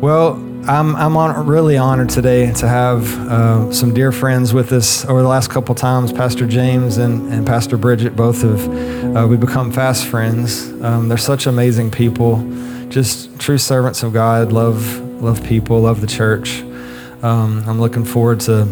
Well, 0.00 0.34
I'm, 0.68 0.94
I'm 0.94 1.16
on, 1.16 1.44
really 1.48 1.76
honored 1.76 2.08
today 2.08 2.52
to 2.52 2.68
have 2.68 3.18
uh, 3.28 3.72
some 3.72 3.92
dear 3.92 4.12
friends 4.12 4.54
with 4.54 4.72
us 4.72 5.04
over 5.04 5.22
the 5.22 5.28
last 5.28 5.50
couple 5.50 5.74
times. 5.74 6.12
Pastor 6.12 6.46
James 6.46 6.98
and, 6.98 7.32
and 7.32 7.44
Pastor 7.44 7.76
Bridget 7.76 8.14
both 8.14 8.42
have 8.42 9.16
uh, 9.16 9.26
we 9.26 9.36
become 9.36 9.72
fast 9.72 10.06
friends. 10.06 10.68
Um, 10.82 11.08
they're 11.08 11.18
such 11.18 11.46
amazing 11.46 11.90
people, 11.90 12.36
just 12.90 13.40
true 13.40 13.58
servants 13.58 14.04
of 14.04 14.12
God. 14.12 14.52
Love 14.52 15.00
love 15.20 15.42
people, 15.42 15.80
love 15.80 16.00
the 16.00 16.06
church. 16.06 16.60
Um, 17.22 17.64
I'm 17.66 17.80
looking 17.80 18.04
forward 18.04 18.38
to 18.42 18.68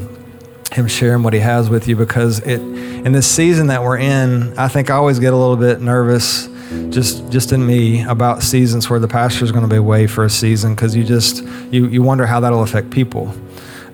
him 0.70 0.86
sharing 0.86 1.24
what 1.24 1.32
he 1.32 1.40
has 1.40 1.68
with 1.68 1.88
you 1.88 1.96
because 1.96 2.38
it 2.38 2.60
in 2.60 3.10
this 3.10 3.26
season 3.26 3.66
that 3.66 3.82
we're 3.82 3.98
in, 3.98 4.56
I 4.56 4.68
think 4.68 4.90
I 4.90 4.94
always 4.94 5.18
get 5.18 5.32
a 5.32 5.36
little 5.36 5.56
bit 5.56 5.80
nervous 5.80 6.48
just 6.90 7.30
just 7.30 7.52
in 7.52 7.66
me 7.66 8.02
about 8.04 8.42
seasons 8.42 8.90
where 8.90 8.98
the 8.98 9.08
pastor 9.08 9.44
is 9.44 9.52
going 9.52 9.64
to 9.64 9.70
be 9.70 9.76
away 9.76 10.06
for 10.06 10.24
a 10.24 10.30
season 10.30 10.74
because 10.74 10.96
you 10.96 11.04
just 11.04 11.42
you 11.70 11.86
you 11.86 12.02
wonder 12.02 12.26
how 12.26 12.40
that'll 12.40 12.62
affect 12.62 12.90
people. 12.90 13.34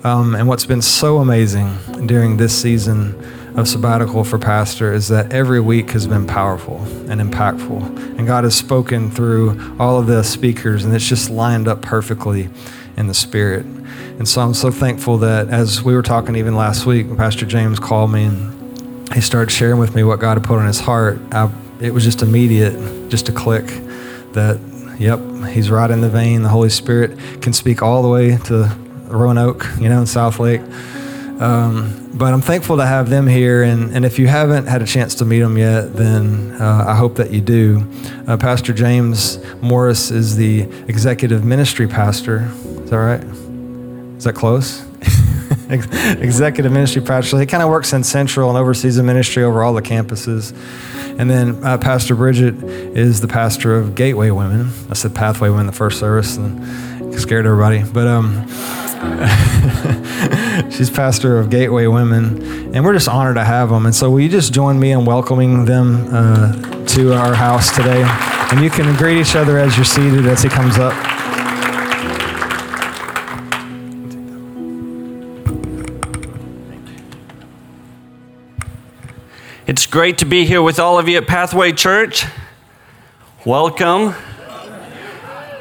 Um, 0.05 0.35
and 0.35 0.49
what's 0.49 0.67
been 0.67 0.83
so 0.83 1.19
amazing 1.19 1.77
during 2.07 2.37
this 2.37 2.61
season 2.61 3.15
of 3.57 3.69
sabbatical 3.69 4.25
for 4.25 4.39
pastor 4.39 4.93
is 4.93 5.09
that 5.09 5.33
every 5.33 5.61
week 5.61 5.91
has 5.91 6.07
been 6.07 6.27
powerful 6.27 6.79
and 7.09 7.21
impactful, 7.21 8.19
and 8.19 8.27
God 8.27 8.45
has 8.45 8.55
spoken 8.55 9.11
through 9.11 9.77
all 9.79 9.99
of 9.99 10.07
the 10.07 10.23
speakers, 10.25 10.85
and 10.85 10.95
it's 10.95 11.09
just 11.09 11.31
lined 11.31 11.69
up 11.69 11.83
perfectly 11.83 12.49
in 12.97 13.07
the 13.07 13.15
spirit. 13.15 13.65
And 14.19 14.29
so 14.29 14.41
I'm 14.41 14.55
so 14.55 14.71
thankful 14.71 15.19
that 15.19 15.49
as 15.49 15.83
we 15.83 15.95
were 15.95 16.03
talking 16.03 16.37
even 16.37 16.55
last 16.57 16.87
week, 16.87 17.17
Pastor 17.17 17.47
James 17.47 17.79
called 17.79 18.13
me 18.13 18.25
and 18.25 19.13
he 19.15 19.21
started 19.21 19.51
sharing 19.51 19.79
with 19.79 19.95
me 19.95 20.03
what 20.05 20.21
God 20.21 20.39
had 20.39 20.45
put 20.45 20.59
on 20.59 20.67
his 20.67 20.81
heart. 20.81 21.21
I 21.33 21.51
it 21.83 21.93
was 21.93 22.05
just 22.05 22.23
immediate, 22.23 23.11
just 23.11 23.29
a 23.29 23.33
click 23.33 23.67
that, 24.33 24.59
yep, 24.99 25.19
he's 25.49 25.71
right 25.71 25.91
in 25.91 26.01
the 26.01 26.09
vein. 26.09 26.43
The 26.43 26.49
Holy 26.49 26.71
Spirit 26.71 27.19
can 27.43 27.53
speak 27.53 27.83
all 27.83 28.03
the 28.03 28.09
way 28.09 28.37
to 28.45 28.75
Roanoke, 29.09 29.67
you 29.81 29.89
know, 29.89 29.99
in 29.99 30.05
Southlake. 30.05 30.63
Um, 31.41 32.11
but 32.15 32.33
I'm 32.33 32.41
thankful 32.41 32.77
to 32.77 32.87
have 32.87 33.11
them 33.11 33.27
here. 33.27 33.65
And, 33.65 33.95
and 33.97 34.05
if 34.05 34.19
you 34.19 34.29
haven't 34.29 34.67
had 34.67 34.81
a 34.81 34.87
chance 34.87 35.17
to 35.17 35.25
meet 35.25 35.41
them 35.41 35.59
yet, 35.59 35.95
then 35.95 36.53
uh, 36.61 36.85
I 36.87 36.95
hope 36.95 37.17
that 37.17 37.33
you 37.33 37.41
do. 37.41 37.85
Uh, 38.29 38.37
pastor 38.37 38.73
James 38.73 39.39
Morris 39.61 40.13
is 40.13 40.37
the 40.37 40.63
executive 40.87 41.45
ministry 41.45 41.89
pastor. 41.89 42.49
Is 42.65 42.91
that 42.91 42.97
right? 42.97 43.25
Is 44.17 44.25
that 44.25 44.35
close? 44.35 44.85
executive 46.21 46.73
ministry 46.73 47.03
pastor. 47.03 47.39
He 47.39 47.47
kind 47.47 47.63
of 47.63 47.69
works 47.69 47.93
in 47.93 48.05
Central 48.05 48.49
and 48.49 48.59
oversees 48.59 48.97
the 48.97 49.03
ministry 49.03 49.43
over 49.43 49.63
all 49.63 49.75
the 49.75 49.83
campuses. 49.83 50.53
And 51.19 51.31
then 51.31 51.63
uh, 51.65 51.79
Pastor 51.79 52.15
Bridget 52.15 52.63
is 52.65 53.21
the 53.21 53.29
pastor 53.29 53.77
of 53.77 53.95
Gateway 53.95 54.31
Women. 54.31 54.71
I 54.91 54.95
said 54.95 55.15
Pathway 55.15 55.51
Women 55.51 55.67
the 55.67 55.73
first 55.73 55.99
service 55.99 56.37
and 56.37 57.15
scared 57.21 57.47
everybody. 57.47 57.85
But 57.85 58.07
um, 58.07 58.47
she's 60.71 60.91
pastor 60.91 61.39
of 61.39 61.51
Gateway 61.51 61.87
Women, 61.87 62.75
and 62.75 62.85
we're 62.85 62.95
just 62.95 63.09
honored 63.09 63.37
to 63.37 63.45
have 63.45 63.69
them. 63.69 63.87
And 63.87 63.95
so, 63.95 64.11
will 64.11 64.21
you 64.21 64.29
just 64.29 64.53
join 64.53 64.79
me 64.79 64.93
in 64.93 65.05
welcoming 65.05 65.65
them 65.65 66.09
uh, 66.13 66.87
to 66.87 67.13
our 67.15 67.35
house 67.35 67.75
today? 67.75 68.03
And 68.51 68.61
you 68.61 68.71
can 68.71 68.97
greet 68.97 69.21
each 69.21 69.37
other 69.37 69.59
as 69.59 69.77
you're 69.77 69.85
seated 69.85 70.27
as 70.27 70.43
he 70.43 70.49
comes 70.49 70.79
up. 70.79 71.12
It's 79.65 79.87
great 79.87 80.19
to 80.19 80.25
be 80.25 80.45
here 80.45 80.61
with 80.61 80.81
all 80.81 80.99
of 80.99 81.09
you 81.09 81.19
at 81.19 81.29
Pathway 81.29 81.71
Church. 81.71 82.25
Welcome. 83.47 84.13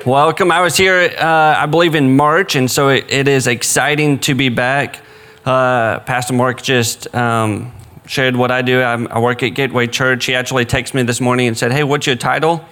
Welcome. 0.07 0.52
I 0.52 0.61
was 0.61 0.75
here, 0.75 1.13
uh, 1.19 1.23
I 1.23 1.67
believe, 1.67 1.94
in 1.94 2.16
March, 2.16 2.55
and 2.55 2.69
so 2.69 2.89
it, 2.89 3.05
it 3.11 3.27
is 3.27 3.45
exciting 3.45 4.17
to 4.22 4.33
be 4.33 4.49
back. 4.49 5.02
Uh, 5.45 5.99
Pastor 5.99 6.33
Mark 6.33 6.63
just 6.63 7.13
um, 7.13 7.72
shared 8.07 8.35
what 8.35 8.49
I 8.49 8.63
do. 8.63 8.81
I'm, 8.81 9.07
i 9.09 9.19
work 9.19 9.44
at 9.44 9.49
Gateway 9.49 9.85
Church. 9.85 10.25
He 10.25 10.33
actually 10.33 10.66
texted 10.66 10.95
me 10.95 11.03
this 11.03 11.22
morning 11.22 11.47
and 11.47 11.56
said, 11.56 11.72
Hey, 11.72 11.83
what's 11.83 12.07
your 12.07 12.16
title? 12.16 12.66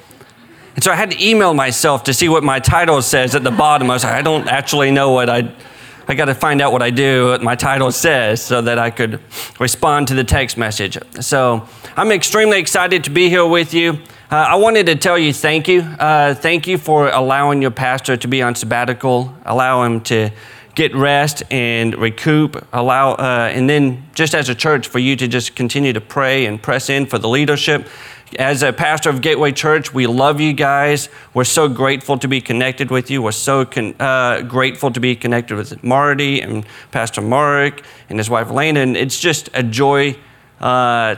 And 0.74 0.84
so 0.84 0.92
I 0.92 0.96
had 0.96 1.12
to 1.12 1.24
email 1.24 1.54
myself 1.54 2.06
to 2.06 2.14
see 2.14 2.28
what 2.28 2.44
my 2.44 2.60
title 2.60 3.04
says 3.04 3.36
at 3.36 3.44
the 3.44 3.52
bottom. 3.52 3.92
I 3.92 3.94
was 3.94 4.04
like, 4.04 4.14
I 4.14 4.24
don't 4.24 4.48
actually 4.48 4.90
know 4.90 5.12
what 5.12 5.30
I 5.30 5.54
I 6.10 6.16
got 6.16 6.26
to 6.26 6.34
find 6.34 6.60
out 6.60 6.72
what 6.72 6.82
I 6.82 6.90
do, 6.90 7.28
what 7.28 7.44
my 7.44 7.54
title 7.54 7.92
says, 7.92 8.42
so 8.42 8.64
that 8.64 8.80
I 8.80 8.90
could 8.90 9.22
respond 9.60 10.08
to 10.08 10.16
the 10.16 10.24
text 10.24 10.58
message. 10.58 10.98
So 11.22 11.70
I'm 11.96 12.12
extremely 12.12 12.58
excited 12.58 13.04
to 13.04 13.12
be 13.12 13.30
here 13.30 13.46
with 13.46 13.76
you. 13.76 13.92
Uh, 14.32 14.36
I 14.36 14.56
wanted 14.56 14.88
to 14.88 14.96
tell 14.96 15.20
you 15.20 15.32
thank 15.32 15.68
you. 15.68 15.82
Uh, 15.82 16.34
thank 16.34 16.66
you 16.66 16.80
for 16.80 17.10
allowing 17.10 17.62
your 17.62 17.70
pastor 17.70 18.18
to 18.18 18.28
be 18.28 18.42
on 18.42 18.56
sabbatical, 18.56 19.32
allow 19.46 19.84
him 19.84 20.02
to 20.02 20.32
get 20.74 20.96
rest 20.96 21.44
and 21.52 21.96
recoup, 21.96 22.58
allow, 22.74 23.12
uh, 23.12 23.52
and 23.54 23.70
then 23.70 24.04
just 24.16 24.34
as 24.34 24.50
a 24.50 24.56
church 24.56 24.88
for 24.88 24.98
you 24.98 25.16
to 25.16 25.28
just 25.28 25.56
continue 25.56 25.94
to 25.94 26.02
pray 26.02 26.48
and 26.48 26.60
press 26.60 26.90
in 26.90 27.06
for 27.06 27.20
the 27.20 27.30
leadership. 27.30 27.88
As 28.38 28.62
a 28.62 28.72
pastor 28.72 29.10
of 29.10 29.22
Gateway 29.22 29.52
Church, 29.52 29.92
we 29.92 30.06
love 30.06 30.40
you 30.40 30.54
guys. 30.54 31.10
We're 31.34 31.46
so 31.46 31.68
grateful 31.68 32.20
to 32.20 32.28
be 32.28 32.42
connected 32.42 32.92
with 32.92 33.10
you. 33.10 33.24
We're 33.24 33.32
so 33.32 33.66
con- 33.66 33.96
uh, 34.00 34.42
grateful 34.42 34.92
to 34.92 35.00
be 35.00 35.16
connected 35.16 35.58
with 35.58 35.84
Marty 35.84 36.40
and 36.40 36.64
Pastor 36.92 37.22
Mark 37.22 37.82
and 38.08 38.20
his 38.20 38.30
wife 38.30 38.50
Elena. 38.50 38.82
And 38.82 38.96
it's 38.96 39.20
just 39.20 39.50
a 39.56 39.64
joy 39.64 40.16
uh, 40.60 41.16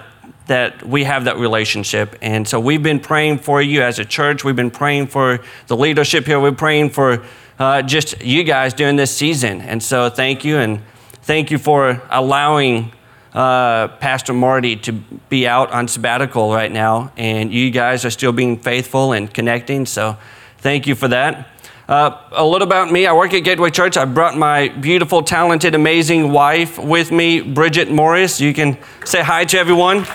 that 0.48 0.88
we 0.88 1.04
have 1.04 1.26
that 1.26 1.38
relationship. 1.38 2.18
And 2.22 2.48
so 2.48 2.62
we've 2.62 2.84
been 2.84 3.02
praying 3.02 3.40
for 3.40 3.62
you 3.62 3.82
as 3.82 4.00
a 4.00 4.06
church. 4.06 4.46
We've 4.46 4.56
been 4.56 4.72
praying 4.72 5.08
for 5.08 5.42
the 5.68 5.76
leadership 5.76 6.26
here. 6.26 6.40
We're 6.40 6.54
praying 6.54 6.92
for 6.92 7.26
uh, 7.60 7.82
just 7.82 8.22
you 8.22 8.46
guys 8.46 8.74
during 8.74 8.96
this 8.96 9.14
season. 9.14 9.60
And 9.60 9.84
so 9.84 10.10
thank 10.10 10.46
you. 10.46 10.58
And 10.58 10.82
thank 11.24 11.52
you 11.52 11.58
for 11.58 12.02
allowing 12.10 12.94
uh, 13.34 13.88
Pastor 14.00 14.34
Marty 14.34 14.76
to 14.78 14.92
be 15.30 15.48
out 15.48 15.72
on 15.72 15.88
sabbatical 15.88 16.54
right 16.54 16.72
now, 16.72 17.12
and 17.18 17.54
you 17.54 17.72
guys 17.72 18.06
are 18.06 18.10
still 18.10 18.32
being 18.32 18.58
faithful 18.58 19.14
and 19.14 19.34
connecting. 19.34 19.86
So, 19.86 20.18
thank 20.58 20.88
you 20.88 20.96
for 20.96 21.08
that. 21.08 21.48
Uh, 21.88 22.18
a 22.32 22.46
little 22.46 22.66
about 22.66 22.90
me 22.92 23.06
I 23.06 23.12
work 23.12 23.34
at 23.34 23.40
Gateway 23.40 23.70
Church. 23.70 23.98
I 23.98 24.06
brought 24.06 24.38
my 24.38 24.70
beautiful, 24.70 25.24
talented, 25.24 25.76
amazing 25.76 26.32
wife 26.32 26.78
with 26.78 27.12
me, 27.12 27.42
Bridget 27.42 27.92
Morris. 27.92 28.40
You 28.40 28.54
can 28.54 28.78
say 29.04 29.22
hi 29.22 29.44
to 29.46 29.58
everyone. 29.60 30.06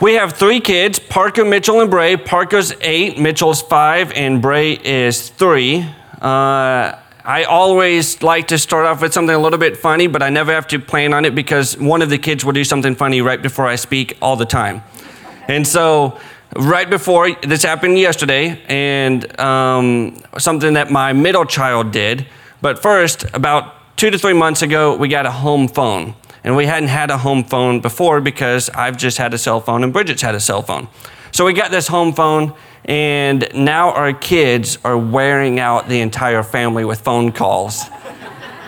We 0.00 0.14
have 0.14 0.32
three 0.32 0.60
kids 0.60 0.98
Parker, 0.98 1.44
Mitchell, 1.44 1.80
and 1.80 1.90
Bray. 1.90 2.16
Parker's 2.16 2.72
eight, 2.80 3.18
Mitchell's 3.18 3.62
five, 3.62 4.10
and 4.12 4.40
Bray 4.40 4.72
is 4.72 5.28
three. 5.28 5.86
Uh, 6.20 6.98
I 7.24 7.44
always 7.44 8.20
like 8.20 8.48
to 8.48 8.58
start 8.58 8.84
off 8.84 9.00
with 9.00 9.12
something 9.12 9.34
a 9.34 9.38
little 9.38 9.58
bit 9.58 9.76
funny, 9.76 10.08
but 10.08 10.24
I 10.24 10.30
never 10.30 10.52
have 10.52 10.66
to 10.68 10.80
plan 10.80 11.14
on 11.14 11.24
it 11.24 11.36
because 11.36 11.78
one 11.78 12.02
of 12.02 12.10
the 12.10 12.18
kids 12.18 12.44
will 12.44 12.52
do 12.52 12.64
something 12.64 12.96
funny 12.96 13.20
right 13.20 13.40
before 13.40 13.68
I 13.68 13.76
speak 13.76 14.18
all 14.20 14.34
the 14.34 14.44
time. 14.44 14.82
And 15.46 15.64
so, 15.64 16.18
right 16.56 16.90
before 16.90 17.32
this 17.42 17.62
happened 17.62 17.96
yesterday, 17.96 18.60
and 18.66 19.38
um, 19.38 20.20
something 20.36 20.74
that 20.74 20.90
my 20.90 21.12
middle 21.12 21.44
child 21.44 21.92
did. 21.92 22.26
But 22.60 22.82
first, 22.82 23.24
about 23.34 23.96
two 23.96 24.10
to 24.10 24.18
three 24.18 24.32
months 24.32 24.62
ago, 24.62 24.96
we 24.96 25.06
got 25.06 25.24
a 25.24 25.30
home 25.30 25.68
phone. 25.68 26.14
And 26.42 26.56
we 26.56 26.66
hadn't 26.66 26.88
had 26.88 27.10
a 27.10 27.18
home 27.18 27.44
phone 27.44 27.80
before 27.80 28.20
because 28.20 28.68
I've 28.70 28.96
just 28.96 29.16
had 29.18 29.32
a 29.32 29.38
cell 29.38 29.60
phone 29.60 29.84
and 29.84 29.92
Bridget's 29.92 30.22
had 30.22 30.34
a 30.34 30.40
cell 30.40 30.62
phone. 30.62 30.88
So 31.30 31.44
we 31.44 31.52
got 31.52 31.70
this 31.70 31.86
home 31.86 32.12
phone 32.12 32.54
and 32.84 33.48
now 33.54 33.92
our 33.92 34.12
kids 34.12 34.78
are 34.84 34.98
wearing 34.98 35.60
out 35.60 35.88
the 35.88 36.00
entire 36.00 36.42
family 36.42 36.84
with 36.84 37.00
phone 37.00 37.32
calls. 37.32 37.84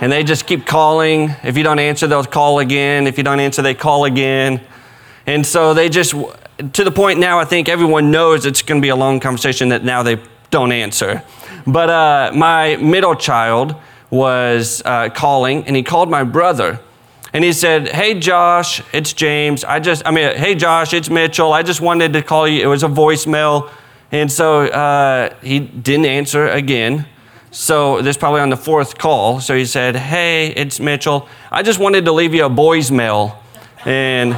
and 0.00 0.12
they 0.12 0.22
just 0.22 0.46
keep 0.46 0.66
calling. 0.66 1.34
If 1.42 1.56
you 1.56 1.64
don't 1.64 1.78
answer, 1.78 2.06
they'll 2.06 2.24
call 2.24 2.60
again. 2.60 3.06
If 3.06 3.18
you 3.18 3.24
don't 3.24 3.40
answer, 3.40 3.62
they 3.62 3.74
call 3.74 4.04
again. 4.04 4.60
And 5.26 5.44
so 5.44 5.74
they 5.74 5.88
just, 5.88 6.12
to 6.12 6.84
the 6.84 6.92
point 6.92 7.18
now, 7.18 7.38
I 7.38 7.44
think 7.44 7.68
everyone 7.68 8.10
knows 8.10 8.46
it's 8.46 8.62
going 8.62 8.80
to 8.80 8.84
be 8.84 8.90
a 8.90 8.96
long 8.96 9.20
conversation 9.20 9.70
that 9.70 9.84
now 9.84 10.02
they 10.02 10.20
don't 10.50 10.70
answer. 10.70 11.22
But 11.66 11.90
uh, 11.90 12.32
my 12.34 12.76
middle 12.76 13.14
child 13.14 13.74
was 14.10 14.82
uh, 14.84 15.08
calling, 15.08 15.66
and 15.66 15.74
he 15.74 15.82
called 15.82 16.10
my 16.10 16.22
brother. 16.22 16.78
And 17.32 17.42
he 17.42 17.52
said, 17.52 17.88
Hey, 17.88 18.18
Josh, 18.20 18.80
it's 18.92 19.12
James. 19.12 19.64
I 19.64 19.80
just, 19.80 20.06
I 20.06 20.12
mean, 20.12 20.36
hey, 20.36 20.54
Josh, 20.54 20.92
it's 20.92 21.10
Mitchell. 21.10 21.52
I 21.52 21.64
just 21.64 21.80
wanted 21.80 22.12
to 22.12 22.22
call 22.22 22.46
you. 22.46 22.62
It 22.62 22.66
was 22.66 22.84
a 22.84 22.88
voicemail. 22.88 23.72
And 24.14 24.30
so 24.30 24.66
uh, 24.66 25.34
he 25.42 25.58
didn't 25.58 26.06
answer 26.06 26.46
again. 26.46 27.04
So 27.50 28.00
this 28.00 28.16
probably 28.16 28.42
on 28.42 28.48
the 28.48 28.56
fourth 28.56 28.96
call. 28.96 29.40
So 29.40 29.56
he 29.56 29.64
said, 29.64 29.96
Hey, 29.96 30.52
it's 30.54 30.78
Mitchell. 30.78 31.28
I 31.50 31.64
just 31.64 31.80
wanted 31.80 32.04
to 32.04 32.12
leave 32.12 32.32
you 32.32 32.44
a 32.44 32.48
boy's 32.48 32.92
mail. 32.92 33.42
And 33.84 34.34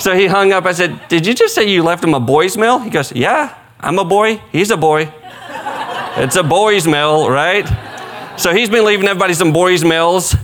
so 0.00 0.16
he 0.16 0.26
hung 0.26 0.52
up. 0.52 0.64
I 0.64 0.72
said, 0.72 1.00
Did 1.06 1.28
you 1.28 1.32
just 1.32 1.54
say 1.54 1.68
you 1.68 1.84
left 1.84 2.02
him 2.02 2.12
a 2.12 2.18
boy's 2.18 2.58
mail? 2.58 2.80
He 2.80 2.90
goes, 2.90 3.12
Yeah, 3.12 3.56
I'm 3.78 4.00
a 4.00 4.04
boy. 4.04 4.42
He's 4.50 4.72
a 4.72 4.76
boy. 4.76 5.14
It's 6.16 6.34
a 6.34 6.42
boy's 6.42 6.84
mail, 6.84 7.30
right? 7.30 7.68
So 8.36 8.52
he's 8.52 8.68
been 8.68 8.84
leaving 8.84 9.06
everybody 9.06 9.34
some 9.34 9.52
boy's 9.52 9.84
mails 9.84 10.34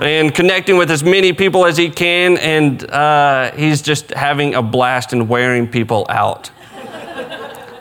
and 0.00 0.34
connecting 0.34 0.76
with 0.78 0.90
as 0.90 1.04
many 1.04 1.32
people 1.32 1.64
as 1.64 1.76
he 1.76 1.90
can. 1.90 2.38
And 2.38 2.90
uh, 2.90 3.52
he's 3.52 3.82
just 3.82 4.10
having 4.10 4.56
a 4.56 4.62
blast 4.62 5.12
and 5.12 5.28
wearing 5.28 5.68
people 5.68 6.06
out. 6.08 6.50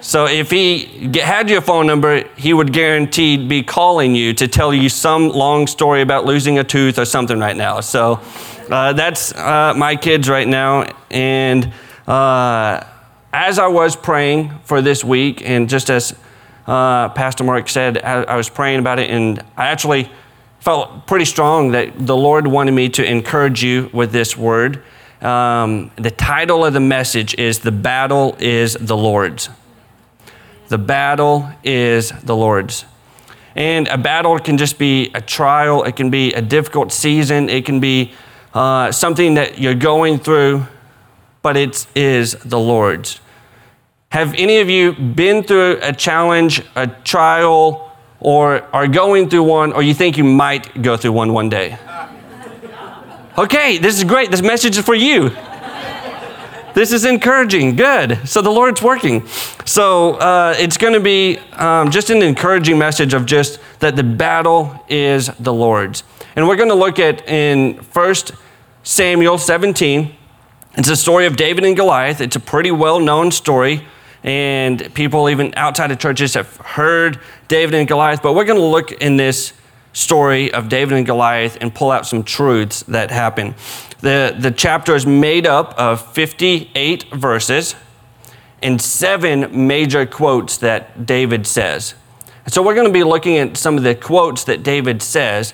So 0.04 0.26
if 0.26 0.52
he 0.52 1.12
had 1.18 1.50
your 1.50 1.62
phone 1.62 1.88
number, 1.88 2.28
he 2.36 2.54
would 2.54 2.74
guaranteed 2.74 3.48
be 3.48 3.64
calling 3.64 4.14
you 4.14 4.34
to 4.34 4.50
tell 4.50 4.74
you 4.74 4.90
some 4.90 5.30
long 5.30 5.66
story 5.66 6.02
about 6.02 6.26
losing 6.26 6.60
a 6.60 6.64
tooth 6.66 7.00
or 7.00 7.06
something 7.06 7.40
right 7.40 7.56
now. 7.56 7.80
So 7.80 8.20
uh, 8.70 8.92
that's 8.92 9.34
uh, 9.34 9.74
my 9.78 9.96
kids 9.96 10.28
right 10.28 10.48
now. 10.48 10.88
And 11.10 11.72
uh, 12.06 12.84
as 13.32 13.58
I 13.58 13.68
was 13.68 13.96
praying 13.96 14.52
for 14.66 14.82
this 14.82 15.06
week, 15.06 15.42
and 15.42 15.70
just 15.70 15.90
as 15.90 16.14
uh, 16.68 17.08
Pastor 17.10 17.46
Mark 17.46 17.70
said, 17.70 17.98
I, 18.04 18.24
I 18.24 18.36
was 18.36 18.50
praying 18.50 18.80
about 18.80 19.00
it, 19.00 19.10
and 19.10 19.42
I 19.56 19.68
actually 19.68 20.12
felt 20.60 21.08
pretty 21.08 21.26
strong 21.26 21.72
that 21.72 21.94
the 21.98 22.16
Lord 22.16 22.46
wanted 22.46 22.74
me 22.74 22.90
to 22.90 23.10
encourage 23.10 23.64
you 23.64 23.90
with 23.94 24.12
this 24.12 24.36
word. 24.36 24.84
Um, 25.22 25.92
the 25.96 26.12
title 26.12 26.66
of 26.66 26.74
the 26.74 26.82
message 26.82 27.36
is 27.36 27.60
The 27.60 27.72
Battle 27.72 28.36
is 28.38 28.74
the 28.74 28.98
Lord's. 28.98 29.50
The 30.74 30.80
battle 30.80 31.48
is 31.64 32.10
the 32.24 32.36
Lord's. 32.36 32.86
And 33.56 33.88
a 33.90 33.98
battle 34.00 34.40
can 34.40 34.58
just 34.58 34.80
be 34.80 35.12
a 35.14 35.22
trial, 35.22 35.84
it 35.84 35.96
can 35.96 36.10
be 36.10 36.34
a 36.34 36.42
difficult 36.42 36.92
season, 36.92 37.48
it 37.48 37.64
can 37.64 37.80
be 37.80 38.14
uh, 38.56 38.92
something 38.92 39.36
that 39.36 39.60
you're 39.60 39.75
going 39.75 40.18
through, 40.18 40.66
but 41.44 41.58
it 41.58 41.86
is 41.94 42.34
the 42.44 42.60
Lord's. 42.60 43.20
Have 44.10 44.34
any 44.34 44.62
of 44.62 44.68
you 44.68 44.94
been 44.94 45.44
through 45.44 45.78
a 45.84 45.94
challenge, 45.94 46.64
a 46.76 46.88
trial, 46.88 47.96
or 48.19 48.64
are 48.74 48.88
going 48.88 49.30
through 49.30 49.44
one, 49.44 49.74
or 49.74 49.84
you 49.84 49.94
think 49.94 50.18
you 50.18 50.24
might 50.24 50.81
go 50.81 50.98
through 50.98 51.12
one 51.12 51.34
one 51.34 51.50
day? 51.50 51.78
Okay, 53.36 53.80
this 53.80 53.98
is 53.98 54.04
great. 54.04 54.30
This 54.30 54.44
message 54.44 54.78
is 54.78 54.86
for 54.86 54.94
you. 54.94 55.31
This 56.74 56.92
is 56.92 57.06
encouraging. 57.06 57.75
Good. 57.75 58.28
So 58.28 58.42
the 58.42 58.50
Lord's 58.50 58.81
working. 58.81 59.28
So 59.66 60.16
uh, 60.16 60.56
it's 60.58 60.78
going 60.78 60.94
to 60.94 61.00
be 61.00 61.38
um, 61.54 61.92
just 61.92 62.10
an 62.10 62.24
encouraging 62.24 62.80
message 62.80 63.14
of 63.14 63.28
just 63.28 63.60
that 63.80 63.96
the 63.96 64.04
battle 64.04 64.84
is 64.90 65.28
the 65.40 65.54
Lord's. 65.54 66.04
And 66.36 66.48
we're 66.48 66.56
going 66.56 66.70
to 66.70 66.75
look 66.75 66.98
at 66.98 67.28
in 67.30 67.75
1 67.75 68.16
Samuel 68.81 69.38
17. 69.38 70.16
It's 70.75 70.90
a 70.90 70.96
story 70.96 71.28
of 71.28 71.36
David 71.36 71.64
and 71.64 71.75
Goliath. 71.75 72.20
It's 72.22 72.36
a 72.36 72.40
pretty 72.40 72.72
well 72.72 73.00
known 73.00 73.30
story. 73.30 73.86
And 74.24 74.92
people, 74.96 75.30
even 75.30 75.54
outside 75.56 75.92
of 75.92 76.00
churches, 76.00 76.34
have 76.34 76.58
heard 76.58 77.19
David 77.50 77.76
and 77.76 77.88
Goliath. 77.88 78.24
But 78.24 78.34
we're 78.34 78.46
going 78.46 78.60
to 78.60 78.66
look 78.66 78.92
in 78.94 79.18
this 79.18 79.54
story 79.92 80.52
of 80.52 80.69
David 80.69 80.98
and 80.98 81.06
Goliath 81.06 81.58
and 81.62 81.74
pull 81.74 81.92
out 81.92 82.08
some 82.08 82.24
truths 82.24 82.81
that 82.84 83.12
happen. 83.12 83.54
The, 84.04 84.36
the 84.38 84.52
chapter 84.52 84.96
is 84.96 85.06
made 85.06 85.48
up 85.48 85.74
of 85.80 86.06
58 86.14 87.06
verses 87.14 87.74
and 88.62 88.82
seven 88.82 89.66
major 89.66 90.06
quotes 90.06 90.58
that 90.58 91.06
David 91.06 91.48
says. 91.48 91.96
So 92.48 92.62
we're 92.62 92.76
going 92.76 92.88
to 92.88 92.92
be 92.92 93.06
looking 93.06 93.38
at 93.38 93.56
some 93.56 93.78
of 93.78 93.84
the 93.84 93.96
quotes 93.96 94.44
that 94.44 94.62
David 94.62 95.02
says, 95.02 95.54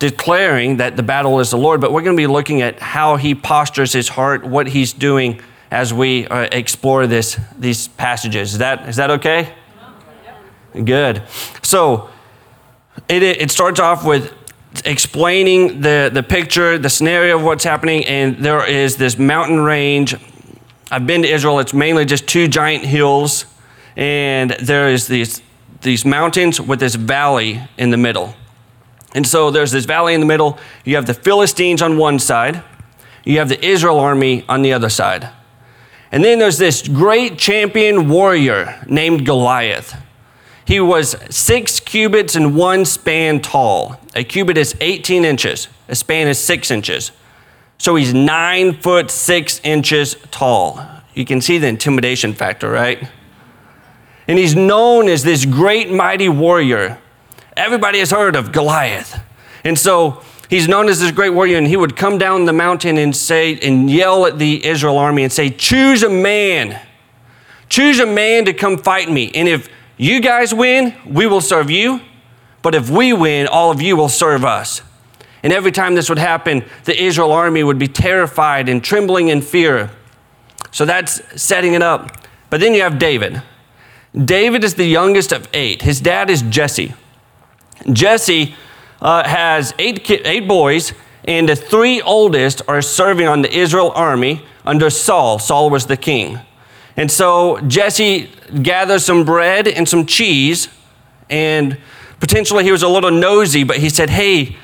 declaring 0.00 0.78
that 0.78 0.96
the 0.96 1.04
battle 1.04 1.38
is 1.38 1.50
the 1.50 1.56
Lord, 1.56 1.80
but 1.80 1.92
we're 1.92 2.02
going 2.02 2.16
to 2.16 2.20
be 2.20 2.26
looking 2.26 2.62
at 2.62 2.80
how 2.80 3.14
he 3.14 3.32
postures 3.32 3.92
his 3.92 4.08
heart, 4.08 4.44
what 4.44 4.66
he's 4.66 4.92
doing 4.92 5.40
as 5.70 5.94
we 5.94 6.26
uh, 6.26 6.48
explore 6.50 7.06
this, 7.06 7.38
these 7.56 7.86
passages. 7.86 8.54
Is 8.54 8.58
that, 8.58 8.88
is 8.88 8.96
that 8.96 9.12
okay? 9.12 9.54
Good. 10.84 11.22
So 11.62 12.10
it, 13.08 13.22
it 13.22 13.52
starts 13.52 13.78
off 13.78 14.04
with 14.04 14.34
explaining 14.84 15.80
the, 15.80 16.10
the 16.12 16.22
picture, 16.22 16.78
the 16.78 16.90
scenario 16.90 17.36
of 17.36 17.44
what's 17.44 17.64
happening, 17.64 18.04
and 18.06 18.38
there 18.38 18.66
is 18.68 18.96
this 18.96 19.18
mountain 19.18 19.60
range. 19.60 20.14
I've 20.90 21.06
been 21.06 21.22
to 21.22 21.28
Israel, 21.28 21.58
it's 21.58 21.74
mainly 21.74 22.04
just 22.04 22.26
two 22.26 22.48
giant 22.48 22.84
hills, 22.84 23.46
and 23.96 24.50
there 24.52 24.88
is 24.88 25.06
these, 25.06 25.42
these 25.82 26.04
mountains 26.04 26.60
with 26.60 26.80
this 26.80 26.94
valley 26.94 27.60
in 27.76 27.90
the 27.90 27.96
middle. 27.96 28.34
And 29.14 29.26
so 29.26 29.50
there's 29.50 29.72
this 29.72 29.84
valley 29.84 30.14
in 30.14 30.20
the 30.20 30.26
middle. 30.26 30.58
You 30.84 30.96
have 30.96 31.06
the 31.06 31.14
Philistines 31.14 31.82
on 31.82 31.98
one 31.98 32.18
side, 32.18 32.62
you 33.24 33.38
have 33.38 33.48
the 33.48 33.64
Israel 33.64 33.98
army 33.98 34.44
on 34.48 34.62
the 34.62 34.72
other 34.72 34.88
side. 34.88 35.28
And 36.10 36.22
then 36.22 36.38
there's 36.38 36.58
this 36.58 36.86
great 36.86 37.38
champion 37.38 38.08
warrior 38.08 38.82
named 38.86 39.24
Goliath. 39.24 39.96
He 40.64 40.78
was 40.78 41.16
six 41.30 41.80
cubits 41.80 42.36
and 42.36 42.54
one 42.54 42.84
span 42.84 43.40
tall. 43.40 43.98
A 44.14 44.24
cubit 44.24 44.58
is 44.58 44.76
18 44.80 45.24
inches, 45.24 45.68
a 45.88 45.94
span 45.94 46.28
is 46.28 46.38
six 46.38 46.70
inches. 46.70 47.12
So 47.78 47.96
he's 47.96 48.14
nine 48.14 48.74
foot 48.74 49.10
six 49.10 49.60
inches 49.64 50.16
tall. 50.30 50.86
You 51.14 51.24
can 51.24 51.40
see 51.40 51.58
the 51.58 51.66
intimidation 51.66 52.32
factor, 52.32 52.70
right? 52.70 53.10
And 54.28 54.38
he's 54.38 54.54
known 54.54 55.08
as 55.08 55.24
this 55.24 55.44
great, 55.44 55.90
mighty 55.90 56.28
warrior. 56.28 56.98
Everybody 57.56 57.98
has 57.98 58.10
heard 58.10 58.36
of 58.36 58.52
Goliath. 58.52 59.20
And 59.64 59.78
so 59.78 60.22
he's 60.48 60.68
known 60.68 60.88
as 60.88 61.00
this 61.00 61.10
great 61.10 61.30
warrior, 61.30 61.58
and 61.58 61.66
he 61.66 61.76
would 61.76 61.96
come 61.96 62.18
down 62.18 62.44
the 62.44 62.52
mountain 62.52 62.98
and 62.98 63.16
say, 63.16 63.58
and 63.58 63.90
yell 63.90 64.26
at 64.26 64.38
the 64.38 64.64
Israel 64.64 64.96
army 64.96 65.24
and 65.24 65.32
say, 65.32 65.50
Choose 65.50 66.02
a 66.02 66.08
man. 66.08 66.80
Choose 67.68 67.98
a 67.98 68.06
man 68.06 68.44
to 68.44 68.52
come 68.52 68.78
fight 68.78 69.10
me. 69.10 69.30
And 69.34 69.48
if 69.48 69.68
you 69.96 70.20
guys 70.20 70.54
win, 70.54 70.94
we 71.06 71.26
will 71.26 71.40
serve 71.40 71.70
you. 71.70 72.00
But 72.62 72.74
if 72.74 72.88
we 72.88 73.12
win, 73.12 73.46
all 73.46 73.70
of 73.70 73.82
you 73.82 73.96
will 73.96 74.08
serve 74.08 74.44
us. 74.44 74.82
And 75.42 75.52
every 75.52 75.72
time 75.72 75.96
this 75.96 76.08
would 76.08 76.18
happen, 76.18 76.64
the 76.84 77.00
Israel 77.00 77.32
army 77.32 77.64
would 77.64 77.78
be 77.78 77.88
terrified 77.88 78.68
and 78.68 78.82
trembling 78.82 79.28
in 79.28 79.42
fear. 79.42 79.90
So 80.70 80.84
that's 80.84 81.20
setting 81.40 81.74
it 81.74 81.82
up. 81.82 82.26
But 82.48 82.60
then 82.60 82.74
you 82.74 82.82
have 82.82 82.98
David. 82.98 83.42
David 84.14 84.62
is 84.62 84.74
the 84.74 84.84
youngest 84.84 85.32
of 85.32 85.48
eight. 85.52 85.82
His 85.82 86.00
dad 86.00 86.30
is 86.30 86.42
Jesse. 86.42 86.94
Jesse 87.92 88.54
uh, 89.00 89.26
has 89.26 89.74
eight, 89.78 90.04
ki- 90.04 90.22
eight 90.24 90.46
boys, 90.46 90.92
and 91.24 91.48
the 91.48 91.56
three 91.56 92.00
oldest 92.02 92.62
are 92.68 92.82
serving 92.82 93.26
on 93.26 93.42
the 93.42 93.52
Israel 93.52 93.90
army 93.94 94.44
under 94.64 94.90
Saul. 94.90 95.38
Saul 95.38 95.70
was 95.70 95.86
the 95.86 95.96
king. 95.96 96.38
And 96.96 97.10
so 97.10 97.58
Jesse 97.60 98.30
gathers 98.62 99.04
some 99.04 99.24
bread 99.24 99.66
and 99.66 99.88
some 99.88 100.06
cheese, 100.06 100.68
and 101.30 101.78
potentially 102.22 102.62
he 102.62 102.70
was 102.70 102.84
a 102.84 102.88
little 102.88 103.10
nosy, 103.10 103.64
but 103.64 103.78
he 103.78 103.88
said, 103.88 104.08
Hey, 104.08 104.56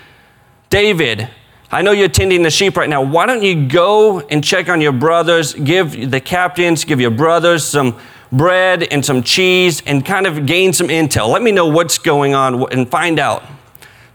David, 0.70 1.28
I 1.72 1.82
know 1.82 1.90
you're 1.90 2.08
tending 2.08 2.44
the 2.44 2.52
sheep 2.52 2.76
right 2.76 2.88
now. 2.88 3.02
Why 3.02 3.26
don't 3.26 3.42
you 3.42 3.66
go 3.66 4.20
and 4.20 4.44
check 4.44 4.68
on 4.68 4.80
your 4.80 4.92
brothers, 4.92 5.54
give 5.54 6.08
the 6.12 6.20
captains, 6.20 6.84
give 6.84 7.00
your 7.00 7.10
brothers 7.10 7.64
some 7.64 7.98
bread 8.30 8.84
and 8.84 9.04
some 9.04 9.24
cheese, 9.24 9.82
and 9.86 10.06
kind 10.06 10.24
of 10.28 10.46
gain 10.46 10.72
some 10.72 10.86
intel? 10.86 11.30
Let 11.30 11.42
me 11.42 11.50
know 11.50 11.66
what's 11.66 11.98
going 11.98 12.32
on 12.32 12.72
and 12.72 12.88
find 12.88 13.18
out. 13.18 13.42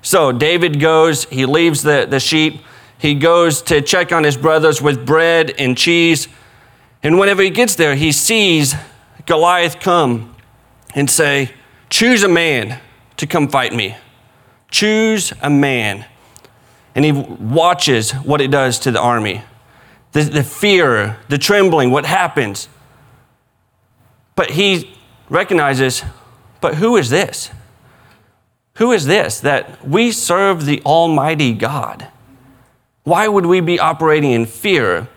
So 0.02 0.32
David 0.32 0.80
goes, 0.80 1.26
he 1.26 1.46
leaves 1.46 1.82
the, 1.82 2.08
the 2.10 2.22
sheep, 2.22 2.62
he 2.98 3.14
goes 3.14 3.62
to 3.64 3.82
check 3.82 4.14
on 4.14 4.24
his 4.24 4.38
brothers 4.38 4.82
with 4.82 5.06
bread 5.06 5.54
and 5.60 5.78
cheese. 5.78 6.30
And 7.04 7.20
whenever 7.20 7.42
he 7.42 7.50
gets 7.50 7.76
there, 7.76 7.96
he 7.96 8.14
sees 8.14 8.74
Goliath 9.26 9.82
come 9.82 10.34
and 10.96 11.10
say, 11.10 11.52
Choose 11.90 12.24
a 12.24 12.30
man 12.30 12.80
to 13.18 13.28
come 13.28 13.48
fight 13.48 13.74
me. 13.74 13.96
Choose 14.70 15.34
a 15.42 15.50
man. 15.50 16.06
And 16.96 17.06
he 17.06 17.12
watches 17.12 18.12
what 18.12 18.42
it 18.42 18.52
does 18.52 18.80
to 18.80 18.92
the 18.92 19.00
army 19.00 19.44
the, 20.12 20.22
the 20.22 20.44
fear, 20.44 21.18
the 21.28 21.40
trembling, 21.40 21.90
what 21.90 22.06
happens. 22.06 22.70
But 24.36 24.52
he 24.52 24.96
recognizes, 25.28 26.04
but 26.62 26.76
who 26.76 26.98
is 26.98 27.10
this? 27.10 27.50
Who 28.76 28.92
is 28.92 29.08
this 29.08 29.40
that 29.40 29.84
we 29.88 30.12
serve 30.12 30.66
the 30.66 30.84
Almighty 30.84 31.54
God? 31.54 32.10
Why 33.04 33.28
would 33.28 33.48
we 33.48 33.60
be 33.60 33.80
operating 33.80 34.30
in 34.30 34.46
fear 34.46 35.08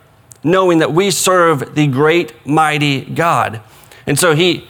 knowing 0.46 0.78
that 0.78 0.92
we 0.92 1.10
serve 1.10 1.74
the 1.74 1.88
great, 1.88 2.32
mighty 2.46 3.00
God. 3.00 3.60
And 4.06 4.16
so 4.16 4.36
he, 4.36 4.68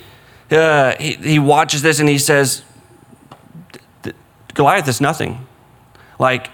uh, 0.51 0.95
he, 0.99 1.13
he 1.13 1.39
watches 1.39 1.83
this 1.83 2.01
and 2.01 2.09
he 2.09 2.19
says, 2.19 2.63
Goliath 4.57 4.89
is 4.89 5.01
nothing. 5.01 5.47
Like, 6.19 6.51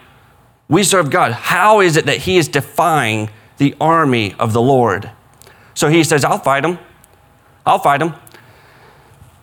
we 0.69 0.83
serve 0.83 1.09
God. 1.09 1.33
How 1.33 1.81
is 1.81 1.97
it 1.97 2.07
that 2.07 2.19
he 2.19 2.37
is 2.37 2.49
defying 2.49 3.31
the 3.57 3.75
army 3.81 4.35
of 4.39 4.53
the 4.53 4.61
Lord? 4.61 5.11
So 5.75 5.89
he 5.89 6.05
says, 6.05 6.25
I'll 6.25 6.39
fight 6.39 6.65
him. 6.65 6.79
I'll 7.65 7.79
fight 7.79 8.03
him. 8.03 8.15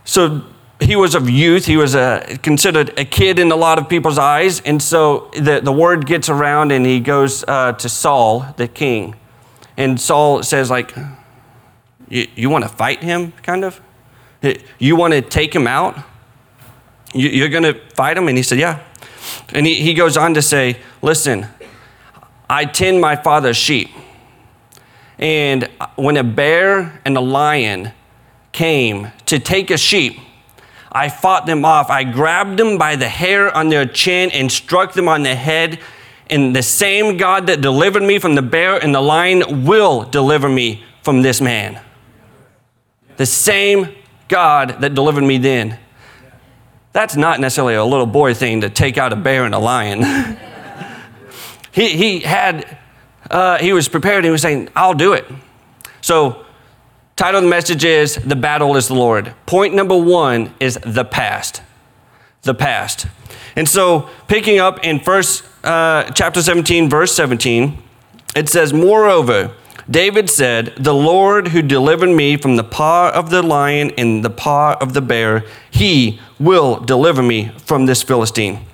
So 0.04 0.44
he 0.80 0.96
was 0.96 1.16
of 1.16 1.30
youth. 1.30 1.66
He 1.66 1.78
was 1.78 1.96
a, 1.96 2.38
considered 2.42 2.98
a 3.00 3.06
kid 3.06 3.40
in 3.40 3.52
a 3.52 3.56
lot 3.56 3.80
of 3.80 3.88
people's 3.88 4.18
eyes. 4.18 4.60
And 4.62 4.82
so 4.82 5.32
the, 5.34 5.62
the 5.64 5.72
word 5.72 6.06
gets 6.06 6.30
around 6.30 6.72
and 6.72 6.86
he 6.86 7.00
goes 7.00 7.44
uh, 7.48 7.74
to 7.74 7.90
Saul, 7.90 8.54
the 8.58 8.68
king. 8.68 9.16
And 9.78 10.00
Saul 10.00 10.44
says, 10.44 10.70
like, 10.70 10.94
you, 12.10 12.28
you 12.36 12.50
want 12.50 12.64
to 12.64 12.70
fight 12.70 13.02
him, 13.02 13.32
kind 13.44 13.64
of? 13.64 13.82
You 14.78 14.96
want 14.96 15.14
to 15.14 15.22
take 15.22 15.54
him 15.54 15.68
out? 15.68 15.98
You, 17.14 17.30
you're 17.30 17.50
going 17.50 17.64
to 17.64 17.74
fight 17.96 18.18
him? 18.18 18.28
And 18.28 18.38
he 18.38 18.44
said, 18.44 18.60
yeah. 18.60 18.84
And 19.50 19.66
he, 19.66 19.76
he 19.76 19.94
goes 19.94 20.18
on 20.18 20.34
to 20.36 20.42
say, 20.42 20.78
listen, 21.02 21.48
I 22.50 22.66
tend 22.66 23.02
my 23.02 23.16
father's 23.16 23.58
sheep. 23.58 23.90
And 25.18 25.70
when 25.96 26.18
a 26.18 26.24
bear 26.24 27.02
and 27.06 27.18
a 27.18 27.22
lion 27.22 27.92
came 28.52 29.12
to 29.26 29.40
take 29.40 29.70
a 29.70 29.78
sheep, 29.78 30.18
I 30.92 31.10
fought 31.10 31.46
them 31.46 31.66
off. 31.66 31.90
I 31.90 32.04
grabbed 32.04 32.58
them 32.58 32.78
by 32.78 32.96
the 32.96 33.10
hair 33.10 33.56
on 33.56 33.70
their 33.70 33.86
chin 33.86 34.32
and 34.32 34.52
struck 34.52 34.94
them 34.94 35.08
on 35.08 35.24
the 35.24 35.36
head. 35.36 35.80
And 36.30 36.56
the 36.56 36.64
same 36.64 37.18
God 37.18 37.48
that 37.48 37.62
delivered 37.62 38.04
me 38.04 38.18
from 38.18 38.36
the 38.36 38.42
bear 38.42 38.78
and 38.82 38.94
the 38.94 39.02
lion 39.02 39.66
will 39.66 40.04
deliver 40.04 40.50
me 40.50 40.84
from 41.04 41.22
this 41.22 41.42
man. 41.42 41.82
The 43.18 43.26
same 43.26 43.94
God 44.28 44.78
that 44.80 44.96
delivered 44.96 45.24
me 45.24 45.38
then. 45.38 45.78
That's 46.92 47.16
not 47.16 47.40
necessarily 47.40 47.76
a 47.76 47.86
little 47.86 48.06
boy 48.06 48.34
thing 48.34 48.62
to 48.62 48.70
take 48.70 48.98
out 48.98 49.14
a 49.14 49.16
bear 49.16 49.46
and 49.46 49.54
a 49.54 49.60
lion. 49.60 50.04
he, 51.72 51.90
he 51.90 52.20
had, 52.22 52.78
uh, 53.30 53.60
he 53.60 53.74
was 53.74 53.88
prepared. 53.88 54.24
He 54.24 54.32
was 54.32 54.42
saying, 54.42 54.70
I'll 54.76 54.96
do 54.96 55.14
it. 55.14 55.26
So, 56.02 56.46
title 57.16 57.40
of 57.40 57.44
the 57.44 57.50
message 57.50 57.86
is 57.86 58.16
The 58.16 58.36
Battle 58.36 58.76
is 58.76 58.88
the 58.88 58.96
Lord. 58.96 59.34
Point 59.46 59.76
number 59.76 59.96
one 59.96 60.54
is 60.60 60.80
the 60.84 61.06
past. 61.06 61.62
The 62.42 62.56
past. 62.56 63.06
And 63.56 63.68
so, 63.68 64.10
picking 64.28 64.60
up 64.60 64.84
in 64.84 65.00
first 65.00 65.44
uh, 65.64 66.10
chapter 66.12 66.42
17, 66.42 66.90
verse 66.90 67.14
17, 67.14 67.78
it 68.36 68.50
says, 68.50 68.74
Moreover, 68.74 69.54
David 69.90 70.30
said, 70.30 70.74
The 70.78 70.94
Lord 70.94 71.50
who 71.50 71.62
delivered 71.62 72.10
me 72.10 72.38
from 72.38 72.56
the 72.56 72.64
paw 72.64 73.12
of 73.14 73.30
the 73.30 73.42
lion 73.42 73.92
and 73.98 74.24
the 74.24 74.30
paw 74.30 74.78
of 74.80 74.94
the 74.94 75.02
bear, 75.02 75.44
he 75.70 76.20
will 76.40 76.80
deliver 76.80 77.22
me 77.22 77.50
from 77.66 77.86
this 77.86 78.02
Philistine. 78.02 78.66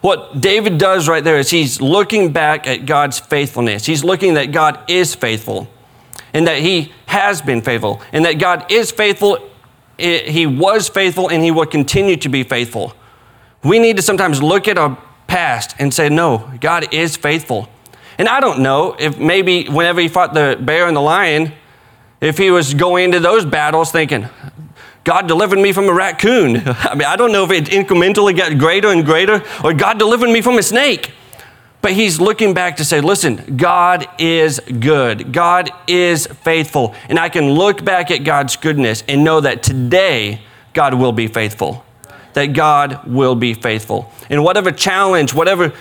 What 0.00 0.40
David 0.40 0.78
does 0.78 1.08
right 1.08 1.24
there 1.24 1.38
is 1.38 1.50
he's 1.50 1.80
looking 1.80 2.32
back 2.32 2.66
at 2.66 2.86
God's 2.86 3.18
faithfulness. 3.18 3.86
He's 3.86 4.04
looking 4.04 4.34
that 4.34 4.52
God 4.52 4.78
is 4.88 5.14
faithful 5.14 5.68
and 6.32 6.46
that 6.46 6.58
he 6.58 6.92
has 7.06 7.42
been 7.42 7.62
faithful 7.62 8.00
and 8.12 8.24
that 8.24 8.34
God 8.34 8.70
is 8.70 8.92
faithful. 8.92 9.38
He 9.96 10.46
was 10.46 10.88
faithful 10.88 11.28
and 11.28 11.42
he 11.42 11.50
will 11.50 11.66
continue 11.66 12.16
to 12.18 12.28
be 12.28 12.44
faithful. 12.44 12.94
We 13.64 13.80
need 13.80 13.96
to 13.96 14.02
sometimes 14.02 14.40
look 14.40 14.68
at 14.68 14.78
our 14.78 14.96
past 15.26 15.74
and 15.80 15.92
say, 15.92 16.08
No, 16.08 16.50
God 16.60 16.94
is 16.94 17.16
faithful. 17.16 17.68
And 18.18 18.28
I 18.28 18.40
don't 18.40 18.60
know 18.60 18.94
if 18.98 19.18
maybe 19.18 19.66
whenever 19.66 20.00
he 20.00 20.08
fought 20.08 20.34
the 20.34 20.58
bear 20.60 20.86
and 20.86 20.96
the 20.96 21.00
lion, 21.00 21.52
if 22.20 22.38
he 22.38 22.50
was 22.50 22.74
going 22.74 23.04
into 23.04 23.20
those 23.20 23.44
battles 23.44 23.90
thinking, 23.92 24.28
God 25.08 25.26
delivered 25.26 25.58
me 25.58 25.72
from 25.72 25.88
a 25.88 25.94
raccoon. 25.94 26.56
I 26.66 26.94
mean, 26.94 27.08
I 27.08 27.16
don't 27.16 27.32
know 27.32 27.42
if 27.42 27.50
it 27.50 27.64
incrementally 27.64 28.36
got 28.36 28.58
greater 28.58 28.88
and 28.88 29.06
greater, 29.06 29.42
or 29.64 29.72
God 29.72 29.98
delivered 29.98 30.28
me 30.28 30.42
from 30.42 30.58
a 30.58 30.62
snake. 30.62 31.12
But 31.80 31.92
he's 31.92 32.20
looking 32.20 32.52
back 32.52 32.76
to 32.76 32.84
say, 32.84 33.00
listen, 33.00 33.56
God 33.56 34.06
is 34.18 34.60
good. 34.60 35.32
God 35.32 35.70
is 35.86 36.26
faithful. 36.26 36.94
And 37.08 37.18
I 37.18 37.30
can 37.30 37.52
look 37.52 37.82
back 37.82 38.10
at 38.10 38.18
God's 38.18 38.56
goodness 38.56 39.02
and 39.08 39.24
know 39.24 39.40
that 39.40 39.62
today 39.62 40.42
God 40.74 40.92
will 40.92 41.12
be 41.12 41.26
faithful. 41.26 41.86
That 42.34 42.48
God 42.48 43.06
will 43.06 43.34
be 43.34 43.54
faithful. 43.54 44.12
In 44.28 44.42
whatever 44.42 44.70
challenge, 44.70 45.32
whatever 45.32 45.72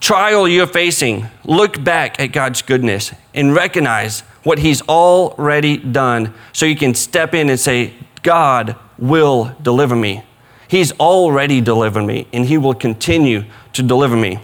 trial 0.00 0.48
you're 0.48 0.66
facing, 0.66 1.28
look 1.44 1.84
back 1.84 2.18
at 2.18 2.32
God's 2.32 2.62
goodness 2.62 3.12
and 3.32 3.54
recognize 3.54 4.22
what 4.42 4.58
He's 4.58 4.82
already 4.82 5.76
done 5.76 6.34
so 6.52 6.66
you 6.66 6.74
can 6.74 6.94
step 6.94 7.32
in 7.32 7.48
and 7.48 7.60
say, 7.60 7.94
God 8.24 8.74
will 8.98 9.54
deliver 9.62 9.94
me. 9.94 10.24
He's 10.66 10.90
already 10.92 11.60
delivered 11.60 12.02
me 12.02 12.26
and 12.32 12.44
He 12.44 12.58
will 12.58 12.74
continue 12.74 13.44
to 13.74 13.82
deliver 13.82 14.16
me. 14.16 14.40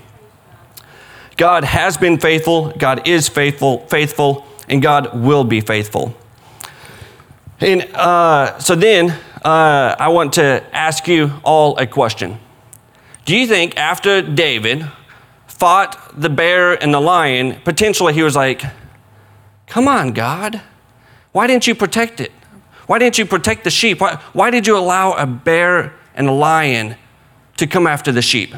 God 1.37 1.65
has 1.65 1.97
been 1.97 2.19
faithful, 2.19 2.71
God 2.73 3.09
is 3.09 3.29
faithful, 3.29 3.87
faithful, 3.89 4.47
and 4.69 4.81
God 4.81 5.19
will 5.19 5.43
be 5.43 5.61
faithful. 5.61 6.15
And 7.59 7.83
uh, 7.95 8.59
so 8.59 8.75
then 8.75 9.11
uh, 9.45 9.97
I 9.99 10.09
want 10.09 10.35
to 10.35 10.63
ask 10.73 11.09
you 11.09 11.33
all 11.43 11.77
a 11.79 11.87
question. 11.87 12.39
Do 13.25 13.37
you 13.37 13.47
think 13.47 13.77
after 13.77 14.23
David 14.23 14.87
fought 15.47 16.21
the 16.21 16.31
bear 16.31 16.81
and 16.83 16.93
the 16.93 17.01
lion, 17.01 17.61
potentially 17.65 18.13
he 18.13 18.23
was 18.23 18.37
like, 18.37 18.63
Come 19.67 19.87
on, 19.87 20.13
God. 20.13 20.61
Why 21.33 21.47
didn't 21.47 21.67
you 21.67 21.77
protect 21.77 22.21
it? 22.21 22.33
Why 22.91 22.99
didn't 22.99 23.19
you 23.19 23.25
protect 23.25 23.63
the 23.63 23.71
sheep? 23.71 24.01
Why, 24.01 24.17
why 24.33 24.51
did 24.51 24.67
you 24.67 24.77
allow 24.77 25.13
a 25.13 25.25
bear 25.25 25.95
and 26.13 26.27
a 26.27 26.33
lion 26.33 26.97
to 27.57 27.69
come 27.69 27.87
after 27.87 28.11
the 28.11 28.21
sheep? 28.21 28.53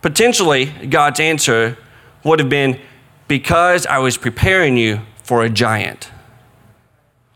Potentially, 0.00 0.66
God's 0.66 1.18
answer 1.18 1.76
would 2.22 2.38
have 2.38 2.48
been 2.48 2.80
because 3.26 3.84
I 3.84 3.98
was 3.98 4.16
preparing 4.16 4.76
you 4.76 5.00
for 5.24 5.42
a 5.42 5.50
giant, 5.50 6.12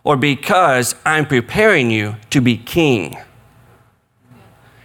or 0.05 0.17
because 0.17 0.95
I'm 1.05 1.27
preparing 1.27 1.91
you 1.91 2.15
to 2.31 2.41
be 2.41 2.57
king. 2.57 3.17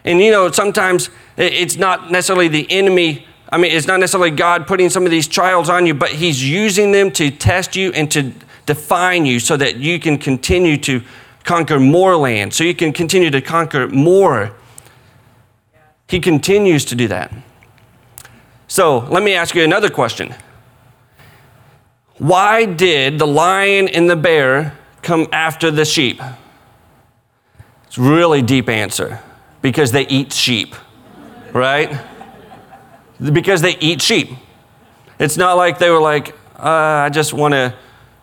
And 0.03 0.19
you 0.21 0.31
know, 0.31 0.49
sometimes 0.49 1.11
it's 1.37 1.75
not 1.75 2.09
necessarily 2.09 2.47
the 2.47 2.65
enemy. 2.71 3.27
I 3.51 3.57
mean, 3.57 3.71
it's 3.71 3.85
not 3.85 3.99
necessarily 3.99 4.31
God 4.31 4.65
putting 4.65 4.89
some 4.89 5.05
of 5.05 5.11
these 5.11 5.27
trials 5.27 5.69
on 5.69 5.85
you, 5.85 5.93
but 5.93 6.09
He's 6.09 6.43
using 6.43 6.93
them 6.93 7.11
to 7.11 7.29
test 7.29 7.75
you 7.75 7.91
and 7.91 8.09
to 8.09 8.33
define 8.65 9.25
you 9.25 9.39
so 9.39 9.57
that 9.57 9.77
you 9.77 9.99
can 9.99 10.17
continue 10.17 10.77
to 10.77 11.01
conquer 11.43 11.79
more 11.79 12.15
land, 12.15 12.53
so 12.53 12.63
you 12.63 12.75
can 12.75 12.93
continue 12.93 13.29
to 13.29 13.41
conquer 13.41 13.87
more. 13.89 14.55
He 16.07 16.19
continues 16.19 16.85
to 16.85 16.95
do 16.95 17.07
that. 17.09 17.33
So 18.67 18.99
let 18.99 19.23
me 19.23 19.33
ask 19.33 19.55
you 19.55 19.63
another 19.63 19.89
question. 19.89 20.33
Why 22.17 22.65
did 22.65 23.19
the 23.19 23.27
lion 23.27 23.87
and 23.87 24.09
the 24.09 24.15
bear 24.15 24.77
come 25.01 25.27
after 25.31 25.71
the 25.71 25.85
sheep? 25.85 26.21
It's 27.87 27.97
really 27.97 28.41
deep 28.41 28.69
answer. 28.69 29.19
Because 29.61 29.91
they 29.91 30.07
eat 30.07 30.33
sheep, 30.33 30.75
right? 31.53 32.01
Because 33.19 33.61
they 33.61 33.77
eat 33.77 34.01
sheep. 34.01 34.29
It's 35.19 35.37
not 35.37 35.53
like 35.53 35.79
they 35.79 35.89
were 35.89 36.01
like, 36.01 36.35
uh, 36.57 37.05
I 37.05 37.09
just 37.09 37.33
want 37.33 37.53
to 37.53 37.73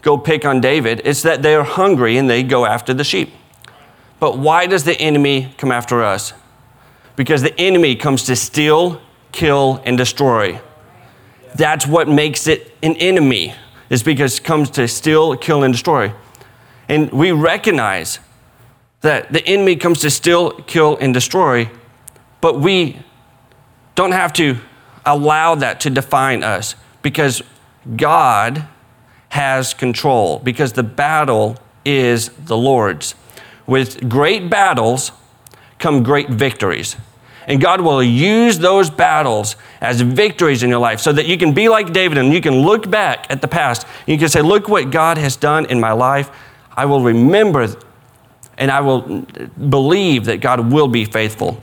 go 0.03 0.19
pick 0.19 0.45
on 0.45 0.61
David. 0.61 1.03
It's 1.05 1.23
that 1.23 1.43
they're 1.43 1.65
hungry 1.65 2.17
and 2.17 2.29
they 2.29 2.43
go 2.43 2.67
after 2.67 2.95
the 2.95 3.05
sheep. 3.05 3.33
But 4.19 4.39
why 4.39 4.67
does 4.67 4.85
the 4.85 4.99
enemy 5.01 5.55
come 5.57 5.73
after 5.73 6.03
us? 6.03 6.33
Because 7.17 7.43
the 7.43 7.59
enemy 7.59 7.97
comes 7.97 8.25
to 8.25 8.37
steal, 8.37 9.01
kill, 9.33 9.83
and 9.85 9.97
destroy. 9.97 10.61
That's 11.55 11.87
what 11.87 12.09
makes 12.09 12.47
it 12.47 12.73
an 12.83 12.97
enemy, 12.97 13.55
is 13.89 14.03
because 14.03 14.39
it 14.39 14.45
comes 14.45 14.71
to 14.71 14.87
steal, 14.89 15.37
kill, 15.37 15.63
and 15.65 15.73
destroy. 15.73 16.13
And 16.89 17.11
we 17.13 17.33
recognize 17.33 18.19
that 19.01 19.33
the 19.33 19.45
enemy 19.47 19.77
comes 19.77 20.01
to 20.01 20.11
steal, 20.11 20.53
kill, 20.63 20.97
and 20.99 21.15
destroy, 21.15 21.71
but 22.41 22.61
we 22.61 22.99
don't 23.95 24.13
have 24.13 24.33
to 24.35 24.59
allow 25.05 25.55
that 25.55 25.81
to 25.81 25.91
define 25.91 26.43
us 26.43 26.75
because 27.03 27.43
God 27.97 28.67
has 29.31 29.75
control, 29.75 30.39
because 30.41 30.73
the 30.73 30.83
battle 30.83 31.57
is 31.85 32.29
the 32.31 32.57
Lord's. 32.57 33.15
With 33.67 34.09
great 34.09 34.51
battles 34.51 35.13
come 35.79 36.03
great 36.03 36.29
victories. 36.29 36.97
And 37.47 37.61
God 37.61 37.81
will 37.81 38.03
use 38.03 38.59
those 38.59 38.91
battles 38.91 39.57
as 39.81 40.01
victories 40.03 40.63
in 40.63 40.71
your 40.71 40.79
life 40.79 41.01
so 41.01 41.13
that 41.13 41.27
you 41.27 41.39
can 41.39 41.55
be 41.55 41.69
like 41.69 41.93
David 41.93 42.19
and 42.19 42.33
you 42.33 42.41
can 42.41 42.61
look 42.61 42.89
back 42.91 43.27
at 43.31 43.41
the 43.41 43.49
past. 43.49 43.87
You 44.07 44.19
can 44.19 44.29
say, 44.29 44.43
Look 44.43 44.69
what 44.69 44.91
God 44.91 45.19
has 45.19 45.37
done 45.37 45.67
in 45.67 45.81
my 45.81 45.93
life. 45.93 46.31
I 46.77 46.85
will 46.85 47.03
remember 47.03 47.69
and 48.59 48.71
I 48.71 48.81
will 48.81 49.27
believe 49.69 50.27
that 50.27 50.41
God 50.41 50.71
will 50.71 50.87
be 50.87 51.05
faithful. 51.05 51.61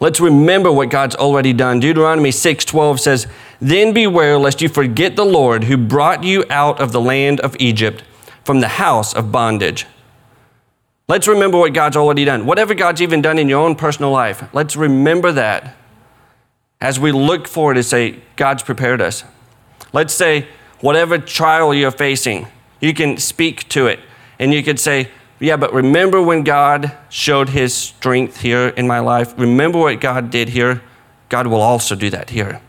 Let's 0.00 0.20
remember 0.20 0.70
what 0.70 0.90
God's 0.90 1.16
already 1.16 1.52
done. 1.52 1.80
Deuteronomy 1.80 2.30
6:12 2.30 3.00
says, 3.00 3.26
"Then 3.64 3.94
beware 3.94 4.36
lest 4.36 4.60
you 4.60 4.68
forget 4.68 5.16
the 5.16 5.24
Lord 5.24 5.64
who 5.64 5.78
brought 5.78 6.22
you 6.22 6.44
out 6.50 6.78
of 6.80 6.92
the 6.92 7.00
land 7.00 7.40
of 7.40 7.56
Egypt 7.58 8.02
from 8.44 8.60
the 8.60 8.68
house 8.68 9.14
of 9.14 9.32
bondage." 9.32 9.86
Let's 11.08 11.26
remember 11.26 11.58
what 11.58 11.72
God's 11.72 11.96
already 11.96 12.26
done. 12.26 12.44
Whatever 12.44 12.74
God's 12.74 13.00
even 13.00 13.22
done 13.22 13.38
in 13.38 13.48
your 13.48 13.60
own 13.60 13.74
personal 13.74 14.10
life, 14.10 14.44
let's 14.52 14.76
remember 14.76 15.32
that 15.32 15.74
as 16.84 17.00
we 17.00 17.12
look 17.12 17.48
forward 17.48 17.74
to 17.74 17.82
say, 17.82 18.20
God's 18.36 18.62
prepared 18.62 19.00
us. 19.00 19.24
Let's 19.94 20.12
say, 20.12 20.46
whatever 20.80 21.16
trial 21.16 21.72
you're 21.72 21.90
facing, 21.90 22.46
you 22.78 22.92
can 22.92 23.16
speak 23.16 23.66
to 23.70 23.86
it. 23.86 24.00
And 24.38 24.52
you 24.52 24.62
could 24.62 24.78
say, 24.78 25.08
Yeah, 25.40 25.56
but 25.56 25.72
remember 25.72 26.20
when 26.20 26.44
God 26.44 26.92
showed 27.08 27.48
his 27.48 27.74
strength 27.74 28.42
here 28.42 28.68
in 28.68 28.86
my 28.86 29.00
life? 29.00 29.32
Remember 29.38 29.78
what 29.78 30.00
God 30.00 30.30
did 30.30 30.50
here? 30.50 30.82
God 31.30 31.46
will 31.46 31.62
also 31.62 31.94
do 31.94 32.10
that 32.10 32.30
here. 32.30 32.60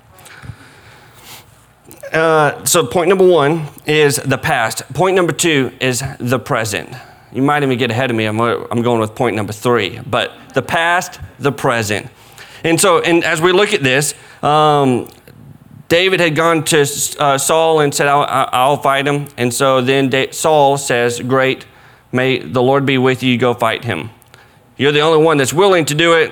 Uh, 2.15 2.63
so, 2.63 2.85
point 2.85 3.09
number 3.09 3.27
one 3.27 3.67
is 3.85 4.15
the 4.15 4.37
past. 4.37 4.81
Point 4.93 5.15
number 5.15 5.33
two 5.33 5.71
is 5.81 6.01
the 6.19 6.39
present. 6.39 6.89
You 7.31 7.41
might 7.41 7.61
even 7.61 7.77
get 7.77 7.91
ahead 7.91 8.09
of 8.09 8.15
me. 8.15 8.25
I'm, 8.25 8.39
I'm 8.39 8.81
going 8.81 9.01
with 9.01 9.15
point 9.15 9.35
number 9.35 9.51
three. 9.51 9.99
But 9.99 10.31
the 10.53 10.61
past, 10.61 11.19
the 11.39 11.51
present. 11.51 12.07
And 12.63 12.79
so, 12.79 13.01
and 13.01 13.23
as 13.23 13.41
we 13.41 13.51
look 13.51 13.73
at 13.73 13.83
this, 13.83 14.13
um, 14.41 15.09
David 15.89 16.21
had 16.21 16.35
gone 16.35 16.63
to 16.65 16.81
uh, 17.19 17.37
Saul 17.37 17.81
and 17.81 17.93
said, 17.93 18.07
I'll, 18.07 18.25
I'll, 18.51 18.77
fight 18.77 19.05
him. 19.05 19.27
And 19.37 19.53
so 19.53 19.81
then 19.81 20.31
Saul 20.31 20.77
says, 20.77 21.19
Great, 21.19 21.65
May 22.15 22.39
the 22.39 22.63
Lord 22.63 22.85
be 22.85 22.97
with 22.97 23.23
you. 23.23 23.37
Go 23.37 23.53
fight 23.53 23.83
him. 23.83 24.09
You're 24.77 24.93
the 24.93 25.01
only 25.01 25.21
one 25.21 25.35
that's 25.35 25.53
willing 25.53 25.83
to 25.85 25.95
do 25.95 26.13
it. 26.13 26.31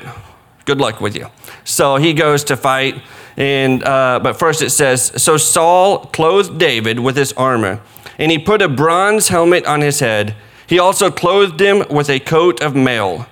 Good 0.63 0.79
luck 0.79 1.01
with 1.01 1.13
you. 1.13 1.27
So 1.65 1.97
he 1.97 2.13
goes 2.13 2.45
to 2.45 2.55
fight. 2.55 3.01
And, 3.37 3.83
uh, 3.83 4.19
but 4.21 4.37
first 4.37 4.61
it 4.61 4.69
says 4.69 5.11
So 5.21 5.37
Saul 5.37 5.99
clothed 6.07 6.59
David 6.59 6.99
with 6.99 7.15
his 7.15 7.33
armor, 7.33 7.81
and 8.17 8.31
he 8.31 8.37
put 8.37 8.61
a 8.61 8.69
bronze 8.69 9.29
helmet 9.29 9.65
on 9.65 9.81
his 9.81 9.99
head. 9.99 10.35
He 10.67 10.79
also 10.79 11.11
clothed 11.11 11.59
him 11.59 11.83
with 11.89 12.09
a 12.09 12.19
coat 12.19 12.61
of 12.61 12.75
mail. 12.75 13.27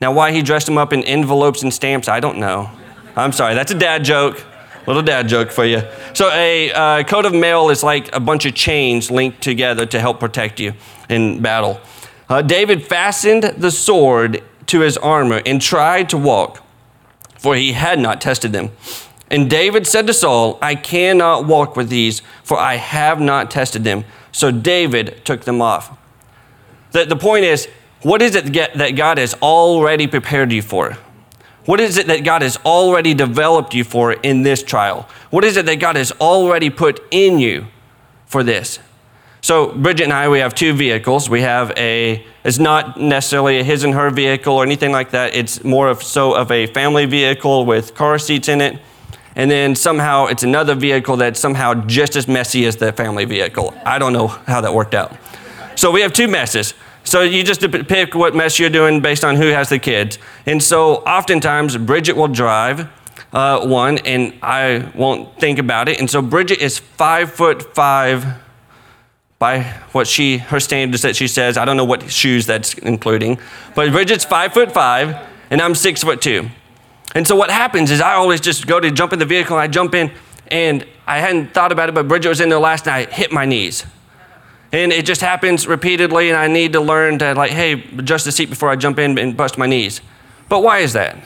Now, 0.00 0.12
why 0.12 0.32
he 0.32 0.42
dressed 0.42 0.68
him 0.68 0.78
up 0.78 0.92
in 0.92 1.02
envelopes 1.04 1.62
and 1.62 1.72
stamps, 1.72 2.08
I 2.08 2.20
don't 2.20 2.38
know. 2.38 2.70
I'm 3.16 3.32
sorry, 3.32 3.54
that's 3.54 3.70
a 3.70 3.78
dad 3.78 4.04
joke. 4.04 4.44
Little 4.86 5.02
dad 5.02 5.28
joke 5.28 5.50
for 5.50 5.64
you. 5.64 5.82
So, 6.14 6.30
a 6.32 6.72
uh, 6.72 7.02
coat 7.04 7.26
of 7.26 7.34
mail 7.34 7.68
is 7.68 7.82
like 7.82 8.14
a 8.14 8.20
bunch 8.20 8.46
of 8.46 8.54
chains 8.54 9.10
linked 9.10 9.42
together 9.42 9.84
to 9.86 10.00
help 10.00 10.18
protect 10.18 10.58
you 10.58 10.72
in 11.08 11.42
battle. 11.42 11.80
Uh, 12.28 12.40
David 12.40 12.82
fastened 12.82 13.42
the 13.42 13.70
sword 13.70 14.42
to 14.66 14.80
his 14.80 14.96
armor 14.96 15.42
and 15.44 15.60
tried 15.60 16.08
to 16.10 16.16
walk, 16.16 16.62
for 17.36 17.54
he 17.56 17.72
had 17.72 17.98
not 17.98 18.20
tested 18.20 18.52
them. 18.52 18.70
And 19.30 19.48
David 19.48 19.86
said 19.86 20.06
to 20.08 20.12
Saul, 20.12 20.58
I 20.60 20.74
cannot 20.74 21.46
walk 21.46 21.76
with 21.76 21.88
these, 21.88 22.20
for 22.42 22.58
I 22.58 22.74
have 22.74 23.20
not 23.20 23.50
tested 23.50 23.84
them. 23.84 24.04
So 24.32 24.50
David 24.50 25.24
took 25.24 25.42
them 25.42 25.62
off. 25.62 25.96
The, 26.90 27.04
the 27.04 27.16
point 27.16 27.44
is, 27.44 27.68
what 28.02 28.22
is 28.22 28.34
it 28.34 28.52
that 28.52 28.96
God 28.96 29.18
has 29.18 29.34
already 29.34 30.06
prepared 30.06 30.50
you 30.52 30.62
for? 30.62 30.98
What 31.66 31.78
is 31.78 31.98
it 31.98 32.06
that 32.06 32.24
God 32.24 32.42
has 32.42 32.56
already 32.58 33.14
developed 33.14 33.74
you 33.74 33.84
for 33.84 34.12
in 34.12 34.42
this 34.42 34.62
trial? 34.62 35.08
What 35.30 35.44
is 35.44 35.56
it 35.56 35.66
that 35.66 35.76
God 35.76 35.96
has 35.96 36.10
already 36.12 36.70
put 36.70 37.00
in 37.10 37.38
you 37.38 37.66
for 38.26 38.42
this? 38.42 38.80
So, 39.42 39.72
Bridget 39.72 40.04
and 40.04 40.12
I, 40.12 40.28
we 40.28 40.40
have 40.40 40.54
two 40.54 40.74
vehicles. 40.74 41.30
We 41.30 41.42
have 41.42 41.72
a, 41.76 42.26
it's 42.44 42.58
not 42.58 43.00
necessarily 43.00 43.60
a 43.60 43.64
his 43.64 43.84
and 43.84 43.94
her 43.94 44.10
vehicle 44.10 44.54
or 44.54 44.64
anything 44.64 44.92
like 44.92 45.10
that. 45.10 45.34
It's 45.34 45.62
more 45.62 45.88
of 45.88 46.02
so 46.02 46.34
of 46.34 46.50
a 46.50 46.66
family 46.66 47.06
vehicle 47.06 47.64
with 47.64 47.94
car 47.94 48.18
seats 48.18 48.48
in 48.48 48.60
it. 48.60 48.80
And 49.36 49.50
then 49.50 49.74
somehow 49.74 50.26
it's 50.26 50.42
another 50.42 50.74
vehicle 50.74 51.16
that's 51.16 51.38
somehow 51.38 51.74
just 51.86 52.16
as 52.16 52.26
messy 52.26 52.66
as 52.66 52.76
the 52.76 52.92
family 52.92 53.24
vehicle. 53.24 53.74
I 53.84 53.98
don't 53.98 54.12
know 54.12 54.26
how 54.28 54.60
that 54.60 54.74
worked 54.74 54.94
out. 54.94 55.16
So, 55.76 55.90
we 55.90 56.00
have 56.02 56.12
two 56.12 56.28
messes. 56.28 56.74
So 57.04 57.22
you 57.22 57.42
just 57.42 57.60
pick 57.88 58.14
what 58.14 58.34
mess 58.34 58.58
you're 58.58 58.70
doing 58.70 59.00
based 59.00 59.24
on 59.24 59.36
who 59.36 59.48
has 59.48 59.68
the 59.68 59.78
kids. 59.78 60.18
And 60.46 60.62
so 60.62 60.96
oftentimes 60.96 61.76
Bridget 61.78 62.14
will 62.14 62.28
drive 62.28 62.88
uh, 63.32 63.66
one, 63.66 63.98
and 63.98 64.34
I 64.42 64.90
won't 64.94 65.38
think 65.38 65.58
about 65.58 65.88
it. 65.88 65.98
And 65.98 66.10
so 66.10 66.20
Bridget 66.22 66.58
is 66.58 66.78
five 66.78 67.32
foot 67.32 67.74
five 67.74 68.26
by 69.38 69.62
what 69.92 70.06
she 70.06 70.38
her 70.38 70.60
standards 70.60 71.02
that 71.02 71.16
she 71.16 71.26
says. 71.26 71.56
I 71.56 71.64
don't 71.64 71.76
know 71.76 71.84
what 71.84 72.10
shoes 72.10 72.46
that's 72.46 72.74
including, 72.74 73.38
but 73.74 73.90
Bridget's 73.92 74.24
five 74.24 74.52
foot 74.52 74.72
five, 74.72 75.16
and 75.50 75.60
I'm 75.60 75.74
six 75.74 76.02
foot 76.02 76.20
two. 76.20 76.50
And 77.14 77.26
so 77.26 77.34
what 77.34 77.50
happens 77.50 77.90
is 77.90 78.00
I 78.00 78.14
always 78.14 78.40
just 78.40 78.66
go 78.66 78.78
to 78.78 78.90
jump 78.90 79.12
in 79.12 79.18
the 79.18 79.26
vehicle, 79.26 79.56
and 79.56 79.62
I 79.62 79.66
jump 79.66 79.94
in, 79.94 80.12
and 80.48 80.86
I 81.06 81.18
hadn't 81.18 81.52
thought 81.54 81.72
about 81.72 81.88
it, 81.88 81.94
but 81.94 82.06
Bridget 82.06 82.28
was 82.28 82.40
in 82.40 82.48
there 82.48 82.60
last 82.60 82.86
night, 82.86 83.12
hit 83.12 83.32
my 83.32 83.44
knees. 83.44 83.84
And 84.72 84.92
it 84.92 85.04
just 85.04 85.20
happens 85.20 85.66
repeatedly, 85.66 86.28
and 86.28 86.38
I 86.38 86.46
need 86.46 86.72
to 86.74 86.80
learn 86.80 87.18
to, 87.18 87.34
like, 87.34 87.50
hey, 87.50 87.72
adjust 87.98 88.24
the 88.24 88.32
seat 88.32 88.48
before 88.48 88.68
I 88.68 88.76
jump 88.76 88.98
in 88.98 89.18
and 89.18 89.36
bust 89.36 89.58
my 89.58 89.66
knees. 89.66 90.00
But 90.48 90.62
why 90.62 90.78
is 90.78 90.92
that? 90.92 91.16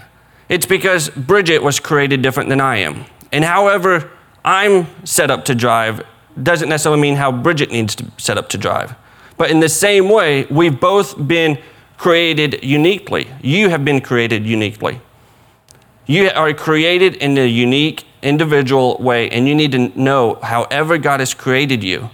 It's 0.49 0.67
because 0.67 1.11
Bridget 1.11 1.63
was 1.63 1.81
created 1.81 2.23
different 2.23 2.49
than 2.49 2.61
I 2.61 2.77
am. 2.77 3.05
And 3.33 3.45
however 3.45 4.11
I'm 4.45 4.87
set 5.05 5.31
up 5.31 5.45
to 5.47 5.55
drive 5.55 6.03
doesn't 6.43 6.69
necessarily 6.69 7.01
mean 7.01 7.17
how 7.17 7.33
Bridget 7.33 7.71
needs 7.71 7.95
to 7.97 8.11
set 8.19 8.39
up 8.39 8.49
to 8.51 8.59
drive. 8.59 8.95
But 9.37 9.51
in 9.51 9.61
the 9.61 9.69
same 9.69 10.09
way, 10.09 10.45
we've 10.47 10.79
both 10.79 11.27
been 11.27 11.59
created 11.97 12.63
uniquely. 12.63 13.29
You 13.43 13.69
have 13.71 13.85
been 13.85 14.01
created 14.01 14.47
uniquely. 14.47 15.01
You 16.07 16.31
are 16.31 16.53
created 16.53 17.17
in 17.17 17.37
a 17.39 17.47
unique, 17.47 18.05
individual 18.23 18.97
way, 18.99 19.31
and 19.31 19.49
you 19.49 19.55
need 19.55 19.73
to 19.73 19.89
know 19.99 20.39
however 20.43 20.99
God 20.99 21.21
has 21.21 21.35
created 21.35 21.83
you 21.83 22.11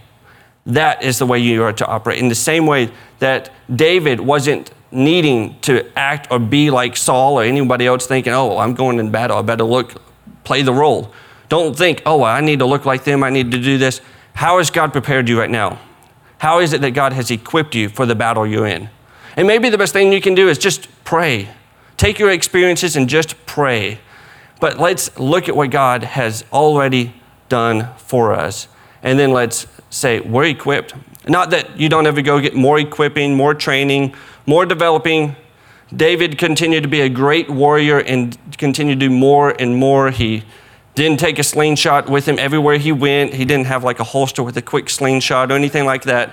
that 0.67 1.03
is 1.03 1.19
the 1.19 1.27
way 1.27 1.39
you 1.39 1.63
are 1.63 1.73
to 1.73 1.87
operate. 1.87 2.19
In 2.19 2.29
the 2.29 2.35
same 2.35 2.67
way 2.67 2.91
that 3.19 3.51
David 3.75 4.21
wasn't 4.21 4.71
needing 4.93 5.59
to 5.61 5.87
act 5.97 6.29
or 6.31 6.39
be 6.39 6.71
like 6.71 6.97
Saul 6.97 7.39
or 7.39 7.45
anybody 7.45 7.87
else 7.87 8.07
thinking, 8.07 8.33
oh, 8.33 8.59
I'm 8.59 8.75
going 8.75 8.99
in 8.99 9.11
battle, 9.11 9.39
I 9.39 9.43
better 9.43 9.65
look, 9.65 10.03
play 10.45 10.63
the 10.63 10.73
role. 10.73 11.13
Don't 11.49 11.77
think, 11.77 12.03
oh, 12.07 12.23
I 12.23 12.41
need 12.41 12.59
to 12.59 12.67
look 12.67 12.85
like 12.85 13.05
them, 13.05 13.25
I 13.25 13.31
need 13.31 13.51
to 13.53 13.59
do 13.59 13.79
this. 13.79 14.01
How 14.35 14.59
has 14.59 14.71
God 14.71 14.93
prepared 14.93 15.29
you 15.29 15.39
right 15.39 15.51
now? 15.51 15.79
How 16.39 16.61
is 16.61 16.73
it 16.73 16.81
that 16.81 16.93
God 16.93 17.13
has 17.13 17.31
equipped 17.31 17.75
you 17.75 17.89
for 17.89 18.07
the 18.07 18.15
battle 18.15 18.47
you're 18.47 18.67
in? 18.67 18.89
And 19.37 19.47
maybe 19.47 19.69
the 19.69 19.79
best 19.79 19.93
thing 19.93 20.13
you 20.13 20.21
can 20.21 20.35
do 20.35 20.49
is 20.49 20.59
just 20.59 20.89
pray. 21.05 21.49
Take 22.01 22.19
your 22.19 22.31
experiences 22.31 22.97
and 22.97 23.11
just 23.11 23.45
pray. 23.45 23.99
But 24.59 24.79
let's 24.79 25.19
look 25.19 25.51
at 25.51 25.55
what 25.55 25.71
God 25.71 26.03
has 26.03 26.47
already 26.51 27.13
done 27.51 27.91
for 27.99 28.33
us. 28.33 28.69
And 29.03 29.19
then 29.19 29.33
let's 29.33 29.67
say, 29.91 30.21
we're 30.21 30.45
equipped. 30.45 30.95
Not 31.29 31.51
that 31.51 31.79
you 31.79 31.91
don't 31.91 32.07
ever 32.07 32.23
go 32.23 32.41
get 32.41 32.55
more 32.55 32.79
equipping, 32.79 33.35
more 33.35 33.53
training, 33.53 34.15
more 34.47 34.65
developing. 34.65 35.37
David 35.95 36.39
continued 36.39 36.85
to 36.85 36.89
be 36.89 37.03
a 37.03 37.11
great 37.11 37.51
warrior 37.51 37.99
and 37.99 38.39
continued 38.57 38.99
to 38.99 39.09
do 39.09 39.15
more 39.15 39.55
and 39.61 39.77
more. 39.77 40.11
He 40.11 40.45
didn't 40.95 41.21
take 41.21 41.39
a 41.39 41.45
slingshot 41.45 42.09
with 42.09 42.27
him 42.27 42.39
everywhere 42.39 42.79
he 42.79 42.93
went. 42.93 43.35
He 43.35 43.45
didn't 43.45 43.67
have 43.67 43.85
like 43.85 44.01
a 44.01 44.05
holster 44.05 44.43
with 44.43 44.57
a 44.57 44.63
quick 44.63 44.89
slingshot 44.89 45.53
or 45.53 45.55
anything 45.55 45.85
like 45.85 46.05
that. 46.05 46.33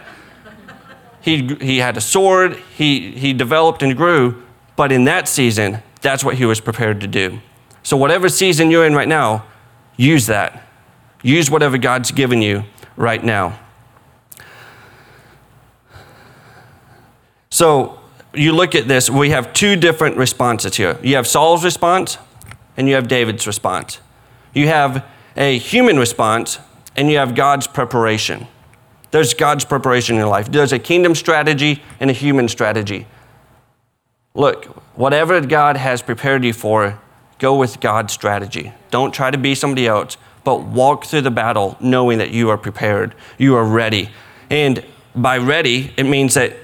He, 1.20 1.58
he 1.60 1.80
had 1.80 1.98
a 1.98 2.02
sword, 2.02 2.56
he, 2.78 3.12
he 3.12 3.34
developed 3.34 3.84
and 3.84 3.98
grew, 3.98 4.47
but 4.78 4.94
in 4.94 5.04
that 5.04 5.28
season, 5.28 5.80
that's 6.02 6.24
what 6.24 6.36
he 6.36 6.46
was 6.46 6.62
prepared 6.62 7.02
to 7.02 7.08
do. 7.08 7.42
So, 7.84 7.98
whatever 7.98 8.30
season 8.30 8.72
you're 8.72 8.86
in 8.86 8.96
right 8.96 9.08
now, 9.08 9.46
use 9.98 10.28
that. 10.28 10.64
Use 11.22 11.52
whatever 11.52 11.78
God's 11.78 12.12
given 12.12 12.42
you 12.42 12.64
right 12.96 13.24
now. 13.24 13.60
So 17.50 18.00
you 18.36 18.54
look 18.54 18.76
at 18.76 18.88
this, 18.88 19.10
we 19.10 19.32
have 19.32 19.52
two 19.52 19.76
different 19.76 20.16
responses 20.18 20.76
here. 20.76 21.00
You 21.02 21.16
have 21.16 21.26
Saul's 21.26 21.64
response 21.64 22.18
and 22.76 22.88
you 22.88 22.96
have 22.96 23.08
David's 23.08 23.48
response. 23.48 24.00
You 24.54 24.68
have 24.68 25.04
a 25.36 25.58
human 25.58 25.98
response 25.98 26.60
and 26.96 27.10
you 27.10 27.18
have 27.18 27.34
God's 27.34 27.66
preparation. 27.66 28.48
There's 29.10 29.34
God's 29.34 29.66
preparation 29.66 30.16
in 30.16 30.20
your 30.20 30.30
life. 30.30 30.52
There's 30.52 30.74
a 30.74 30.80
kingdom 30.80 31.16
strategy 31.16 31.82
and 32.00 32.10
a 32.10 32.14
human 32.14 32.48
strategy. 32.48 33.08
Look, 34.38 34.66
whatever 34.96 35.42
God 35.42 35.78
has 35.78 36.04
prepared 36.04 36.46
you 36.46 36.54
for, 36.54 37.00
go 37.40 37.56
with 37.56 37.80
God's 37.80 38.14
strategy. 38.14 38.72
Don't 38.92 39.12
try 39.12 39.32
to 39.32 39.38
be 39.38 39.56
somebody 39.56 39.88
else 39.88 40.16
but 40.44 40.62
walk 40.62 41.06
through 41.06 41.22
the 41.22 41.32
battle 41.32 41.76
knowing 41.80 42.20
that 42.20 42.30
you 42.30 42.50
are 42.50 42.58
prepared, 42.58 43.16
you 43.40 43.56
are 43.56 43.66
ready. 43.66 44.12
And 44.52 44.86
by 45.16 45.40
ready, 45.40 45.92
it 45.98 46.04
means 46.04 46.36
that 46.36 46.56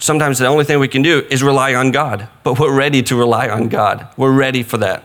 sometimes 0.00 0.40
the 0.40 0.46
only 0.46 0.64
thing 0.64 0.80
we 0.80 0.88
can 0.88 1.02
do 1.02 1.24
is 1.30 1.40
rely 1.40 1.72
on 1.72 1.92
God, 1.92 2.28
but 2.42 2.58
we're 2.58 2.76
ready 2.76 3.00
to 3.04 3.16
rely 3.16 3.48
on 3.48 3.68
God. 3.68 4.08
We're 4.16 4.36
ready 4.36 4.64
for 4.64 4.76
that. 4.78 5.04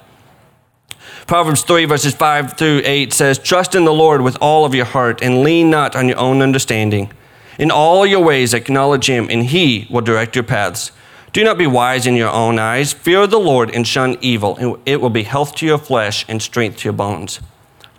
Proverbs 1.28 1.62
3, 1.62 1.86
verses 1.86 2.16
5 2.16 2.58
through 2.58 2.82
8 2.86 3.14
says, 3.14 3.38
Trust 3.38 3.76
in 3.76 3.86
the 3.86 3.94
Lord 3.94 4.22
with 4.22 4.36
all 4.42 4.66
of 4.66 4.74
your 4.74 4.86
heart 4.86 5.22
and 5.22 5.44
lean 5.44 5.70
not 5.70 5.96
on 5.96 6.08
your 6.08 6.18
own 6.18 6.42
understanding. 6.42 7.14
In 7.60 7.70
all 7.70 8.04
your 8.04 8.24
ways 8.24 8.56
acknowledge 8.56 9.08
him, 9.08 9.28
and 9.30 9.46
he 9.46 9.86
will 9.92 10.02
direct 10.02 10.36
your 10.36 10.44
paths. 10.44 10.92
Do 11.32 11.44
not 11.44 11.58
be 11.58 11.68
wise 11.68 12.08
in 12.08 12.16
your 12.16 12.30
own 12.30 12.58
eyes. 12.58 12.94
Fear 12.94 13.28
the 13.28 13.40
Lord 13.40 13.70
and 13.74 13.88
shun 13.88 14.18
evil, 14.22 14.80
it 14.86 15.02
will 15.02 15.10
be 15.10 15.24
health 15.24 15.56
to 15.56 15.66
your 15.66 15.78
flesh 15.78 16.26
and 16.28 16.42
strength 16.42 16.78
to 16.80 16.86
your 16.86 16.94
bones. 16.94 17.40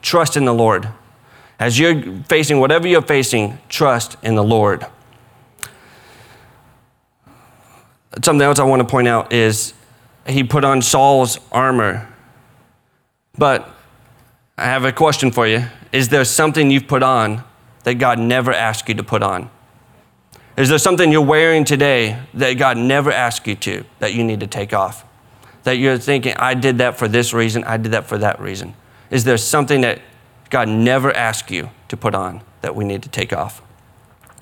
Trust 0.02 0.36
in 0.36 0.44
the 0.44 0.54
Lord. 0.54 0.88
As 1.58 1.78
you're 1.78 2.22
facing 2.22 2.58
whatever 2.58 2.88
you're 2.88 3.02
facing, 3.02 3.58
trust 3.68 4.16
in 4.22 4.34
the 4.34 4.42
Lord. 4.42 4.86
Something 8.24 8.42
else 8.42 8.58
I 8.58 8.64
want 8.64 8.80
to 8.80 8.88
point 8.88 9.06
out 9.06 9.32
is 9.32 9.74
he 10.26 10.42
put 10.42 10.64
on 10.64 10.82
Saul's 10.82 11.38
armor. 11.52 12.08
But 13.36 13.68
I 14.56 14.64
have 14.64 14.84
a 14.84 14.92
question 14.92 15.30
for 15.30 15.46
you. 15.46 15.66
Is 15.92 16.08
there 16.08 16.24
something 16.24 16.70
you've 16.70 16.88
put 16.88 17.02
on 17.02 17.44
that 17.84 17.94
God 17.94 18.18
never 18.18 18.52
asked 18.52 18.88
you 18.88 18.94
to 18.94 19.04
put 19.04 19.22
on? 19.22 19.50
Is 20.60 20.68
there 20.68 20.76
something 20.76 21.10
you're 21.10 21.22
wearing 21.22 21.64
today 21.64 22.20
that 22.34 22.52
God 22.58 22.76
never 22.76 23.10
asked 23.10 23.46
you 23.46 23.54
to, 23.54 23.82
that 23.98 24.12
you 24.12 24.22
need 24.22 24.40
to 24.40 24.46
take 24.46 24.74
off? 24.74 25.06
That 25.62 25.78
you're 25.78 25.96
thinking, 25.96 26.34
I 26.36 26.52
did 26.52 26.76
that 26.78 26.98
for 26.98 27.08
this 27.08 27.32
reason, 27.32 27.64
I 27.64 27.78
did 27.78 27.92
that 27.92 28.04
for 28.04 28.18
that 28.18 28.38
reason. 28.38 28.74
Is 29.08 29.24
there 29.24 29.38
something 29.38 29.80
that 29.80 30.02
God 30.50 30.68
never 30.68 31.16
asked 31.16 31.50
you 31.50 31.70
to 31.88 31.96
put 31.96 32.14
on 32.14 32.42
that 32.60 32.76
we 32.76 32.84
need 32.84 33.02
to 33.04 33.08
take 33.08 33.32
off? 33.32 33.62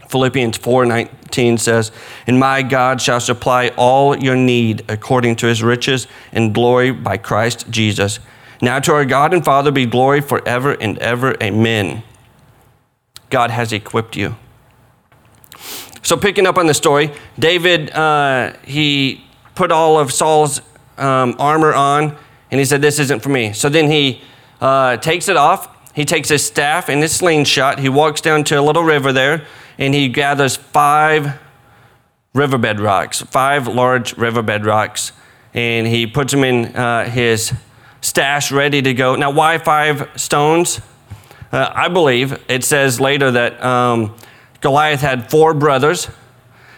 Philippians 0.09 0.59
4:19 0.59 1.57
says, 1.57 1.93
"And 2.27 2.41
my 2.41 2.63
God 2.63 3.01
shall 3.01 3.21
supply 3.21 3.71
all 3.77 4.17
your 4.17 4.35
need 4.35 4.83
according 4.89 5.37
to 5.37 5.47
his 5.47 5.63
riches 5.63 6.09
and 6.33 6.53
glory 6.53 6.91
by 6.91 7.17
Christ 7.17 7.67
Jesus. 7.71 8.19
Now 8.61 8.81
to 8.81 8.93
our 8.93 9.05
God 9.05 9.33
and 9.33 9.45
Father 9.45 9.71
be 9.71 9.87
glory 9.87 10.21
forever 10.21 10.73
and 10.81 10.99
ever. 10.99 11.37
Amen." 11.41 12.03
God 13.31 13.53
has 13.53 13.73
equipped 13.73 14.17
you. 14.17 14.35
So, 16.03 16.17
picking 16.17 16.47
up 16.47 16.59
on 16.59 16.67
the 16.67 16.75
story, 16.75 17.11
David, 17.39 17.91
uh, 17.91 18.55
he 18.65 19.25
put 19.55 19.73
all 19.73 19.99
of 19.99 20.13
Saul's 20.13 20.61
um, 20.97 21.35
armor 21.39 21.75
on, 21.75 22.17
and 22.51 22.59
he 22.59 22.65
said, 22.65 22.83
This 22.83 22.99
isn't 22.99 23.21
for 23.21 23.29
me. 23.29 23.53
So 23.53 23.69
then 23.69 23.91
he 23.91 24.23
uh, 24.61 24.97
takes 24.99 25.29
it 25.29 25.37
off. 25.37 25.75
He 25.95 26.05
takes 26.05 26.29
his 26.29 26.47
staff 26.47 26.89
and 26.89 27.03
his 27.03 27.15
slingshot. 27.15 27.81
He 27.81 27.89
walks 27.89 28.21
down 28.21 28.45
to 28.45 28.59
a 28.59 28.63
little 28.63 28.85
river 28.85 29.13
there, 29.13 29.47
and 29.77 29.95
he 29.95 30.09
gathers 30.09 30.57
five 30.57 31.39
riverbed 32.35 32.79
rocks, 32.79 33.21
five 33.23 33.67
large 33.67 34.17
riverbed 34.17 34.65
rocks, 34.65 35.13
and 35.55 35.87
he 35.87 36.07
puts 36.07 36.33
them 36.33 36.45
in 36.45 36.77
uh, 36.77 37.11
his 37.11 37.53
stash 38.01 38.53
ready 38.53 38.81
to 38.83 38.95
go. 38.95 39.17
Now, 39.17 39.31
why 39.31 39.59
five 39.59 40.09
stones? 40.15 40.81
Uh, 41.51 41.73
I 41.75 41.89
believe 41.89 42.45
it 42.49 42.63
says 42.63 43.01
later 43.01 43.31
that 43.31 43.63
um, 43.65 44.15
Goliath 44.61 45.01
had 45.01 45.31
four 45.31 45.55
brothers, 45.55 46.09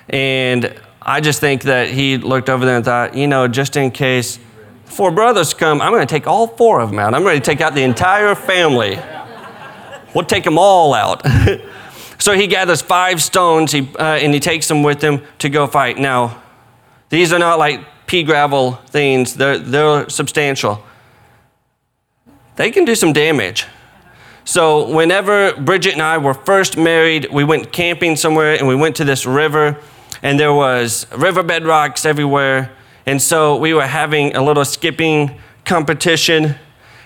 and 0.08 0.74
I 1.00 1.20
just 1.20 1.40
think 1.40 1.62
that 1.62 1.88
he 1.88 2.18
looked 2.18 2.50
over 2.50 2.64
there 2.66 2.76
and 2.76 2.84
thought, 2.84 3.14
you 3.14 3.26
know, 3.26 3.48
just 3.48 3.76
in 3.76 3.90
case 3.90 4.38
four 4.84 5.10
brothers 5.10 5.54
come, 5.54 5.80
I'm 5.80 5.92
going 5.92 6.06
to 6.06 6.14
take 6.14 6.26
all 6.26 6.46
four 6.46 6.80
of 6.80 6.90
them 6.90 6.98
out. 6.98 7.14
I'm 7.14 7.24
ready 7.24 7.40
to 7.40 7.44
take 7.44 7.60
out 7.60 7.74
the 7.74 7.82
entire 7.82 8.34
family. 8.34 8.98
We'll 10.14 10.24
take 10.24 10.44
them 10.44 10.58
all 10.58 10.92
out. 10.92 11.24
so 12.18 12.32
he 12.32 12.46
gathers 12.46 12.82
five 12.82 13.22
stones 13.22 13.72
he, 13.72 13.88
uh, 13.98 14.18
and 14.20 14.34
he 14.34 14.40
takes 14.40 14.68
them 14.68 14.82
with 14.82 15.02
him 15.02 15.22
to 15.38 15.48
go 15.48 15.66
fight. 15.66 15.98
Now, 15.98 16.42
these 17.08 17.32
are 17.32 17.38
not 17.38 17.58
like 17.58 17.80
pea 18.06 18.22
gravel 18.22 18.72
things, 18.88 19.34
they're, 19.34 19.58
they're 19.58 20.08
substantial. 20.08 20.82
They 22.56 22.70
can 22.70 22.84
do 22.84 22.94
some 22.94 23.12
damage. 23.12 23.66
So, 24.44 24.88
whenever 24.92 25.54
Bridget 25.54 25.92
and 25.92 26.02
I 26.02 26.18
were 26.18 26.34
first 26.34 26.76
married, 26.76 27.28
we 27.30 27.44
went 27.44 27.72
camping 27.72 28.16
somewhere 28.16 28.54
and 28.54 28.66
we 28.66 28.74
went 28.74 28.96
to 28.96 29.04
this 29.04 29.26
river, 29.26 29.78
and 30.22 30.40
there 30.40 30.52
was 30.52 31.06
riverbed 31.16 31.64
rocks 31.64 32.04
everywhere. 32.04 32.72
And 33.06 33.20
so 33.20 33.56
we 33.56 33.74
were 33.74 33.86
having 33.86 34.36
a 34.36 34.42
little 34.42 34.64
skipping 34.64 35.38
competition. 35.64 36.56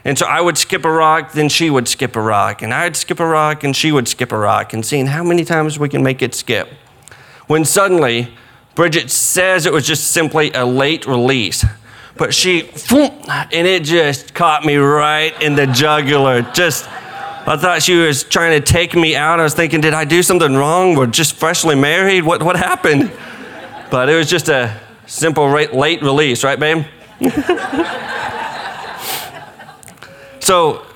And 0.04 0.18
so 0.18 0.26
I 0.26 0.40
would 0.40 0.58
skip 0.58 0.84
a 0.84 0.90
rock, 0.90 1.32
then 1.32 1.48
she 1.48 1.70
would 1.70 1.88
skip 1.88 2.14
a 2.14 2.20
rock, 2.20 2.60
and 2.60 2.74
I'd 2.74 2.94
skip 2.94 3.20
a 3.20 3.26
rock, 3.26 3.64
and 3.64 3.74
she 3.74 3.90
would 3.90 4.06
skip 4.06 4.32
a 4.32 4.38
rock, 4.38 4.74
and 4.74 4.84
seeing 4.84 5.06
how 5.06 5.24
many 5.24 5.44
times 5.44 5.78
we 5.78 5.88
can 5.88 6.02
make 6.02 6.20
it 6.20 6.34
skip. 6.34 6.68
When 7.46 7.64
suddenly, 7.64 8.34
Bridget 8.74 9.10
says 9.10 9.64
it 9.64 9.72
was 9.72 9.86
just 9.86 10.10
simply 10.10 10.52
a 10.52 10.66
late 10.66 11.06
release, 11.06 11.64
but 12.16 12.34
she, 12.34 12.68
and 12.90 13.66
it 13.66 13.84
just 13.84 14.34
caught 14.34 14.64
me 14.64 14.76
right 14.76 15.40
in 15.40 15.54
the 15.54 15.66
jugular. 15.66 16.42
Just 16.42 16.86
I 17.46 17.58
thought 17.58 17.82
she 17.82 17.94
was 17.94 18.24
trying 18.24 18.58
to 18.58 18.72
take 18.72 18.94
me 18.94 19.14
out. 19.14 19.38
I 19.38 19.42
was 19.42 19.52
thinking, 19.52 19.82
did 19.82 19.92
I 19.92 20.04
do 20.04 20.22
something 20.22 20.54
wrong? 20.54 20.96
We're 20.96 21.06
just 21.06 21.34
freshly 21.34 21.74
married. 21.74 22.24
What, 22.24 22.42
what 22.42 22.56
happened? 22.56 23.12
But 23.90 24.08
it 24.08 24.16
was 24.16 24.30
just 24.30 24.48
a 24.48 24.80
simple 25.06 25.50
late 25.50 26.02
release, 26.02 26.42
right, 26.42 26.58
babe? 26.58 26.86
so, 30.40 30.86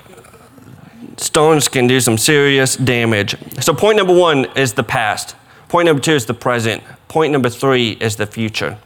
stones 1.17 1.67
can 1.67 1.85
do 1.85 1.99
some 1.99 2.17
serious 2.17 2.75
damage. 2.75 3.35
So, 3.61 3.73
point 3.73 3.97
number 3.97 4.17
one 4.17 4.45
is 4.55 4.73
the 4.73 4.83
past. 4.83 5.35
Point 5.67 5.85
number 5.85 6.01
two 6.01 6.13
is 6.13 6.25
the 6.25 6.33
present. 6.33 6.83
Point 7.07 7.31
number 7.31 7.49
three 7.49 7.91
is 7.91 8.15
the 8.15 8.25
future. 8.25 8.79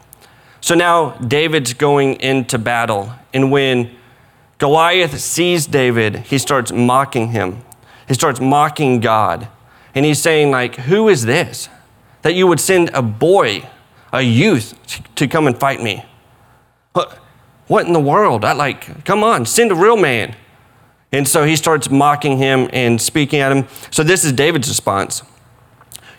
So 0.63 0.75
now 0.75 1.09
David's 1.15 1.73
going 1.73 2.13
into 2.21 2.57
battle, 2.57 3.11
and 3.33 3.51
when 3.51 3.93
Goliath 4.63 5.19
sees 5.19 5.67
David, 5.67 6.19
he 6.19 6.37
starts 6.37 6.71
mocking 6.71 7.31
him. 7.31 7.61
He 8.07 8.13
starts 8.13 8.39
mocking 8.39 9.01
God. 9.01 9.49
And 9.93 10.05
he's 10.05 10.21
saying, 10.21 10.51
like, 10.51 10.75
who 10.75 11.09
is 11.09 11.25
this? 11.25 11.67
That 12.21 12.33
you 12.33 12.47
would 12.47 12.61
send 12.61 12.89
a 12.93 13.01
boy, 13.01 13.67
a 14.13 14.21
youth, 14.21 14.79
to 15.15 15.27
come 15.27 15.47
and 15.47 15.59
fight 15.59 15.83
me. 15.83 16.05
What, 16.93 17.85
in 17.85 17.91
the 17.91 17.99
world? 17.99 18.45
I 18.45 18.53
like, 18.53 19.03
come 19.03 19.21
on, 19.21 19.45
send 19.45 19.73
a 19.73 19.75
real 19.75 19.97
man. 19.97 20.33
And 21.11 21.27
so 21.27 21.43
he 21.43 21.57
starts 21.57 21.89
mocking 21.89 22.37
him 22.37 22.69
and 22.71 23.01
speaking 23.01 23.41
at 23.41 23.51
him. 23.51 23.67
So 23.91 24.01
this 24.01 24.23
is 24.23 24.31
David's 24.31 24.69
response. 24.69 25.23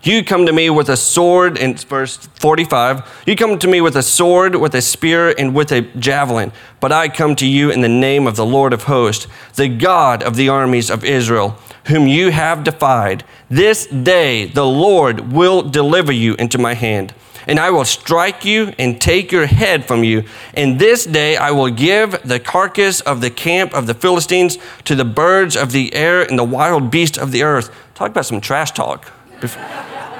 You 0.04 0.22
come 0.22 0.44
to 0.44 0.52
me 0.52 0.68
with 0.68 0.90
a 0.90 0.98
sword, 0.98 1.56
in 1.56 1.76
verse 1.76 2.18
45. 2.18 3.24
You 3.26 3.36
come 3.36 3.58
to 3.58 3.66
me 3.66 3.80
with 3.80 3.96
a 3.96 4.02
sword, 4.02 4.54
with 4.54 4.74
a 4.74 4.82
spear, 4.82 5.34
and 5.38 5.54
with 5.54 5.72
a 5.72 5.80
javelin. 5.80 6.52
But 6.78 6.92
I 6.92 7.08
come 7.08 7.34
to 7.36 7.46
you 7.46 7.70
in 7.70 7.80
the 7.80 7.88
name 7.88 8.26
of 8.26 8.36
the 8.36 8.44
Lord 8.44 8.74
of 8.74 8.82
hosts, 8.82 9.26
the 9.54 9.68
God 9.68 10.22
of 10.22 10.36
the 10.36 10.50
armies 10.50 10.90
of 10.90 11.04
Israel, 11.04 11.58
whom 11.86 12.06
you 12.06 12.32
have 12.32 12.64
defied. 12.64 13.24
This 13.48 13.86
day 13.86 14.44
the 14.44 14.66
Lord 14.66 15.32
will 15.32 15.62
deliver 15.62 16.12
you 16.12 16.34
into 16.34 16.58
my 16.58 16.74
hand. 16.74 17.14
And 17.46 17.58
I 17.58 17.70
will 17.70 17.86
strike 17.86 18.44
you 18.44 18.74
and 18.78 19.00
take 19.00 19.32
your 19.32 19.46
head 19.46 19.86
from 19.86 20.04
you. 20.04 20.24
And 20.52 20.78
this 20.78 21.06
day 21.06 21.38
I 21.38 21.50
will 21.50 21.70
give 21.70 22.22
the 22.28 22.40
carcass 22.40 23.00
of 23.00 23.22
the 23.22 23.30
camp 23.30 23.72
of 23.72 23.86
the 23.86 23.94
Philistines 23.94 24.58
to 24.84 24.94
the 24.94 25.04
birds 25.06 25.56
of 25.56 25.72
the 25.72 25.94
air 25.94 26.20
and 26.20 26.38
the 26.38 26.44
wild 26.44 26.90
beasts 26.90 27.16
of 27.16 27.32
the 27.32 27.42
earth. 27.42 27.74
Talk 27.94 28.10
about 28.10 28.26
some 28.26 28.42
trash 28.42 28.70
talk 28.72 29.10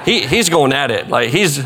he, 0.05 0.25
he's 0.25 0.49
going 0.49 0.71
at 0.71 0.91
it. 0.91 1.09
Like 1.09 1.29
he's 1.29 1.63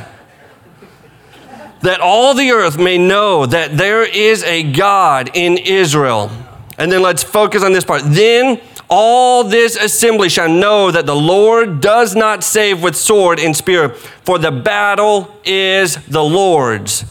that 1.82 2.02
all 2.02 2.34
the 2.34 2.52
earth 2.52 2.78
may 2.78 2.98
know 2.98 3.46
that 3.46 3.78
there 3.78 4.04
is 4.04 4.44
a 4.44 4.64
God 4.64 5.32
in 5.34 5.58
Israel. 5.58 6.30
And 6.78 6.92
then 6.92 7.02
let's 7.02 7.24
focus 7.24 7.64
on 7.64 7.74
this 7.74 7.84
part. 7.84 8.02
Then 8.06 8.62
all 8.90 9.44
this 9.44 9.76
assembly 9.76 10.30
shall 10.30 10.50
know 10.50 10.92
that 10.92 11.06
the 11.06 11.16
Lord 11.16 11.80
does 11.80 12.16
not 12.16 12.44
save 12.44 12.82
with 12.82 12.96
sword 12.96 13.40
and 13.40 13.56
spear, 13.56 13.90
for 13.90 14.40
the 14.40 14.52
battle 14.52 15.34
is 15.46 15.96
the 16.08 16.24
Lord's. 16.24 17.06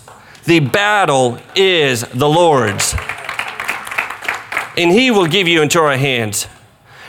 The 0.45 0.61
battle 0.61 1.39
is 1.55 2.03
the 2.03 2.29
Lord's. 2.29 2.95
And 4.77 4.91
he 4.91 5.11
will 5.11 5.27
give 5.27 5.47
you 5.49 5.63
into 5.63 5.81
our 5.81 5.97
hands. 5.97 6.47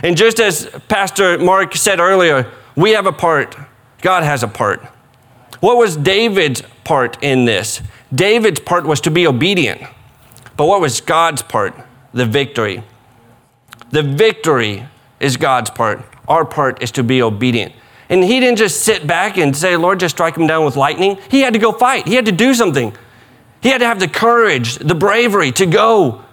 And 0.03 0.15
just 0.15 0.39
as 0.39 0.69
Pastor 0.88 1.38
Mark 1.38 1.75
said 1.75 1.99
earlier, 1.99 2.51
we 2.75 2.91
have 2.91 3.05
a 3.05 3.12
part. 3.12 3.55
God 4.01 4.23
has 4.23 4.43
a 4.43 4.47
part. 4.47 4.81
What 5.59 5.77
was 5.77 5.97
David's 5.97 6.62
part 6.83 7.21
in 7.21 7.45
this? 7.45 7.81
David's 8.13 8.59
part 8.59 8.85
was 8.85 9.01
to 9.01 9.12
be 9.12 9.27
obedient. 9.27 9.81
But 10.55 10.65
what 10.65 10.81
was 10.81 11.01
God's 11.01 11.41
part? 11.41 11.73
The 12.13 12.25
victory. 12.25 12.83
The 13.91 14.03
victory 14.03 14.85
is 15.19 15.38
God's 15.38 15.69
part. 15.69 16.03
Our 16.27 16.45
part 16.45 16.81
is 16.81 16.91
to 16.91 17.03
be 17.03 17.21
obedient. 17.21 17.73
And 18.09 18.23
he 18.23 18.39
didn't 18.39 18.57
just 18.57 18.81
sit 18.81 19.05
back 19.05 19.38
and 19.38 19.55
say, 19.55 19.77
Lord, 19.77 19.99
just 19.99 20.15
strike 20.15 20.35
him 20.35 20.47
down 20.47 20.65
with 20.65 20.75
lightning. 20.75 21.19
He 21.29 21.41
had 21.41 21.53
to 21.53 21.59
go 21.59 21.71
fight, 21.71 22.07
he 22.07 22.15
had 22.15 22.25
to 22.25 22.31
do 22.31 22.53
something. 22.53 22.95
He 23.62 23.69
had 23.69 23.79
to 23.79 23.85
have 23.85 23.99
the 23.99 24.07
courage, 24.07 24.75
the 24.75 24.95
bravery 24.95 25.51
to 25.53 25.65
go. 25.65 26.23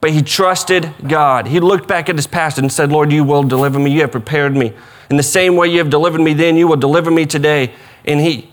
But 0.00 0.12
he 0.12 0.22
trusted 0.22 0.94
God. 1.06 1.48
He 1.48 1.60
looked 1.60 1.86
back 1.86 2.08
at 2.08 2.16
his 2.16 2.26
past 2.26 2.58
and 2.58 2.72
said, 2.72 2.90
Lord, 2.90 3.12
you 3.12 3.24
will 3.24 3.42
deliver 3.42 3.78
me. 3.78 3.90
You 3.90 4.02
have 4.02 4.12
prepared 4.12 4.56
me. 4.56 4.72
In 5.10 5.16
the 5.16 5.22
same 5.24 5.56
way 5.56 5.68
you 5.68 5.78
have 5.78 5.90
delivered 5.90 6.20
me 6.20 6.32
then, 6.32 6.56
you 6.56 6.68
will 6.68 6.76
deliver 6.76 7.10
me 7.10 7.26
today. 7.26 7.74
And 8.04 8.20
he 8.20 8.48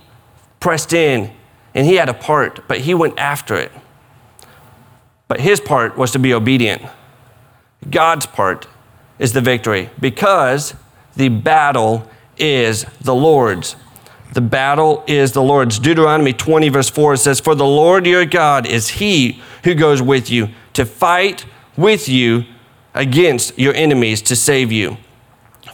pressed 0.59 0.91
in 0.91 1.31
and 1.75 1.85
he 1.85 1.95
had 1.95 2.09
a 2.09 2.13
part, 2.13 2.67
but 2.67 2.81
he 2.81 2.95
went 2.95 3.17
after 3.19 3.55
it. 3.55 3.71
But 5.27 5.39
his 5.39 5.61
part 5.61 5.97
was 5.97 6.11
to 6.11 6.19
be 6.19 6.33
obedient. 6.33 6.81
God's 7.89 8.25
part 8.25 8.67
is 9.19 9.33
the 9.33 9.41
victory 9.41 9.91
because 9.99 10.73
the 11.15 11.29
battle 11.29 12.09
is 12.37 12.85
the 13.01 13.13
Lord's. 13.13 13.75
The 14.33 14.41
battle 14.41 15.03
is 15.07 15.31
the 15.31 15.41
Lord's. 15.41 15.79
Deuteronomy 15.79 16.33
20, 16.33 16.69
verse 16.69 16.89
4 16.89 17.15
says, 17.17 17.39
For 17.39 17.55
the 17.55 17.65
Lord 17.65 18.05
your 18.05 18.25
God 18.25 18.65
is 18.65 18.89
he 18.89 19.41
who 19.63 19.75
goes 19.75 20.01
with 20.01 20.29
you 20.29 20.49
to 20.73 20.85
fight 20.85 21.45
with 21.77 22.09
you 22.09 22.45
against 22.93 23.57
your 23.57 23.73
enemies 23.73 24.21
to 24.23 24.35
save 24.35 24.71
you. 24.71 24.97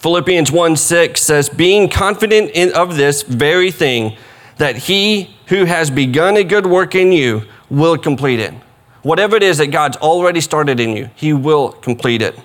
Philippians 0.04 0.52
1 0.52 0.76
6 0.76 1.22
says, 1.22 1.48
Being 1.48 1.88
confident 1.88 2.52
in, 2.54 2.74
of 2.74 2.98
this 2.98 3.22
very 3.22 3.72
thing, 3.72 4.18
that 4.58 4.76
he 4.76 5.34
who 5.48 5.64
has 5.64 5.90
begun 5.90 6.36
a 6.36 6.44
good 6.44 6.66
work 6.66 6.94
in 6.94 7.14
you 7.14 7.44
will 7.70 7.98
complete 7.98 8.42
it. 8.42 8.54
Whatever 9.02 9.38
it 9.38 9.44
is 9.44 9.60
that 9.60 9.68
God's 9.68 9.96
already 9.96 10.42
started 10.42 10.82
in 10.82 10.98
you, 10.98 11.10
he 11.16 11.32
will 11.32 11.72
complete 11.72 12.22
it. 12.22 12.38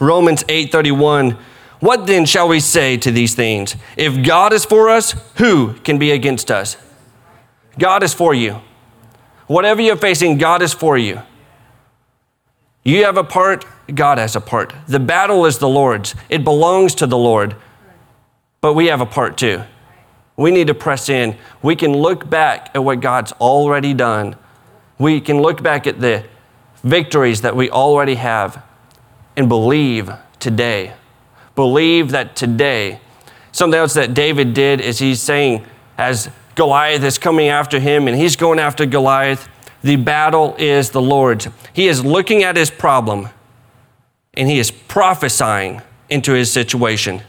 Romans 0.00 0.42
8:31 0.48 1.38
What 1.78 2.08
then 2.08 2.26
shall 2.26 2.48
we 2.48 2.58
say 2.58 2.96
to 2.96 3.12
these 3.12 3.36
things? 3.36 3.76
If 3.96 4.20
God 4.26 4.52
is 4.52 4.64
for 4.64 4.90
us, 4.90 5.14
who 5.36 5.74
can 5.84 5.98
be 5.98 6.10
against 6.10 6.50
us? 6.50 6.76
God 7.78 8.02
is 8.02 8.12
for 8.12 8.34
you. 8.34 8.60
Whatever 9.46 9.80
you're 9.80 9.96
facing, 9.96 10.36
God 10.36 10.62
is 10.62 10.72
for 10.72 10.98
you. 10.98 11.22
You 12.82 13.04
have 13.04 13.16
a 13.16 13.22
part, 13.22 13.64
God 13.94 14.18
has 14.18 14.36
a 14.36 14.40
part. 14.40 14.72
The 14.86 15.00
battle 15.00 15.46
is 15.46 15.58
the 15.58 15.68
Lord's, 15.68 16.14
it 16.28 16.44
belongs 16.44 16.94
to 16.96 17.06
the 17.06 17.18
Lord, 17.18 17.56
but 18.60 18.74
we 18.74 18.86
have 18.86 19.00
a 19.00 19.06
part 19.06 19.36
too. 19.36 19.62
We 20.36 20.50
need 20.50 20.68
to 20.68 20.74
press 20.74 21.08
in. 21.08 21.36
We 21.62 21.76
can 21.76 21.92
look 21.92 22.28
back 22.28 22.70
at 22.74 22.82
what 22.82 23.00
God's 23.00 23.32
already 23.32 23.92
done. 23.92 24.36
We 24.98 25.20
can 25.20 25.40
look 25.42 25.62
back 25.62 25.86
at 25.86 26.00
the 26.00 26.24
victories 26.82 27.42
that 27.42 27.54
we 27.54 27.70
already 27.70 28.14
have 28.14 28.64
and 29.36 29.48
believe 29.48 30.10
today. 30.38 30.94
Believe 31.54 32.10
that 32.12 32.34
today 32.34 33.00
Something 33.52 33.78
else 33.78 33.92
that 33.94 34.14
David 34.14 34.54
did 34.54 34.80
is 34.80 34.98
he's 34.98 35.20
saying, 35.20 35.64
as 35.98 36.30
Goliath 36.54 37.04
is 37.04 37.18
coming 37.18 37.48
after 37.48 37.78
him 37.78 38.08
and 38.08 38.16
he's 38.16 38.34
going 38.34 38.58
after 38.58 38.86
Goliath, 38.86 39.48
the 39.82 39.96
battle 39.96 40.56
is 40.58 40.90
the 40.90 41.02
Lord's. 41.02 41.48
He 41.74 41.86
is 41.86 42.02
looking 42.02 42.42
at 42.42 42.56
his 42.56 42.70
problem 42.70 43.28
and 44.34 44.48
he 44.48 44.58
is 44.58 44.70
prophesying 44.70 45.82
into 46.08 46.32
his 46.32 46.52
situation. 46.52 47.22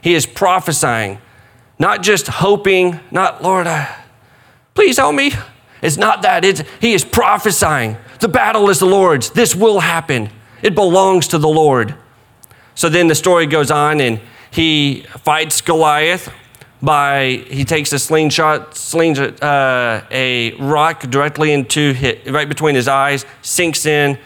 He 0.00 0.14
is 0.14 0.26
prophesying, 0.26 1.18
not 1.78 2.02
just 2.02 2.26
hoping, 2.26 3.00
not, 3.10 3.42
Lord, 3.42 3.66
I, 3.66 4.04
please 4.74 4.96
help 4.96 5.14
me. 5.14 5.32
It's 5.82 5.96
not 5.96 6.22
that. 6.22 6.44
It's, 6.44 6.62
he 6.80 6.94
is 6.94 7.04
prophesying. 7.04 7.96
The 8.20 8.28
battle 8.28 8.70
is 8.70 8.78
the 8.78 8.86
Lord's. 8.86 9.30
This 9.30 9.54
will 9.54 9.80
happen. 9.80 10.30
It 10.62 10.74
belongs 10.74 11.28
to 11.28 11.38
the 11.38 11.48
Lord. 11.48 11.94
So 12.74 12.88
then 12.88 13.08
the 13.08 13.14
story 13.14 13.46
goes 13.46 13.70
on, 13.70 14.00
and 14.00 14.20
he 14.50 15.02
fights 15.24 15.60
Goliath 15.60 16.32
by 16.82 17.44
he 17.48 17.64
takes 17.64 17.92
a 17.92 17.98
slingshot, 17.98 18.76
slings 18.76 19.18
uh, 19.18 20.04
a 20.10 20.52
rock 20.54 21.02
directly 21.02 21.52
into 21.52 21.92
his, 21.92 22.30
right 22.30 22.48
between 22.48 22.74
his 22.74 22.88
eyes, 22.88 23.24
sinks 23.42 23.86
in. 23.86 24.18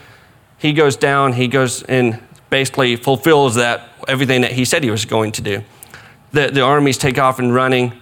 He 0.60 0.72
goes 0.72 0.94
down. 0.94 1.32
He 1.32 1.48
goes 1.48 1.82
and 1.84 2.20
basically 2.50 2.96
fulfills 2.96 3.54
that 3.54 3.88
everything 4.06 4.42
that 4.42 4.52
he 4.52 4.64
said 4.64 4.84
he 4.84 4.90
was 4.90 5.04
going 5.04 5.32
to 5.32 5.42
do. 5.42 5.62
The, 6.32 6.48
the 6.48 6.60
armies 6.60 6.98
take 6.98 7.18
off 7.18 7.38
and 7.38 7.54
running, 7.54 7.98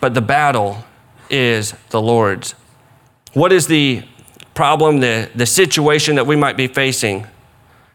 but 0.00 0.14
the 0.14 0.20
battle 0.20 0.84
is 1.30 1.74
the 1.90 2.00
Lord's. 2.00 2.54
What 3.32 3.52
is 3.52 3.66
the 3.66 4.02
problem, 4.54 5.00
the, 5.00 5.30
the 5.34 5.46
situation 5.46 6.16
that 6.16 6.26
we 6.26 6.36
might 6.36 6.56
be 6.56 6.66
facing? 6.66 7.26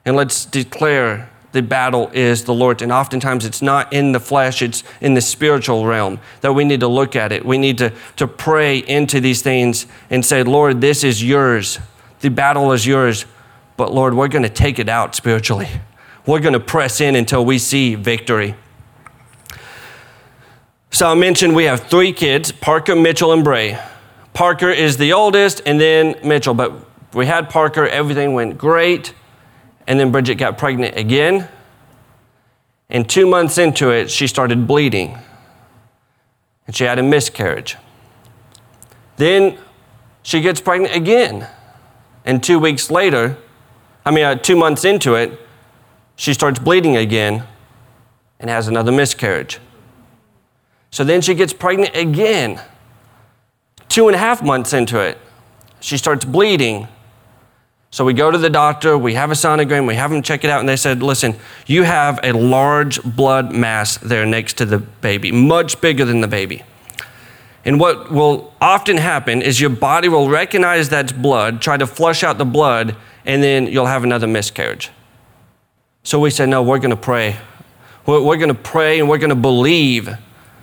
And 0.05 0.15
let's 0.15 0.45
declare 0.45 1.29
the 1.51 1.61
battle 1.61 2.09
is 2.13 2.45
the 2.45 2.53
Lord's. 2.53 2.81
And 2.81 2.91
oftentimes 2.91 3.45
it's 3.45 3.61
not 3.61 3.93
in 3.93 4.11
the 4.11 4.19
flesh, 4.19 4.61
it's 4.61 4.83
in 5.01 5.13
the 5.13 5.21
spiritual 5.21 5.85
realm 5.85 6.19
that 6.41 6.53
we 6.53 6.65
need 6.65 6.79
to 6.79 6.87
look 6.87 7.15
at 7.15 7.31
it. 7.31 7.45
We 7.45 7.57
need 7.57 7.77
to, 7.77 7.93
to 8.17 8.27
pray 8.27 8.79
into 8.79 9.19
these 9.19 9.41
things 9.41 9.85
and 10.09 10.25
say, 10.25 10.43
Lord, 10.43 10.81
this 10.81 11.03
is 11.03 11.23
yours. 11.23 11.79
The 12.21 12.29
battle 12.29 12.71
is 12.71 12.85
yours. 12.85 13.25
But 13.77 13.93
Lord, 13.93 14.13
we're 14.13 14.27
going 14.27 14.43
to 14.43 14.49
take 14.49 14.79
it 14.79 14.89
out 14.89 15.15
spiritually. 15.15 15.67
We're 16.25 16.39
going 16.39 16.53
to 16.53 16.59
press 16.59 17.01
in 17.01 17.15
until 17.15 17.45
we 17.45 17.59
see 17.59 17.95
victory. 17.95 18.55
So 20.91 21.11
I 21.11 21.13
mentioned 21.13 21.55
we 21.55 21.65
have 21.65 21.81
three 21.81 22.13
kids 22.13 22.51
Parker, 22.51 22.95
Mitchell, 22.95 23.33
and 23.33 23.43
Bray. 23.43 23.79
Parker 24.33 24.69
is 24.69 24.97
the 24.97 25.13
oldest, 25.13 25.61
and 25.65 25.79
then 25.79 26.15
Mitchell. 26.23 26.53
But 26.53 26.73
we 27.13 27.25
had 27.25 27.49
Parker, 27.49 27.87
everything 27.87 28.33
went 28.33 28.57
great. 28.57 29.13
And 29.87 29.99
then 29.99 30.11
Bridget 30.11 30.35
got 30.35 30.57
pregnant 30.57 30.97
again. 30.97 31.47
And 32.89 33.09
two 33.09 33.27
months 33.27 33.57
into 33.57 33.89
it, 33.91 34.09
she 34.09 34.27
started 34.27 34.67
bleeding. 34.67 35.17
And 36.65 36.75
she 36.75 36.85
had 36.85 36.97
a 36.97 37.03
miscarriage. 37.03 37.77
Then 39.17 39.57
she 40.23 40.41
gets 40.41 40.59
pregnant 40.59 40.95
again. 40.95 41.47
And 42.25 42.41
two 42.41 42.57
weeks 42.57 42.89
later, 42.89 43.37
I 44.05 44.11
mean, 44.11 44.23
uh, 44.23 44.35
two 44.35 44.55
months 44.55 44.85
into 44.85 45.15
it, 45.15 45.39
she 46.15 46.33
starts 46.33 46.59
bleeding 46.59 46.95
again 46.95 47.43
and 48.39 48.49
has 48.49 48.67
another 48.67 48.91
miscarriage. 48.91 49.59
So 50.91 51.03
then 51.03 51.21
she 51.21 51.33
gets 51.33 51.53
pregnant 51.53 51.95
again. 51.95 52.61
Two 53.89 54.07
and 54.07 54.15
a 54.15 54.19
half 54.19 54.43
months 54.43 54.73
into 54.73 54.99
it, 54.99 55.17
she 55.79 55.97
starts 55.97 56.23
bleeding. 56.23 56.87
So 57.91 58.03
we 58.03 58.13
go 58.13 58.29
to 58.29 58.37
the 58.37 58.49
doctor, 58.49 58.97
we 58.97 59.13
have 59.13 59.31
a 59.31 59.35
sonogram, 59.35 59.87
we 59.87 59.95
have 59.95 60.11
them 60.11 60.21
check 60.21 60.43
it 60.43 60.49
out, 60.49 60.59
and 60.59 60.67
they 60.67 60.75
said, 60.75 61.01
listen, 61.01 61.35
you 61.65 61.83
have 61.83 62.19
a 62.23 62.33
large 62.33 63.01
blood 63.03 63.53
mass 63.53 63.97
there 63.97 64.25
next 64.25 64.57
to 64.57 64.65
the 64.65 64.79
baby, 64.79 65.31
much 65.31 65.79
bigger 65.81 66.03
than 66.05 66.21
the 66.21 66.27
baby. 66.27 66.63
And 67.63 67.79
what 67.79 68.11
will 68.11 68.53
often 68.61 68.97
happen 68.97 69.41
is 69.41 69.59
your 69.59 69.69
body 69.69 70.07
will 70.07 70.29
recognize 70.29 70.89
that's 70.89 71.11
blood, 71.11 71.61
try 71.61 71.77
to 71.77 71.87
flush 71.87 72.23
out 72.23 72.37
the 72.37 72.45
blood, 72.45 72.95
and 73.25 73.43
then 73.43 73.67
you'll 73.67 73.85
have 73.85 74.03
another 74.03 74.27
miscarriage. 74.27 74.91
So 76.03 76.19
we 76.19 76.29
said, 76.29 76.49
no, 76.49 76.61
we're 76.61 76.79
going 76.79 76.91
to 76.91 76.95
pray. 76.95 77.37
We're, 78.05 78.21
we're 78.21 78.37
going 78.37 78.49
to 78.49 78.53
pray 78.53 78.99
and 78.99 79.09
we're 79.09 79.17
going 79.17 79.29
to 79.29 79.35
believe 79.35 80.09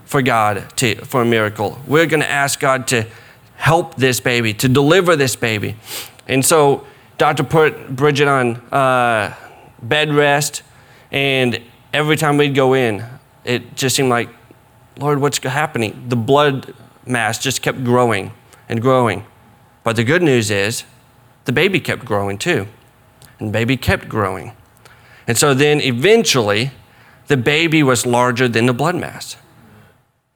for 0.04 0.22
God 0.22 0.64
to, 0.76 0.94
for 1.04 1.22
a 1.22 1.24
miracle. 1.24 1.80
We're 1.86 2.06
going 2.06 2.20
to 2.20 2.30
ask 2.30 2.60
God 2.60 2.86
to 2.88 3.06
help 3.56 3.96
this 3.96 4.20
baby, 4.20 4.54
to 4.54 4.68
deliver 4.68 5.16
this 5.16 5.36
baby. 5.36 5.76
And 6.28 6.44
so 6.44 6.86
doctor 7.18 7.44
put 7.44 7.94
Bridget 7.94 8.28
on 8.28 8.56
uh, 8.72 9.34
bed 9.82 10.12
rest, 10.12 10.62
and 11.10 11.60
every 11.92 12.16
time 12.16 12.36
we'd 12.36 12.54
go 12.54 12.74
in, 12.74 13.04
it 13.44 13.76
just 13.76 13.96
seemed 13.96 14.10
like, 14.10 14.28
Lord, 14.98 15.20
what's 15.20 15.38
happening? 15.38 16.04
The 16.08 16.16
blood 16.16 16.74
mass 17.06 17.38
just 17.38 17.62
kept 17.62 17.82
growing 17.84 18.32
and 18.68 18.80
growing. 18.80 19.24
But 19.84 19.96
the 19.96 20.04
good 20.04 20.22
news 20.22 20.50
is, 20.50 20.84
the 21.44 21.52
baby 21.52 21.80
kept 21.80 22.04
growing 22.04 22.38
too. 22.38 22.66
And 23.38 23.48
the 23.48 23.52
baby 23.52 23.76
kept 23.76 24.08
growing. 24.08 24.52
And 25.26 25.36
so 25.36 25.54
then 25.54 25.80
eventually, 25.80 26.72
the 27.28 27.36
baby 27.36 27.82
was 27.82 28.06
larger 28.06 28.48
than 28.48 28.66
the 28.66 28.72
blood 28.72 28.96
mass. 28.96 29.36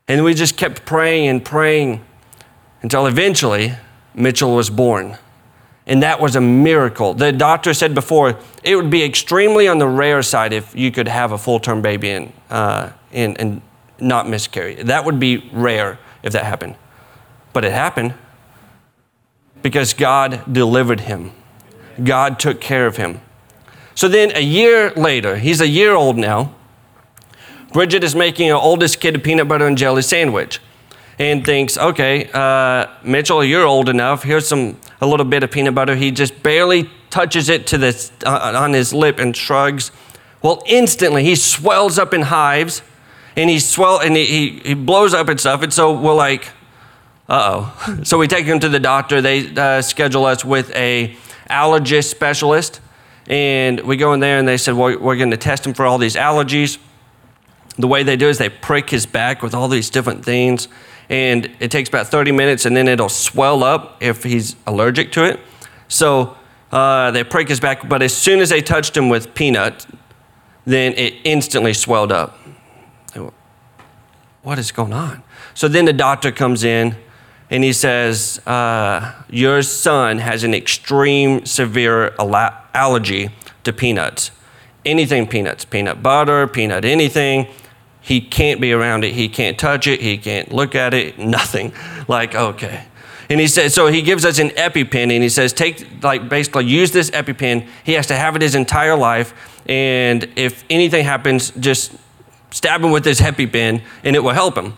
And 0.08 0.24
we 0.24 0.34
just 0.34 0.56
kept 0.56 0.84
praying 0.84 1.28
and 1.28 1.44
praying 1.44 2.04
until 2.82 3.06
eventually 3.06 3.74
Mitchell 4.14 4.54
was 4.54 4.70
born. 4.70 5.18
And 5.86 6.02
that 6.02 6.20
was 6.20 6.34
a 6.34 6.40
miracle. 6.40 7.14
The 7.14 7.32
doctor 7.32 7.72
said 7.74 7.94
before 7.94 8.38
it 8.64 8.76
would 8.76 8.90
be 8.90 9.04
extremely 9.04 9.68
on 9.68 9.78
the 9.78 9.86
rare 9.86 10.22
side 10.22 10.52
if 10.52 10.74
you 10.74 10.90
could 10.90 11.06
have 11.06 11.32
a 11.32 11.38
full 11.38 11.60
term 11.60 11.82
baby 11.82 12.10
and, 12.10 12.32
uh, 12.50 12.90
and, 13.12 13.40
and 13.40 13.62
not 14.00 14.28
miscarry. 14.28 14.82
That 14.82 15.04
would 15.04 15.20
be 15.20 15.48
rare 15.52 15.98
if 16.22 16.32
that 16.32 16.44
happened. 16.44 16.76
But 17.52 17.64
it 17.64 17.72
happened 17.72 18.14
because 19.66 19.94
God 19.94 20.42
delivered 20.52 21.00
him, 21.00 21.32
God 22.04 22.38
took 22.38 22.60
care 22.60 22.86
of 22.86 22.98
him. 22.98 23.20
So 23.96 24.06
then 24.06 24.30
a 24.36 24.40
year 24.40 24.92
later, 24.92 25.38
he's 25.38 25.60
a 25.60 25.66
year 25.66 25.92
old 25.92 26.16
now. 26.16 26.54
Bridget 27.72 28.04
is 28.04 28.14
making 28.14 28.48
her 28.48 28.54
oldest 28.54 29.00
kid 29.00 29.16
a 29.16 29.18
peanut 29.18 29.48
butter 29.48 29.66
and 29.66 29.76
jelly 29.76 30.02
sandwich 30.02 30.60
and 31.18 31.44
thinks, 31.44 31.76
okay, 31.76 32.30
uh, 32.32 32.86
Mitchell, 33.02 33.42
you're 33.42 33.66
old 33.66 33.88
enough. 33.88 34.22
Here's 34.22 34.46
some 34.46 34.78
a 35.00 35.06
little 35.08 35.26
bit 35.26 35.42
of 35.42 35.50
peanut 35.50 35.74
butter. 35.74 35.96
He 35.96 36.12
just 36.12 36.44
barely 36.44 36.88
touches 37.10 37.48
it 37.48 37.66
to 37.66 37.76
this 37.76 38.12
uh, 38.24 38.52
on 38.54 38.72
his 38.72 38.92
lip 38.92 39.18
and 39.18 39.36
shrugs. 39.36 39.90
Well, 40.42 40.62
instantly 40.66 41.24
he 41.24 41.34
swells 41.34 41.98
up 41.98 42.14
in 42.14 42.22
hives, 42.22 42.82
and 43.34 43.50
he 43.50 43.58
swell 43.58 43.98
and 43.98 44.14
he, 44.14 44.60
he 44.60 44.74
blows 44.74 45.12
up 45.12 45.28
and 45.28 45.40
stuff. 45.40 45.62
And 45.62 45.72
so 45.72 45.92
we're 45.92 46.14
like, 46.14 46.52
uh 47.28 47.72
oh. 47.88 48.00
so 48.04 48.18
we 48.18 48.28
take 48.28 48.46
him 48.46 48.60
to 48.60 48.68
the 48.68 48.80
doctor. 48.80 49.20
They 49.20 49.54
uh, 49.54 49.82
schedule 49.82 50.24
us 50.24 50.44
with 50.44 50.70
a 50.74 51.16
allergist 51.50 52.10
specialist, 52.10 52.80
and 53.26 53.80
we 53.80 53.96
go 53.96 54.12
in 54.12 54.20
there 54.20 54.38
and 54.38 54.46
they 54.46 54.56
said, 54.56 54.74
well, 54.74 54.98
we're 54.98 55.16
going 55.16 55.30
to 55.30 55.36
test 55.36 55.66
him 55.66 55.74
for 55.74 55.86
all 55.86 55.98
these 55.98 56.16
allergies 56.16 56.78
the 57.78 57.86
way 57.86 58.02
they 58.02 58.16
do 58.16 58.28
is 58.28 58.38
they 58.38 58.48
prick 58.48 58.90
his 58.90 59.06
back 59.06 59.42
with 59.42 59.54
all 59.54 59.68
these 59.68 59.90
different 59.90 60.24
things, 60.24 60.68
and 61.08 61.50
it 61.60 61.70
takes 61.70 61.88
about 61.88 62.08
30 62.08 62.32
minutes, 62.32 62.64
and 62.64 62.76
then 62.76 62.88
it'll 62.88 63.08
swell 63.08 63.62
up 63.62 64.02
if 64.02 64.22
he's 64.22 64.56
allergic 64.66 65.12
to 65.12 65.24
it. 65.24 65.40
So 65.88 66.36
uh, 66.72 67.10
they 67.10 67.22
prick 67.22 67.48
his 67.48 67.60
back, 67.60 67.88
but 67.88 68.02
as 68.02 68.14
soon 68.14 68.40
as 68.40 68.48
they 68.48 68.62
touched 68.62 68.96
him 68.96 69.08
with 69.08 69.34
peanut, 69.34 69.86
then 70.64 70.94
it 70.94 71.14
instantly 71.24 71.74
swelled 71.74 72.12
up. 72.12 72.38
What 74.42 74.58
is 74.58 74.70
going 74.70 74.92
on? 74.92 75.24
So 75.54 75.66
then 75.66 75.86
the 75.86 75.92
doctor 75.92 76.30
comes 76.30 76.62
in 76.62 76.96
and 77.50 77.62
he 77.62 77.72
says, 77.72 78.40
uh, 78.46 79.12
Your 79.30 79.62
son 79.62 80.18
has 80.18 80.44
an 80.44 80.54
extreme 80.54 81.46
severe 81.46 82.14
allergy 82.74 83.30
to 83.64 83.72
peanuts. 83.72 84.30
Anything 84.84 85.26
peanuts, 85.26 85.64
peanut 85.64 86.02
butter, 86.02 86.46
peanut 86.46 86.84
anything. 86.84 87.48
He 88.00 88.20
can't 88.20 88.60
be 88.60 88.72
around 88.72 89.04
it. 89.04 89.14
He 89.14 89.28
can't 89.28 89.58
touch 89.58 89.86
it. 89.88 90.00
He 90.00 90.16
can't 90.16 90.52
look 90.52 90.74
at 90.74 90.94
it. 90.94 91.18
Nothing. 91.38 91.72
Like, 92.06 92.34
okay. 92.34 92.84
And 93.28 93.40
he 93.40 93.48
says, 93.48 93.74
so 93.74 93.88
he 93.88 94.02
gives 94.02 94.24
us 94.24 94.38
an 94.38 94.50
EpiPen 94.50 95.12
and 95.12 95.22
he 95.22 95.28
says, 95.28 95.52
take, 95.52 96.04
like, 96.04 96.28
basically 96.28 96.66
use 96.66 96.92
this 96.92 97.10
EpiPen. 97.10 97.66
He 97.82 97.94
has 97.94 98.06
to 98.06 98.14
have 98.14 98.36
it 98.36 98.42
his 98.42 98.54
entire 98.54 98.96
life. 98.96 99.34
And 99.68 100.28
if 100.36 100.64
anything 100.70 101.04
happens, 101.04 101.50
just 101.50 101.92
stab 102.52 102.82
him 102.82 102.92
with 102.92 103.02
this 103.02 103.20
EpiPen 103.20 103.82
and 104.04 104.14
it 104.14 104.20
will 104.20 104.30
help 104.30 104.56
him. 104.56 104.74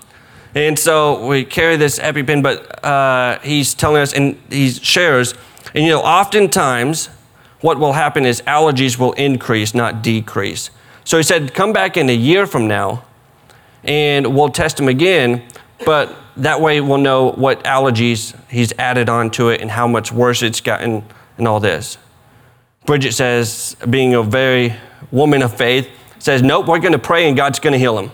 And 0.54 0.78
so 0.78 1.26
we 1.26 1.44
carry 1.44 1.76
this 1.76 1.98
EpiPen, 1.98 2.42
but 2.42 2.84
uh, 2.84 3.38
he's 3.40 3.74
telling 3.74 4.02
us 4.02 4.12
and 4.12 4.40
he 4.50 4.70
shares, 4.70 5.34
and 5.74 5.84
you 5.84 5.90
know, 5.90 6.00
oftentimes 6.00 7.10
what 7.60 7.78
will 7.78 7.92
happen 7.92 8.24
is 8.24 8.40
allergies 8.42 8.98
will 8.98 9.12
increase, 9.14 9.74
not 9.74 10.02
decrease. 10.02 10.70
So 11.04 11.16
he 11.16 11.22
said, 11.22 11.54
come 11.54 11.72
back 11.72 11.96
in 11.96 12.08
a 12.08 12.14
year 12.14 12.46
from 12.46 12.68
now 12.68 13.04
and 13.84 14.34
we'll 14.34 14.50
test 14.50 14.78
him 14.78 14.88
again, 14.88 15.42
but 15.84 16.14
that 16.36 16.60
way 16.60 16.80
we'll 16.80 16.98
know 16.98 17.32
what 17.32 17.64
allergies 17.64 18.38
he's 18.48 18.72
added 18.78 19.08
onto 19.08 19.48
it 19.48 19.60
and 19.60 19.70
how 19.70 19.86
much 19.86 20.12
worse 20.12 20.42
it's 20.42 20.60
gotten 20.60 21.04
and 21.36 21.48
all 21.48 21.60
this. 21.60 21.98
Bridget 22.86 23.12
says, 23.12 23.76
being 23.88 24.14
a 24.14 24.22
very 24.22 24.74
woman 25.10 25.42
of 25.42 25.56
faith, 25.56 25.88
says, 26.18 26.42
Nope, 26.42 26.66
we're 26.66 26.78
going 26.78 26.92
to 26.92 26.98
pray 26.98 27.28
and 27.28 27.36
God's 27.36 27.58
going 27.58 27.72
to 27.72 27.78
heal 27.78 27.98
him. 27.98 28.10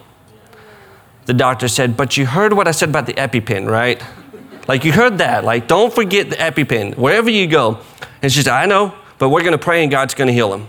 The 1.26 1.34
doctor 1.34 1.68
said, 1.68 1.96
But 1.96 2.16
you 2.16 2.26
heard 2.26 2.52
what 2.52 2.68
I 2.68 2.70
said 2.70 2.88
about 2.88 3.06
the 3.06 3.14
EpiPen, 3.14 3.68
right? 3.68 4.02
Like, 4.66 4.84
you 4.84 4.92
heard 4.92 5.18
that. 5.18 5.44
Like, 5.44 5.68
don't 5.68 5.92
forget 5.92 6.30
the 6.30 6.36
EpiPen 6.36 6.96
wherever 6.96 7.28
you 7.28 7.46
go. 7.46 7.80
And 8.22 8.32
she 8.32 8.42
said, 8.42 8.52
I 8.52 8.66
know, 8.66 8.94
but 9.18 9.28
we're 9.28 9.42
going 9.42 9.52
to 9.52 9.58
pray 9.58 9.82
and 9.82 9.90
God's 9.90 10.14
going 10.14 10.28
to 10.28 10.34
heal 10.34 10.52
him. 10.52 10.68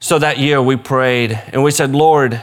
So 0.00 0.18
that 0.18 0.38
year 0.38 0.62
we 0.62 0.76
prayed 0.76 1.32
and 1.52 1.62
we 1.62 1.70
said, 1.70 1.92
Lord, 1.92 2.40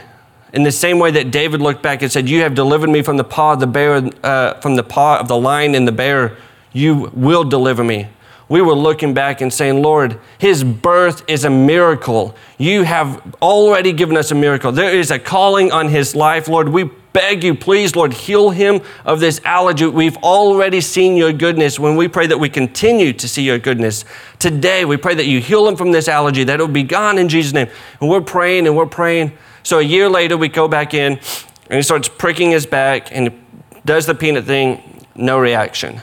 in 0.52 0.62
the 0.62 0.72
same 0.72 0.98
way 0.98 1.10
that 1.10 1.30
David 1.32 1.60
looked 1.60 1.82
back 1.82 2.02
and 2.02 2.10
said, 2.10 2.28
You 2.28 2.42
have 2.42 2.54
delivered 2.54 2.90
me 2.90 3.02
from 3.02 3.16
the 3.16 3.24
paw 3.24 3.54
of 3.54 3.60
the 3.60 3.66
bear, 3.66 4.10
uh, 4.22 4.60
from 4.60 4.76
the 4.76 4.84
paw 4.84 5.18
of 5.18 5.26
the 5.26 5.36
lion 5.36 5.74
and 5.74 5.86
the 5.86 5.92
bear, 5.92 6.36
you 6.72 7.10
will 7.12 7.44
deliver 7.44 7.82
me 7.82 8.08
we 8.48 8.62
were 8.62 8.74
looking 8.74 9.12
back 9.12 9.40
and 9.40 9.52
saying, 9.52 9.82
Lord, 9.82 10.18
his 10.38 10.64
birth 10.64 11.22
is 11.28 11.44
a 11.44 11.50
miracle. 11.50 12.34
You 12.56 12.84
have 12.84 13.36
already 13.42 13.92
given 13.92 14.16
us 14.16 14.30
a 14.30 14.34
miracle. 14.34 14.72
There 14.72 14.94
is 14.94 15.10
a 15.10 15.18
calling 15.18 15.70
on 15.70 15.88
his 15.88 16.16
life. 16.16 16.48
Lord, 16.48 16.70
we 16.70 16.84
beg 17.12 17.44
you, 17.44 17.54
please, 17.54 17.94
Lord, 17.94 18.12
heal 18.14 18.50
him 18.50 18.80
of 19.04 19.20
this 19.20 19.40
allergy. 19.44 19.86
We've 19.86 20.16
already 20.18 20.80
seen 20.80 21.16
your 21.16 21.32
goodness. 21.32 21.78
When 21.78 21.96
we 21.96 22.08
pray 22.08 22.26
that 22.26 22.38
we 22.38 22.48
continue 22.48 23.12
to 23.12 23.28
see 23.28 23.42
your 23.42 23.58
goodness, 23.58 24.04
today 24.38 24.84
we 24.84 24.96
pray 24.96 25.14
that 25.14 25.26
you 25.26 25.40
heal 25.40 25.68
him 25.68 25.76
from 25.76 25.92
this 25.92 26.08
allergy, 26.08 26.44
that 26.44 26.58
it 26.58 26.62
will 26.62 26.72
be 26.72 26.84
gone 26.84 27.18
in 27.18 27.28
Jesus' 27.28 27.52
name. 27.52 27.68
And 28.00 28.08
we're 28.08 28.20
praying 28.22 28.66
and 28.66 28.76
we're 28.76 28.86
praying. 28.86 29.36
So 29.62 29.78
a 29.78 29.82
year 29.82 30.08
later, 30.08 30.38
we 30.38 30.48
go 30.48 30.68
back 30.68 30.94
in 30.94 31.20
and 31.68 31.76
he 31.76 31.82
starts 31.82 32.08
pricking 32.08 32.50
his 32.50 32.64
back 32.64 33.08
and 33.12 33.44
does 33.84 34.06
the 34.06 34.14
peanut 34.14 34.44
thing, 34.44 35.04
no 35.14 35.38
reaction. 35.38 36.00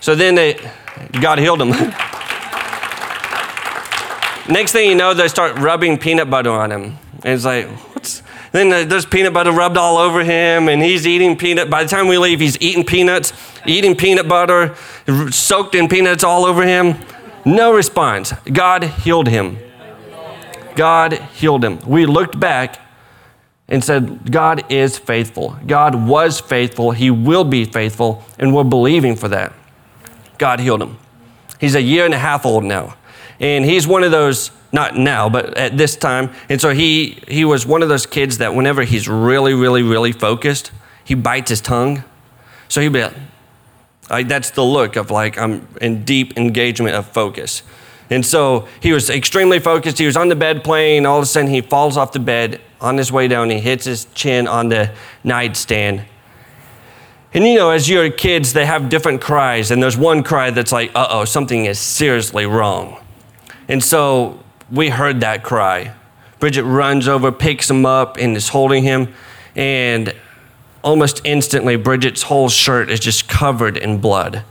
So 0.00 0.14
then 0.14 0.34
they, 0.34 0.54
God 1.20 1.38
healed 1.38 1.60
him. 1.60 1.70
Next 4.48 4.72
thing 4.72 4.88
you 4.88 4.94
know, 4.94 5.12
they 5.12 5.28
start 5.28 5.58
rubbing 5.58 5.98
peanut 5.98 6.30
butter 6.30 6.50
on 6.50 6.72
him. 6.72 6.98
And 7.22 7.34
it's 7.34 7.44
like, 7.44 7.66
what's. 7.66 8.22
Then 8.50 8.88
there's 8.88 9.04
peanut 9.04 9.34
butter 9.34 9.52
rubbed 9.52 9.76
all 9.76 9.98
over 9.98 10.24
him, 10.24 10.68
and 10.68 10.82
he's 10.82 11.06
eating 11.06 11.36
peanut. 11.36 11.68
By 11.68 11.82
the 11.82 11.88
time 11.88 12.08
we 12.08 12.16
leave, 12.16 12.40
he's 12.40 12.56
eating 12.62 12.82
peanuts, 12.82 13.34
eating 13.66 13.94
peanut 13.94 14.26
butter, 14.26 14.74
soaked 15.30 15.74
in 15.74 15.86
peanuts 15.86 16.24
all 16.24 16.46
over 16.46 16.62
him. 16.62 16.96
No 17.44 17.74
response. 17.74 18.32
God 18.50 18.84
healed 18.84 19.28
him. 19.28 19.58
God 20.76 21.12
healed 21.34 21.62
him. 21.62 21.78
We 21.86 22.06
looked 22.06 22.40
back 22.40 22.80
and 23.68 23.84
said, 23.84 24.32
God 24.32 24.64
is 24.72 24.96
faithful. 24.96 25.58
God 25.66 25.94
was 26.08 26.40
faithful. 26.40 26.92
He 26.92 27.10
will 27.10 27.44
be 27.44 27.66
faithful, 27.66 28.24
and 28.38 28.54
we're 28.54 28.64
believing 28.64 29.14
for 29.14 29.28
that. 29.28 29.52
God 30.38 30.60
healed 30.60 30.82
him. 30.82 30.98
He's 31.60 31.74
a 31.74 31.82
year 31.82 32.04
and 32.04 32.14
a 32.14 32.18
half 32.18 32.46
old 32.46 32.64
now. 32.64 32.96
And 33.40 33.64
he's 33.64 33.86
one 33.86 34.02
of 34.04 34.10
those, 34.10 34.50
not 34.72 34.96
now, 34.96 35.28
but 35.28 35.56
at 35.56 35.76
this 35.76 35.96
time. 35.96 36.30
And 36.48 36.60
so 36.60 36.70
he, 36.70 37.22
he 37.28 37.44
was 37.44 37.66
one 37.66 37.82
of 37.82 37.88
those 37.88 38.06
kids 38.06 38.38
that 38.38 38.54
whenever 38.54 38.82
he's 38.82 39.08
really, 39.08 39.54
really, 39.54 39.82
really 39.82 40.12
focused, 40.12 40.70
he 41.04 41.14
bites 41.14 41.50
his 41.50 41.60
tongue. 41.60 42.04
So 42.68 42.80
he'd 42.80 42.92
be 42.92 43.02
like, 43.02 43.14
like 44.10 44.28
that's 44.28 44.50
the 44.50 44.64
look 44.64 44.96
of 44.96 45.10
like, 45.10 45.38
I'm 45.38 45.68
in 45.80 46.04
deep 46.04 46.36
engagement 46.36 46.94
of 46.94 47.06
focus. 47.06 47.62
And 48.10 48.24
so 48.24 48.66
he 48.80 48.92
was 48.92 49.10
extremely 49.10 49.58
focused. 49.58 49.98
He 49.98 50.06
was 50.06 50.16
on 50.16 50.28
the 50.28 50.36
bed 50.36 50.64
playing. 50.64 51.04
All 51.04 51.18
of 51.18 51.24
a 51.24 51.26
sudden, 51.26 51.50
he 51.50 51.60
falls 51.60 51.96
off 51.96 52.12
the 52.12 52.18
bed 52.18 52.60
on 52.80 52.96
his 52.96 53.12
way 53.12 53.28
down. 53.28 53.50
He 53.50 53.60
hits 53.60 53.84
his 53.84 54.06
chin 54.14 54.48
on 54.48 54.70
the 54.70 54.92
nightstand 55.24 56.04
and 57.34 57.44
you 57.44 57.56
know, 57.56 57.70
as 57.70 57.88
your 57.88 58.10
kids, 58.10 58.52
they 58.52 58.66
have 58.66 58.88
different 58.88 59.20
cries, 59.20 59.70
and 59.70 59.82
there's 59.82 59.96
one 59.96 60.22
cry 60.22 60.50
that's 60.50 60.72
like, 60.72 60.90
uh 60.94 61.06
oh, 61.10 61.24
something 61.24 61.66
is 61.66 61.78
seriously 61.78 62.46
wrong. 62.46 63.02
And 63.68 63.84
so 63.84 64.42
we 64.70 64.88
heard 64.88 65.20
that 65.20 65.42
cry. 65.42 65.94
Bridget 66.38 66.64
runs 66.64 67.08
over, 67.08 67.32
picks 67.32 67.68
him 67.68 67.84
up, 67.84 68.16
and 68.16 68.36
is 68.36 68.48
holding 68.48 68.82
him. 68.82 69.12
And 69.56 70.14
almost 70.82 71.20
instantly, 71.24 71.76
Bridget's 71.76 72.22
whole 72.22 72.48
shirt 72.48 72.90
is 72.90 73.00
just 73.00 73.28
covered 73.28 73.76
in 73.76 73.98
blood. 73.98 74.44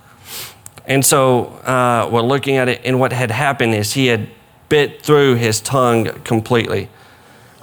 And 0.85 1.05
so 1.05 1.45
uh, 1.65 2.09
we're 2.11 2.21
looking 2.21 2.57
at 2.57 2.69
it, 2.69 2.81
and 2.85 2.99
what 2.99 3.11
had 3.11 3.31
happened 3.31 3.73
is 3.73 3.93
he 3.93 4.07
had 4.07 4.29
bit 4.69 5.01
through 5.01 5.35
his 5.35 5.61
tongue 5.61 6.05
completely. 6.23 6.89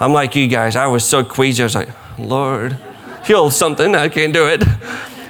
I'm 0.00 0.12
like 0.12 0.34
you 0.34 0.48
guys, 0.48 0.74
I 0.74 0.86
was 0.86 1.04
so 1.04 1.22
queasy. 1.22 1.62
I 1.62 1.66
was 1.66 1.74
like, 1.74 1.90
Lord, 2.18 2.78
heal 3.26 3.50
something. 3.50 3.94
I 3.94 4.08
can't 4.08 4.32
do 4.32 4.46
it. 4.46 4.62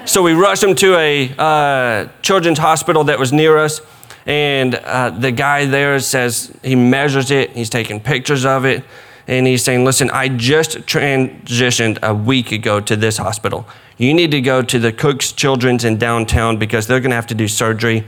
So 0.07 0.23
we 0.23 0.33
rushed 0.33 0.63
him 0.63 0.75
to 0.77 0.97
a 0.97 1.35
uh, 1.39 2.09
children's 2.21 2.59
hospital 2.59 3.05
that 3.05 3.19
was 3.19 3.33
near 3.33 3.57
us. 3.57 3.81
And 4.27 4.75
uh, 4.75 5.11
the 5.11 5.33
guy 5.33 5.67
there 5.67 5.99
says 6.01 6.55
he 6.63 6.75
measures 6.75 7.31
it, 7.31 7.51
he's 7.51 7.71
taking 7.71 8.01
pictures 8.01 8.47
of 8.47 8.65
it, 8.65 8.85
and 9.27 9.47
he's 9.47 9.63
saying, 9.63 9.85
Listen, 9.85 10.11
I 10.11 10.29
just 10.29 10.79
transitioned 10.81 11.99
a 12.03 12.15
week 12.15 12.53
ago 12.53 12.81
to 12.81 12.97
this 12.97 13.19
hospital. 13.19 13.67
You 13.97 14.13
need 14.15 14.31
to 14.33 14.41
go 14.41 14.63
to 14.63 14.79
the 14.79 14.93
Cook's 14.93 15.31
Children's 15.31 15.85
in 15.85 15.99
downtown 15.99 16.57
because 16.57 16.87
they're 16.87 17.01
going 17.01 17.11
to 17.11 17.17
have 17.17 17.27
to 17.29 17.35
do 17.35 17.49
surgery. 17.49 18.05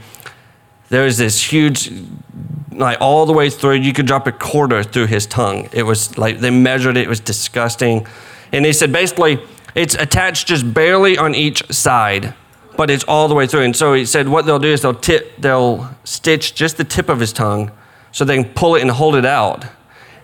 There's 0.89 1.17
this 1.17 1.51
huge, 1.51 1.91
like 2.71 2.99
all 2.99 3.25
the 3.25 3.33
way 3.33 3.49
through, 3.49 3.75
you 3.75 3.93
could 3.93 4.05
drop 4.05 4.27
a 4.27 4.31
quarter 4.31 4.83
through 4.83 5.07
his 5.07 5.25
tongue. 5.25 5.69
It 5.71 5.83
was 5.83 6.17
like 6.17 6.39
they 6.39 6.49
measured 6.49 6.97
it, 6.97 7.01
it 7.01 7.09
was 7.09 7.19
disgusting. 7.19 8.07
And 8.51 8.65
he 8.65 8.73
said, 8.73 8.91
basically, 8.91 9.39
it's 9.75 9.95
attached 9.95 10.47
just 10.47 10.73
barely 10.73 11.17
on 11.17 11.35
each 11.35 11.63
side, 11.71 12.33
but 12.75 12.89
it's 12.89 13.03
all 13.05 13.27
the 13.27 13.35
way 13.35 13.47
through. 13.47 13.61
And 13.61 13.75
so 13.75 13.93
he 13.93 14.05
said 14.05 14.27
what 14.27 14.45
they'll 14.45 14.59
do 14.59 14.69
is 14.69 14.81
they'll 14.81 14.93
tip, 14.93 15.35
they'll 15.37 15.89
stitch 16.03 16.55
just 16.55 16.77
the 16.77 16.83
tip 16.83 17.09
of 17.09 17.19
his 17.19 17.33
tongue 17.33 17.71
so 18.11 18.25
they 18.25 18.41
can 18.41 18.53
pull 18.53 18.75
it 18.75 18.81
and 18.81 18.91
hold 18.91 19.15
it 19.15 19.25
out. 19.25 19.65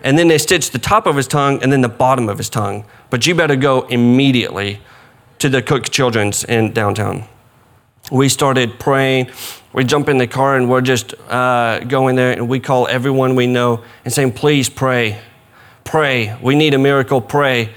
And 0.02 0.18
then 0.18 0.28
they 0.28 0.38
stitch 0.38 0.70
the 0.70 0.78
top 0.78 1.06
of 1.06 1.16
his 1.16 1.26
tongue 1.26 1.62
and 1.62 1.72
then 1.72 1.80
the 1.80 1.88
bottom 1.88 2.28
of 2.28 2.38
his 2.38 2.50
tongue. 2.50 2.84
But 3.10 3.26
you 3.26 3.34
better 3.34 3.56
go 3.56 3.82
immediately 3.82 4.80
to 5.38 5.48
the 5.48 5.62
Cook 5.62 5.90
Children's 5.90 6.44
in 6.44 6.72
downtown. 6.72 7.24
We 8.12 8.28
started 8.28 8.78
praying. 8.78 9.30
We 9.72 9.84
jump 9.84 10.08
in 10.08 10.18
the 10.18 10.26
car 10.26 10.56
and 10.56 10.68
we're 10.68 10.82
just 10.82 11.14
uh, 11.28 11.80
going 11.80 12.16
there 12.16 12.32
and 12.32 12.48
we 12.48 12.60
call 12.60 12.86
everyone 12.86 13.34
we 13.34 13.46
know 13.46 13.82
and 14.04 14.12
saying, 14.12 14.32
please 14.32 14.68
pray. 14.68 15.18
Pray. 15.84 16.36
We 16.42 16.54
need 16.54 16.74
a 16.74 16.78
miracle. 16.78 17.20
Pray. 17.20 17.70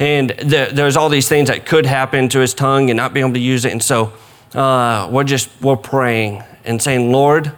And 0.00 0.30
the, 0.30 0.70
there's 0.72 0.96
all 0.96 1.10
these 1.10 1.28
things 1.28 1.48
that 1.48 1.66
could 1.66 1.84
happen 1.84 2.30
to 2.30 2.40
his 2.40 2.54
tongue 2.54 2.88
and 2.88 2.96
not 2.96 3.12
being 3.12 3.26
able 3.26 3.34
to 3.34 3.40
use 3.40 3.66
it. 3.66 3.72
And 3.72 3.82
so 3.82 4.14
uh, 4.54 5.08
we're 5.12 5.24
just, 5.24 5.50
we're 5.60 5.76
praying 5.76 6.42
and 6.64 6.82
saying, 6.82 7.12
Lord, 7.12 7.52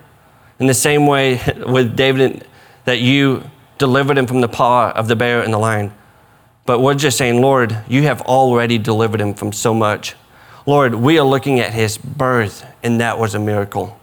in 0.59 0.66
the 0.66 0.74
same 0.74 1.07
way 1.07 1.40
with 1.66 1.96
David 1.96 2.46
that 2.85 2.98
you 2.98 3.44
delivered 3.78 4.18
him 4.18 4.26
from 4.26 4.40
the 4.40 4.48
paw 4.48 4.90
of 4.90 5.07
the 5.07 5.14
bear 5.14 5.42
and 5.42 5.52
the 5.52 5.59
lion. 5.59 5.94
But 6.66 6.81
we're 6.81 6.94
just 6.94 7.16
saying, 7.16 7.40
Lord, 7.40 7.76
you 7.88 8.02
have 8.02 8.20
already 8.22 8.76
delivered 8.76 9.20
him 9.20 9.35
from 9.35 9.52
so 9.52 9.72
much. 9.72 10.16
Lord, 10.66 10.94
we 10.94 11.18
are 11.18 11.24
looking 11.24 11.59
at 11.61 11.72
his 11.72 11.96
birth, 11.98 12.64
and 12.83 13.00
that 13.00 13.18
was 13.18 13.35
a 13.35 13.38
miracle. 13.38 13.98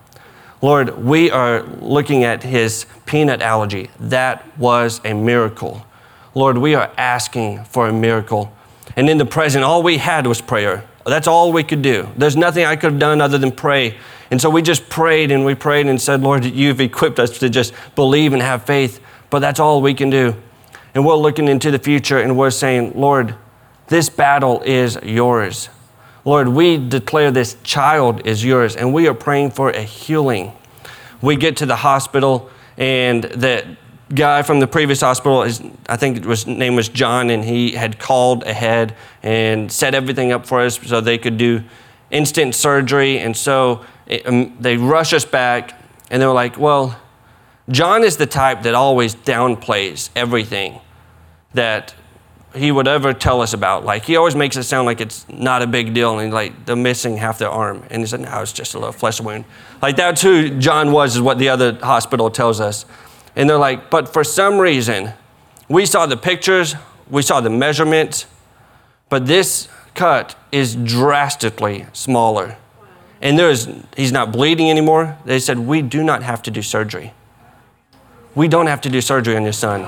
Lord, 0.61 0.97
we 0.97 1.31
are 1.31 1.63
looking 1.63 2.25
at 2.25 2.43
his 2.43 2.85
peanut 3.05 3.41
allergy. 3.41 3.89
That 3.99 4.57
was 4.57 4.99
a 5.05 5.13
miracle. 5.13 5.85
Lord, 6.35 6.57
we 6.57 6.75
are 6.75 6.91
asking 6.97 7.63
for 7.65 7.87
a 7.87 7.93
miracle. 7.93 8.53
And 8.95 9.09
in 9.09 9.17
the 9.17 9.25
present, 9.25 9.63
all 9.63 9.81
we 9.83 9.97
had 9.97 10.27
was 10.27 10.41
prayer. 10.41 10.83
That's 11.05 11.27
all 11.27 11.51
we 11.51 11.63
could 11.63 11.81
do. 11.81 12.07
There's 12.17 12.35
nothing 12.35 12.65
I 12.65 12.75
could 12.75 12.91
have 12.91 12.99
done 12.99 13.21
other 13.21 13.37
than 13.37 13.51
pray. 13.51 13.97
And 14.31 14.39
so 14.39 14.49
we 14.49 14.61
just 14.61 14.89
prayed 14.89 15.31
and 15.31 15.43
we 15.43 15.55
prayed 15.55 15.87
and 15.87 15.99
said, 15.99 16.21
Lord, 16.21 16.45
you've 16.45 16.81
equipped 16.81 17.19
us 17.19 17.39
to 17.39 17.49
just 17.49 17.73
believe 17.95 18.33
and 18.33 18.41
have 18.41 18.63
faith, 18.63 18.99
but 19.29 19.39
that's 19.39 19.59
all 19.59 19.81
we 19.81 19.93
can 19.93 20.09
do. 20.09 20.35
And 20.93 21.05
we're 21.05 21.15
looking 21.15 21.47
into 21.47 21.71
the 21.71 21.79
future 21.79 22.19
and 22.19 22.37
we're 22.37 22.51
saying, 22.51 22.93
Lord, 22.95 23.35
this 23.87 24.09
battle 24.09 24.61
is 24.61 24.99
yours. 25.01 25.69
Lord, 26.25 26.49
we 26.49 26.77
declare 26.77 27.31
this 27.31 27.57
child 27.63 28.27
is 28.27 28.43
yours 28.45 28.75
and 28.75 28.93
we 28.93 29.07
are 29.07 29.13
praying 29.13 29.51
for 29.51 29.71
a 29.71 29.81
healing. 29.81 30.51
We 31.21 31.35
get 31.35 31.57
to 31.57 31.65
the 31.65 31.77
hospital 31.77 32.49
and 32.77 33.23
the 33.23 33.77
guy 34.13 34.41
from 34.41 34.59
the 34.59 34.67
previous 34.67 35.01
hospital, 35.01 35.43
his, 35.43 35.61
I 35.87 35.95
think 35.95 36.17
it 36.17 36.25
was, 36.25 36.47
name 36.47 36.75
was 36.75 36.89
John, 36.89 37.29
and 37.29 37.43
he 37.43 37.71
had 37.71 37.99
called 37.99 38.43
ahead 38.43 38.95
and 39.23 39.71
set 39.71 39.93
everything 39.93 40.31
up 40.31 40.45
for 40.45 40.61
us 40.61 40.79
so 40.79 41.01
they 41.01 41.17
could 41.17 41.37
do 41.37 41.63
instant 42.11 42.55
surgery. 42.55 43.19
And 43.19 43.35
so 43.35 43.85
it, 44.05 44.25
um, 44.27 44.57
they 44.59 44.77
rush 44.77 45.13
us 45.13 45.25
back, 45.25 45.79
and 46.09 46.21
they 46.21 46.25
were 46.25 46.33
like, 46.33 46.57
well, 46.57 46.99
John 47.69 48.03
is 48.03 48.17
the 48.17 48.25
type 48.25 48.63
that 48.63 48.73
always 48.73 49.15
downplays 49.15 50.09
everything 50.15 50.81
that 51.53 51.93
he 52.55 52.71
would 52.71 52.87
ever 52.87 53.13
tell 53.13 53.41
us 53.41 53.53
about. 53.53 53.85
Like 53.85 54.05
he 54.05 54.15
always 54.15 54.35
makes 54.35 54.57
it 54.57 54.63
sound 54.63 54.85
like 54.87 55.01
it's 55.01 55.27
not 55.29 55.61
a 55.61 55.67
big 55.67 55.93
deal, 55.93 56.17
and 56.19 56.33
like 56.33 56.65
they're 56.65 56.75
missing 56.75 57.17
half 57.17 57.37
their 57.37 57.49
arm, 57.49 57.83
and 57.89 58.01
he 58.01 58.07
said, 58.07 58.21
"No, 58.21 58.41
it's 58.41 58.53
just 58.53 58.73
a 58.73 58.79
little 58.79 58.91
flesh 58.91 59.21
wound." 59.21 59.45
Like 59.81 59.95
that's 59.95 60.21
who 60.21 60.57
John 60.57 60.91
was, 60.91 61.15
is 61.15 61.21
what 61.21 61.37
the 61.37 61.49
other 61.49 61.73
hospital 61.73 62.31
tells 62.31 62.59
us. 62.59 62.85
And 63.35 63.49
they're 63.49 63.57
like, 63.57 63.89
but 63.89 64.11
for 64.11 64.23
some 64.23 64.59
reason, 64.59 65.13
we 65.67 65.85
saw 65.85 66.05
the 66.05 66.17
pictures, 66.17 66.75
we 67.09 67.21
saw 67.21 67.41
the 67.41 67.49
measurements, 67.49 68.25
but 69.09 69.25
this 69.25 69.67
cut 69.93 70.35
is 70.51 70.75
drastically 70.75 71.85
smaller. 71.93 72.57
And 73.21 73.37
there's, 73.37 73.67
he's 73.97 74.11
not 74.11 74.31
bleeding 74.31 74.69
anymore. 74.69 75.17
They 75.25 75.39
said, 75.39 75.59
we 75.59 75.81
do 75.81 76.03
not 76.03 76.23
have 76.23 76.41
to 76.43 76.51
do 76.51 76.61
surgery. 76.61 77.13
We 78.35 78.47
don't 78.47 78.67
have 78.67 78.81
to 78.81 78.89
do 78.89 79.01
surgery 79.01 79.35
on 79.35 79.43
your 79.43 79.53
son. 79.53 79.81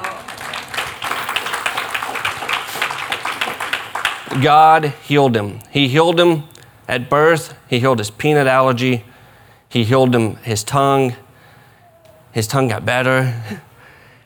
God 4.41 4.93
healed 5.03 5.35
him. 5.35 5.59
He 5.71 5.87
healed 5.87 6.19
him 6.19 6.43
at 6.87 7.09
birth, 7.09 7.57
he 7.69 7.79
healed 7.79 7.99
his 7.99 8.11
peanut 8.11 8.47
allergy, 8.47 9.05
he 9.69 9.85
healed 9.85 10.13
him 10.13 10.35
his 10.37 10.61
tongue. 10.63 11.15
His 12.31 12.47
tongue 12.47 12.67
got 12.69 12.85
better. 12.85 13.33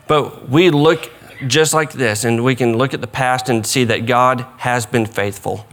But 0.08 0.50
we 0.50 0.70
look 0.70 1.12
just 1.48 1.74
like 1.74 1.94
this, 1.94 2.24
and 2.24 2.44
we 2.44 2.56
can 2.56 2.78
look 2.78 2.94
at 2.94 3.02
the 3.02 3.08
past 3.08 3.50
and 3.50 3.66
see 3.66 3.84
that 3.86 4.06
God 4.06 4.46
has 4.58 4.86
been 4.86 5.06
faithful. 5.06 5.66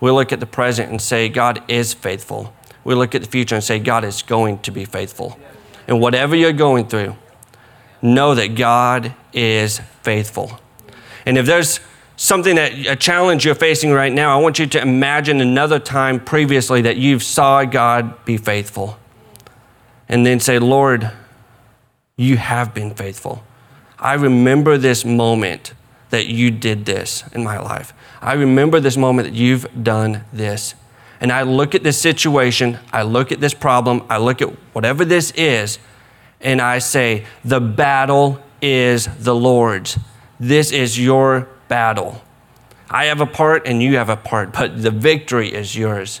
We 0.00 0.10
look 0.10 0.32
at 0.32 0.40
the 0.40 0.46
present 0.46 0.90
and 0.90 1.00
say, 1.00 1.28
God 1.28 1.62
is 1.68 1.94
faithful. 1.94 2.54
We 2.84 2.94
look 2.94 3.14
at 3.14 3.22
the 3.22 3.28
future 3.28 3.54
and 3.54 3.64
say, 3.64 3.78
God 3.78 4.04
is 4.04 4.22
going 4.22 4.58
to 4.60 4.70
be 4.70 4.84
faithful. 4.84 5.38
And 5.88 6.00
whatever 6.00 6.36
you're 6.36 6.52
going 6.52 6.88
through, 6.88 7.16
know 8.00 8.34
that 8.34 8.54
God 8.54 9.14
is 9.32 9.80
faithful. 10.02 10.60
And 11.26 11.38
if 11.38 11.46
there's 11.46 11.80
something 12.16 12.56
that 12.56 12.72
a 12.86 12.96
challenge 12.96 13.44
you're 13.44 13.54
facing 13.54 13.92
right 13.92 14.12
now, 14.12 14.38
I 14.38 14.40
want 14.40 14.58
you 14.58 14.66
to 14.66 14.80
imagine 14.80 15.40
another 15.40 15.78
time 15.78 16.20
previously 16.20 16.82
that 16.82 16.96
you've 16.96 17.22
saw 17.22 17.64
God 17.64 18.24
be 18.24 18.36
faithful. 18.36 18.98
And 20.08 20.24
then 20.26 20.38
say, 20.38 20.58
Lord, 20.58 21.10
you 22.16 22.36
have 22.36 22.72
been 22.72 22.94
faithful. 22.94 23.42
I 23.98 24.14
remember 24.14 24.78
this 24.78 25.04
moment 25.04 25.74
that 26.10 26.26
you 26.26 26.50
did 26.50 26.84
this 26.84 27.24
in 27.32 27.42
my 27.42 27.58
life. 27.58 27.92
I 28.20 28.34
remember 28.34 28.78
this 28.78 28.96
moment 28.96 29.28
that 29.28 29.34
you've 29.34 29.66
done 29.82 30.24
this. 30.32 30.74
And 31.20 31.32
I 31.32 31.42
look 31.42 31.74
at 31.74 31.82
this 31.82 31.98
situation, 32.00 32.78
I 32.92 33.02
look 33.02 33.32
at 33.32 33.40
this 33.40 33.54
problem, 33.54 34.04
I 34.08 34.18
look 34.18 34.42
at 34.42 34.50
whatever 34.74 35.04
this 35.04 35.30
is, 35.32 35.78
and 36.40 36.60
I 36.60 36.78
say, 36.78 37.24
The 37.44 37.60
battle 37.60 38.40
is 38.60 39.06
the 39.18 39.34
Lord's. 39.34 39.98
This 40.38 40.70
is 40.70 40.98
your 40.98 41.48
battle. 41.68 42.22
I 42.90 43.06
have 43.06 43.20
a 43.20 43.26
part 43.26 43.66
and 43.66 43.82
you 43.82 43.96
have 43.96 44.08
a 44.08 44.16
part, 44.16 44.52
but 44.52 44.82
the 44.82 44.90
victory 44.90 45.52
is 45.52 45.74
yours. 45.74 46.20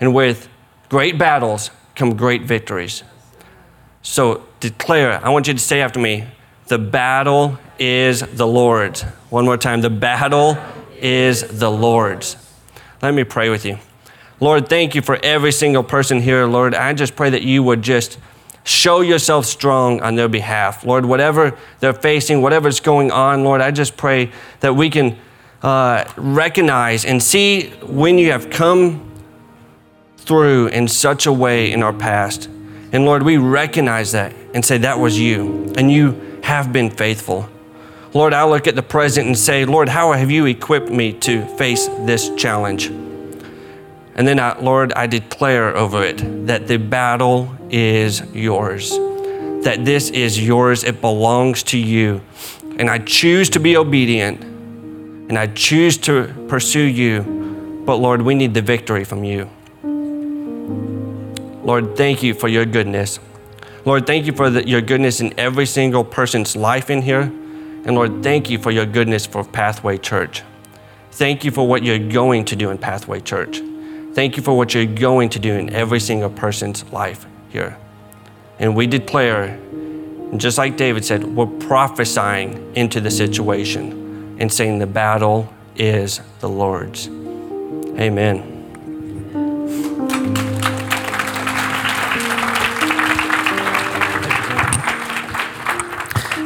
And 0.00 0.14
with 0.14 0.48
great 0.88 1.16
battles 1.16 1.70
come 1.94 2.16
great 2.16 2.42
victories. 2.42 3.04
So 4.02 4.44
declare, 4.60 5.24
I 5.24 5.30
want 5.30 5.46
you 5.46 5.54
to 5.54 5.60
say 5.60 5.80
after 5.80 6.00
me, 6.00 6.26
the 6.66 6.78
battle 6.78 7.58
is 7.78 8.20
the 8.20 8.46
Lord's. 8.46 9.02
One 9.30 9.44
more 9.44 9.56
time, 9.56 9.80
the 9.80 9.90
battle 9.90 10.56
is 10.98 11.42
the 11.42 11.70
Lord's. 11.70 12.36
Let 13.00 13.14
me 13.14 13.24
pray 13.24 13.48
with 13.48 13.64
you. 13.64 13.78
Lord, 14.40 14.68
thank 14.68 14.94
you 14.94 15.02
for 15.02 15.18
every 15.22 15.52
single 15.52 15.84
person 15.84 16.20
here, 16.20 16.46
Lord. 16.46 16.74
I 16.74 16.92
just 16.94 17.14
pray 17.14 17.30
that 17.30 17.42
you 17.42 17.62
would 17.62 17.82
just 17.82 18.18
show 18.64 19.00
yourself 19.00 19.46
strong 19.46 20.00
on 20.00 20.14
their 20.14 20.28
behalf. 20.28 20.84
Lord, 20.84 21.04
whatever 21.04 21.56
they're 21.80 21.92
facing, 21.92 22.42
whatever's 22.42 22.80
going 22.80 23.10
on, 23.10 23.44
Lord, 23.44 23.60
I 23.60 23.70
just 23.70 23.96
pray 23.96 24.32
that 24.60 24.74
we 24.74 24.90
can 24.90 25.16
uh, 25.62 26.04
recognize 26.16 27.04
and 27.04 27.22
see 27.22 27.70
when 27.82 28.18
you 28.18 28.32
have 28.32 28.50
come 28.50 29.08
through 30.16 30.68
in 30.68 30.88
such 30.88 31.26
a 31.26 31.32
way 31.32 31.72
in 31.72 31.82
our 31.82 31.92
past. 31.92 32.48
And 32.92 33.06
Lord, 33.06 33.22
we 33.22 33.38
recognize 33.38 34.12
that 34.12 34.34
and 34.54 34.64
say, 34.64 34.78
that 34.78 34.98
was 34.98 35.18
you, 35.18 35.72
and 35.76 35.90
you 35.90 36.40
have 36.42 36.72
been 36.72 36.90
faithful. 36.90 37.48
Lord, 38.12 38.34
I 38.34 38.44
look 38.44 38.66
at 38.66 38.74
the 38.74 38.82
present 38.82 39.26
and 39.26 39.38
say, 39.38 39.64
Lord, 39.64 39.88
how 39.88 40.12
have 40.12 40.30
you 40.30 40.44
equipped 40.44 40.90
me 40.90 41.14
to 41.20 41.46
face 41.56 41.86
this 42.00 42.30
challenge? 42.36 42.86
And 44.14 44.28
then, 44.28 44.38
I, 44.38 44.58
Lord, 44.60 44.92
I 44.92 45.06
declare 45.06 45.74
over 45.74 46.04
it 46.04 46.46
that 46.46 46.66
the 46.68 46.76
battle 46.76 47.56
is 47.70 48.22
yours, 48.34 48.90
that 49.64 49.78
this 49.86 50.10
is 50.10 50.44
yours, 50.44 50.84
it 50.84 51.00
belongs 51.00 51.62
to 51.64 51.78
you. 51.78 52.20
And 52.76 52.90
I 52.90 52.98
choose 52.98 53.48
to 53.50 53.60
be 53.60 53.78
obedient 53.78 54.42
and 54.42 55.38
I 55.38 55.46
choose 55.46 55.96
to 55.98 56.26
pursue 56.48 56.82
you. 56.82 57.82
But 57.86 57.96
Lord, 57.96 58.20
we 58.20 58.34
need 58.34 58.52
the 58.52 58.60
victory 58.60 59.04
from 59.04 59.24
you. 59.24 59.48
Lord, 61.62 61.96
thank 61.96 62.22
you 62.22 62.34
for 62.34 62.48
your 62.48 62.64
goodness. 62.64 63.20
Lord, 63.84 64.06
thank 64.06 64.26
you 64.26 64.32
for 64.32 64.50
the, 64.50 64.66
your 64.66 64.80
goodness 64.80 65.20
in 65.20 65.38
every 65.38 65.66
single 65.66 66.04
person's 66.04 66.56
life 66.56 66.90
in 66.90 67.02
here. 67.02 67.22
And 67.84 67.94
Lord, 67.94 68.22
thank 68.22 68.50
you 68.50 68.58
for 68.58 68.70
your 68.70 68.86
goodness 68.86 69.26
for 69.26 69.44
Pathway 69.44 69.98
Church. 69.98 70.42
Thank 71.12 71.44
you 71.44 71.50
for 71.50 71.66
what 71.66 71.82
you're 71.82 71.98
going 71.98 72.44
to 72.46 72.56
do 72.56 72.70
in 72.70 72.78
Pathway 72.78 73.20
Church. 73.20 73.60
Thank 74.12 74.36
you 74.36 74.42
for 74.42 74.56
what 74.56 74.74
you're 74.74 74.86
going 74.86 75.28
to 75.30 75.38
do 75.38 75.54
in 75.54 75.72
every 75.72 76.00
single 76.00 76.30
person's 76.30 76.84
life 76.92 77.26
here. 77.48 77.76
And 78.58 78.76
we 78.76 78.86
declare, 78.86 79.58
just 80.36 80.58
like 80.58 80.76
David 80.76 81.04
said, 81.04 81.24
we're 81.24 81.46
prophesying 81.46 82.74
into 82.76 83.00
the 83.00 83.10
situation 83.10 84.36
and 84.38 84.52
saying 84.52 84.78
the 84.78 84.86
battle 84.86 85.52
is 85.76 86.20
the 86.40 86.48
Lord's. 86.48 87.08
Amen. 87.98 88.51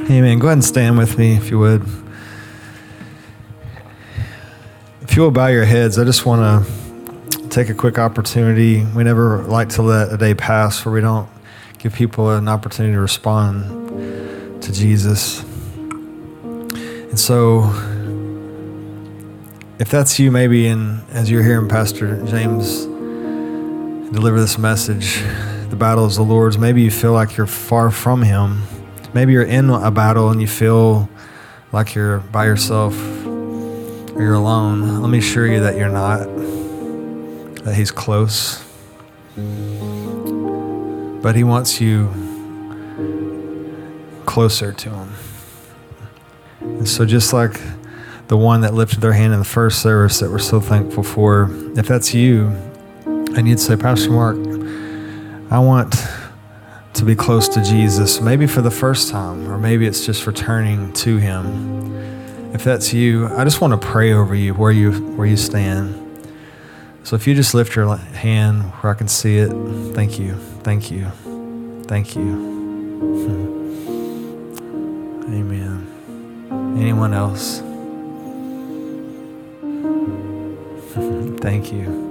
Amen. 0.08 0.38
Go 0.38 0.46
ahead 0.46 0.58
and 0.58 0.64
stand 0.64 0.96
with 0.98 1.18
me 1.18 1.34
if 1.34 1.50
you 1.50 1.58
would. 1.58 1.82
If 5.00 5.16
you 5.16 5.22
will 5.22 5.32
bow 5.32 5.48
your 5.48 5.64
heads, 5.64 5.98
I 5.98 6.04
just 6.04 6.24
want 6.24 6.64
to 6.64 7.48
take 7.48 7.70
a 7.70 7.74
quick 7.74 7.98
opportunity. 7.98 8.84
We 8.84 9.02
never 9.02 9.42
like 9.42 9.70
to 9.70 9.82
let 9.82 10.12
a 10.12 10.16
day 10.16 10.32
pass 10.32 10.84
where 10.84 10.94
we 10.94 11.00
don't 11.00 11.28
give 11.78 11.92
people 11.92 12.30
an 12.30 12.46
opportunity 12.46 12.94
to 12.94 13.00
respond 13.00 14.62
to 14.62 14.72
Jesus. 14.72 15.42
And 15.42 17.18
so, 17.18 17.64
if 19.80 19.90
that's 19.90 20.20
you, 20.20 20.30
maybe, 20.30 20.68
and 20.68 21.02
as 21.10 21.28
you're 21.28 21.42
hearing 21.42 21.68
Pastor 21.68 22.24
James 22.26 22.84
deliver 24.12 24.38
this 24.38 24.56
message, 24.56 25.20
the 25.68 25.76
battle 25.76 26.06
is 26.06 26.14
the 26.14 26.22
Lord's, 26.22 26.58
maybe 26.58 26.82
you 26.82 26.92
feel 26.92 27.12
like 27.12 27.36
you're 27.36 27.48
far 27.48 27.90
from 27.90 28.22
Him 28.22 28.62
maybe 29.16 29.32
you're 29.32 29.42
in 29.42 29.70
a 29.70 29.90
battle 29.90 30.28
and 30.28 30.42
you 30.42 30.46
feel 30.46 31.08
like 31.72 31.94
you're 31.94 32.18
by 32.18 32.44
yourself 32.44 32.94
or 33.24 34.22
you're 34.22 34.34
alone, 34.34 35.00
let 35.00 35.08
me 35.08 35.16
assure 35.16 35.46
you 35.46 35.60
that 35.60 35.74
you're 35.74 35.88
not, 35.88 36.26
that 37.64 37.74
He's 37.74 37.90
close. 37.90 38.62
But 41.22 41.34
He 41.34 41.44
wants 41.44 41.80
you 41.80 42.12
closer 44.26 44.70
to 44.74 44.90
Him. 44.90 45.14
And 46.60 46.86
so, 46.86 47.06
just 47.06 47.32
like 47.32 47.58
the 48.28 48.36
one 48.36 48.60
that 48.60 48.74
lifted 48.74 49.00
their 49.00 49.14
hand 49.14 49.32
in 49.32 49.38
the 49.38 49.46
first 49.46 49.80
service 49.80 50.20
that 50.20 50.30
we're 50.30 50.38
so 50.38 50.60
thankful 50.60 51.02
for, 51.02 51.48
if 51.74 51.88
that's 51.88 52.12
you, 52.12 52.48
and 53.06 53.48
you'd 53.48 53.60
say, 53.60 53.76
Pastor 53.76 54.10
Mark, 54.10 54.36
I 55.50 55.58
want 55.58 55.94
to 56.96 57.04
be 57.04 57.14
close 57.14 57.48
to 57.48 57.62
Jesus, 57.62 58.20
maybe 58.20 58.46
for 58.46 58.62
the 58.62 58.70
first 58.70 59.10
time, 59.10 59.50
or 59.50 59.58
maybe 59.58 59.86
it's 59.86 60.06
just 60.06 60.26
returning 60.26 60.92
to 60.94 61.18
Him. 61.18 62.54
If 62.54 62.64
that's 62.64 62.92
you, 62.92 63.28
I 63.36 63.44
just 63.44 63.60
want 63.60 63.78
to 63.80 63.86
pray 63.86 64.12
over 64.12 64.34
you 64.34 64.54
where 64.54 64.72
you 64.72 64.92
where 65.16 65.26
you 65.26 65.36
stand. 65.36 66.02
So 67.04 67.14
if 67.14 67.26
you 67.26 67.34
just 67.34 67.52
lift 67.54 67.76
your 67.76 67.96
hand 67.96 68.62
where 68.80 68.92
I 68.92 68.94
can 68.96 69.08
see 69.08 69.36
it, 69.38 69.50
thank 69.94 70.18
you, 70.18 70.34
thank 70.64 70.90
you, 70.90 71.10
thank 71.84 72.16
you. 72.16 72.22
Hmm. 73.26 73.56
Amen. 75.34 75.86
Anyone 76.78 77.12
else? 77.12 77.60
thank 81.42 81.72
you. 81.72 82.05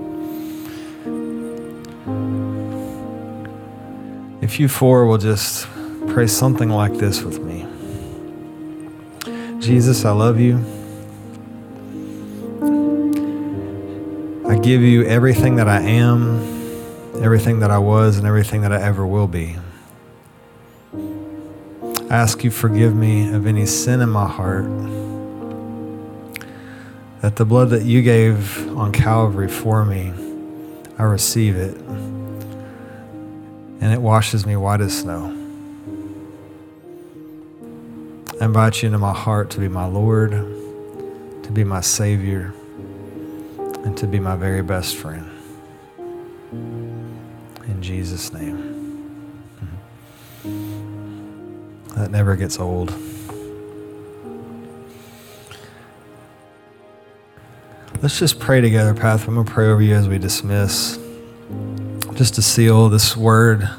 If 4.46 4.60
you 4.60 4.68
four 4.68 5.08
will 5.08 5.18
just 5.18 5.68
pray 6.10 6.28
something 6.28 6.70
like 6.70 6.94
this 6.94 7.24
with 7.24 7.40
me 7.40 7.66
Jesus, 9.60 10.06
I 10.06 10.12
love 10.12 10.40
you. 10.40 10.58
I 14.48 14.56
give 14.60 14.84
you 14.84 15.04
everything 15.06 15.56
that 15.56 15.68
I 15.68 15.82
am, 15.82 16.38
everything 17.24 17.62
that 17.62 17.72
I 17.72 17.80
was, 17.80 18.20
and 18.20 18.28
everything 18.28 18.62
that 18.62 18.72
I 18.72 18.80
ever 18.80 19.04
will 19.08 19.28
be. 19.28 19.58
I 20.94 22.16
ask 22.16 22.44
you 22.44 22.52
forgive 22.52 22.96
me 22.96 23.34
of 23.34 23.48
any 23.48 23.66
sin 23.66 24.00
in 24.00 24.10
my 24.10 24.28
heart. 24.28 24.68
That 27.22 27.38
the 27.38 27.46
blood 27.46 27.72
that 27.72 27.82
you 27.82 28.04
gave 28.04 28.78
on 28.78 28.92
Calvary 28.92 29.50
for 29.50 29.84
me, 29.84 30.14
I 31.00 31.04
receive 31.04 31.56
it 31.56 31.76
and 33.86 33.94
it 33.94 34.02
washes 34.02 34.48
me 34.48 34.56
white 34.56 34.82
as 34.82 34.98
snow. 35.02 35.26
I 38.42 38.46
invite 38.46 38.82
you 38.82 38.88
into 38.88 38.98
my 38.98 39.14
heart 39.14 39.52
to 39.52 39.60
be 39.60 39.68
my 39.68 39.86
Lord, 39.86 40.32
to 40.32 41.52
be 41.54 41.64
my 41.64 41.82
Savior, 41.82 42.52
and 43.60 43.96
to 43.96 44.08
be 44.08 44.20
my 44.20 44.36
very 44.38 44.64
best 44.64 44.96
friend. 44.96 45.30
In 46.52 47.78
Jesus' 47.80 48.34
name. 48.34 49.14
Mm-hmm. 50.44 51.90
That 51.90 52.10
never 52.10 52.36
gets 52.36 52.60
old. 52.60 52.92
Let's 58.02 58.18
just 58.18 58.40
pray 58.40 58.62
together, 58.62 58.96
Path. 58.96 59.28
I'm 59.28 59.36
going 59.36 59.46
to 59.46 59.52
pray 59.52 59.68
over 59.68 59.84
you 59.84 59.94
as 59.94 60.10
we 60.10 60.18
dismiss. 60.18 61.05
Just 62.16 62.36
to 62.36 62.42
seal 62.42 62.88
this 62.88 63.18
word 63.18 63.70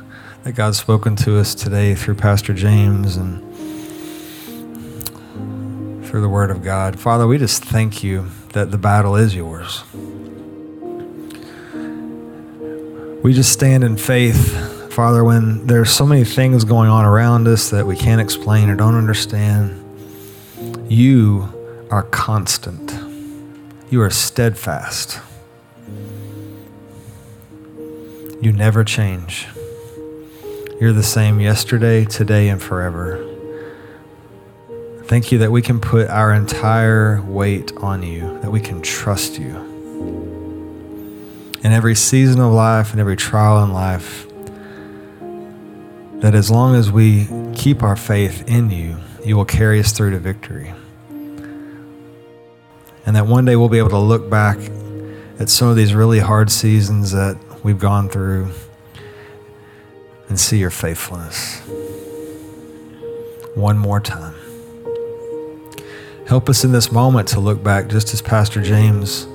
that 0.45 0.53
God's 0.53 0.79
spoken 0.79 1.17
to 1.17 1.39
us 1.39 1.55
today 1.55 1.95
through 1.95 2.17
Pastor 2.17 2.53
James 2.53 3.17
and 3.17 3.41
through 6.07 6.21
the 6.21 6.29
word 6.29 6.51
of 6.51 6.63
God. 6.63 7.01
Father, 7.01 7.27
we 7.27 7.39
just 7.39 7.65
thank 7.65 8.05
you 8.05 8.29
that 8.53 8.71
the 8.71 8.77
battle 8.77 9.17
is 9.17 9.35
yours. 9.35 9.85
We 13.23 13.33
just 13.33 13.55
stand 13.55 13.85
in 13.85 13.97
faith, 13.97 14.93
Father, 14.93 15.25
when 15.25 15.67
there's 15.67 15.91
so 15.91 16.05
many 16.05 16.25
things 16.25 16.65
going 16.65 16.91
on 16.91 17.07
around 17.07 17.49
us 17.49 17.71
that 17.71 17.87
we 17.87 17.97
can't 17.97 18.21
explain 18.21 18.69
or 18.69 18.77
don't 18.77 18.97
understand. 18.97 19.83
You 20.93 21.87
are 21.91 22.03
constant. 22.03 22.95
You 23.89 24.03
are 24.03 24.11
steadfast. 24.11 25.21
You 28.41 28.53
never 28.53 28.85
change. 28.85 29.47
You're 30.81 30.93
the 30.93 31.03
same 31.03 31.41
yesterday, 31.41 32.05
today, 32.05 32.49
and 32.49 32.63
forever. 32.63 33.25
Thank 35.05 35.33
you 35.33 35.39
that 35.39 35.51
we 35.51 35.63
can 35.63 35.81
put 35.81 36.09
our 36.09 36.33
entire 36.33 37.23
weight 37.23 37.73
on 37.79 38.03
you, 38.03 38.39
that 38.41 38.51
we 38.51 38.61
can 38.61 38.83
trust 38.83 39.39
you. 39.39 39.57
In 41.63 41.73
every 41.73 41.95
season 41.95 42.41
of 42.41 42.53
life 42.53 42.93
and 42.93 43.01
every 43.01 43.17
trial 43.17 43.65
in 43.65 43.73
life, 43.73 44.27
that 46.21 46.35
as 46.35 46.51
long 46.51 46.75
as 46.75 46.91
we 46.91 47.29
keep 47.55 47.83
our 47.83 47.97
faith 47.97 48.49
in 48.49 48.71
you, 48.71 48.97
you 49.25 49.37
will 49.37 49.45
carry 49.45 49.81
us 49.81 49.93
through 49.93 50.11
to 50.11 50.19
victory 50.19 50.73
and 53.07 53.15
that 53.15 53.27
one 53.27 53.45
day 53.45 53.55
we'll 53.55 53.69
be 53.69 53.79
able 53.79 53.91
to 53.91 53.99
look 53.99 54.29
back 54.29 54.59
at 55.39 55.49
some 55.49 55.69
of 55.69 55.77
these 55.77 55.95
really 55.95 56.19
hard 56.19 56.51
seasons 56.51 57.13
that 57.13 57.39
we've 57.67 57.81
gone 57.81 58.09
through 58.09 58.49
and 60.29 60.39
see 60.39 60.57
your 60.57 60.71
faithfulness 60.71 61.59
one 63.57 63.77
more 63.77 63.99
time. 63.99 64.37
Help 66.29 66.49
us 66.49 66.63
in 66.63 66.71
this 66.71 66.93
moment 66.93 67.27
to 67.27 67.41
look 67.41 67.65
back, 67.65 67.89
just 67.89 68.15
as 68.15 68.23
Pastor 68.23 68.63
James 68.63 69.27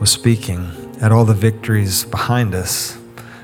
was 0.00 0.10
speaking, 0.10 0.72
at 1.00 1.12
all 1.12 1.24
the 1.24 1.32
victories 1.32 2.04
behind 2.06 2.56
us. 2.56 2.98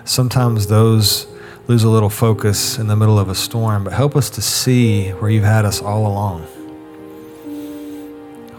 Sometimes 0.05 0.67
those 0.67 1.29
lose 1.69 1.85
a 1.85 1.89
little 1.89 2.11
focus 2.11 2.81
in 2.81 2.89
the 2.89 2.97
middle 2.97 3.21
of 3.21 3.29
a 3.29 3.35
storm, 3.37 3.85
but 3.85 3.93
help 3.93 4.17
us 4.17 4.29
to 4.31 4.43
see 4.43 5.11
where 5.11 5.31
you've 5.31 5.45
had 5.45 5.65
us 5.65 5.81
all 5.81 6.05
along, 6.05 6.43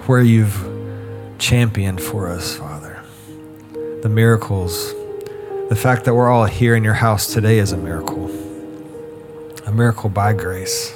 where 0.05 0.22
you've 0.22 0.65
championed 1.39 2.01
for 2.01 2.30
us, 2.30 2.55
Father. 2.55 3.03
The 4.01 4.09
miracles, 4.09 4.93
the 5.70 5.76
fact 5.76 6.05
that 6.05 6.13
we're 6.13 6.30
all 6.30 6.45
here 6.45 6.76
in 6.76 6.84
your 6.84 6.93
house 6.93 7.34
today 7.34 7.59
is 7.59 7.74
a 7.74 7.78
miracle, 7.78 8.30
a 9.65 9.72
miracle 9.72 10.09
by 10.09 10.32
grace. 10.32 10.93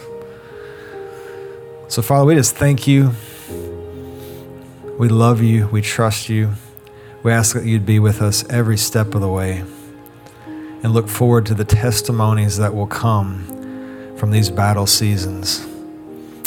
So, 1.90 2.02
Father, 2.02 2.26
we 2.26 2.36
just 2.36 2.56
thank 2.56 2.88
you. 2.88 3.12
We 4.98 5.10
love 5.10 5.42
you. 5.42 5.68
We 5.68 5.82
trust 5.82 6.30
you. 6.30 6.54
We 7.22 7.34
ask 7.34 7.54
that 7.54 7.66
you'd 7.66 7.86
be 7.86 8.00
with 8.00 8.22
us 8.22 8.48
every 8.50 8.78
step 8.78 9.14
of 9.14 9.20
the 9.20 9.28
way 9.28 9.66
and 10.84 10.94
look 10.94 11.10
forward 11.10 11.46
to 11.48 11.54
the 11.54 11.66
testimonies 11.66 12.58
that 12.58 12.74
will 12.74 12.88
come 12.88 14.16
from 14.18 14.32
these 14.32 14.50
battle 14.50 14.88
seasons. 14.88 15.68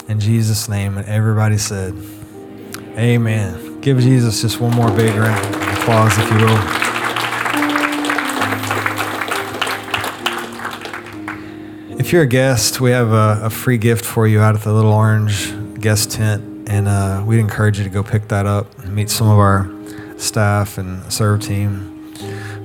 In 0.08 0.18
Jesus' 0.18 0.66
name, 0.68 0.96
and 0.96 1.06
everybody 1.06 1.58
said, 1.58 1.94
Amen. 2.96 3.80
Give 3.82 4.00
Jesus 4.00 4.40
just 4.40 4.60
one 4.60 4.74
more 4.74 4.90
big 4.92 5.14
round 5.14 5.54
of 5.54 5.78
applause, 5.78 6.16
if 6.16 6.30
you 6.30 6.46
will. 6.46 6.83
If 12.04 12.12
you're 12.12 12.24
a 12.24 12.26
guest, 12.26 12.82
we 12.82 12.90
have 12.90 13.12
a, 13.12 13.46
a, 13.46 13.50
free 13.50 13.78
gift 13.78 14.04
for 14.04 14.28
you 14.28 14.42
out 14.42 14.54
at 14.54 14.60
the 14.60 14.74
little 14.74 14.92
orange 14.92 15.54
guest 15.80 16.10
tent, 16.10 16.68
and 16.68 16.86
uh, 16.86 17.24
we'd 17.26 17.38
encourage 17.38 17.78
you 17.78 17.84
to 17.84 17.88
go 17.88 18.02
pick 18.02 18.28
that 18.28 18.44
up 18.44 18.78
and 18.80 18.94
meet 18.94 19.08
some 19.08 19.26
of 19.26 19.38
our 19.38 19.70
staff 20.18 20.76
and 20.76 21.10
serve 21.10 21.40
team. 21.40 22.12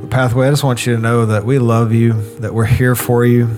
But 0.01 0.09
Pathway, 0.09 0.47
I 0.47 0.49
just 0.49 0.65
want 0.65 0.85
you 0.85 0.93
to 0.93 1.01
know 1.01 1.25
that 1.25 1.45
we 1.45 1.57
love 1.57 1.93
you, 1.93 2.21
that 2.39 2.53
we're 2.53 2.65
here 2.65 2.95
for 2.95 3.23
you. 3.23 3.49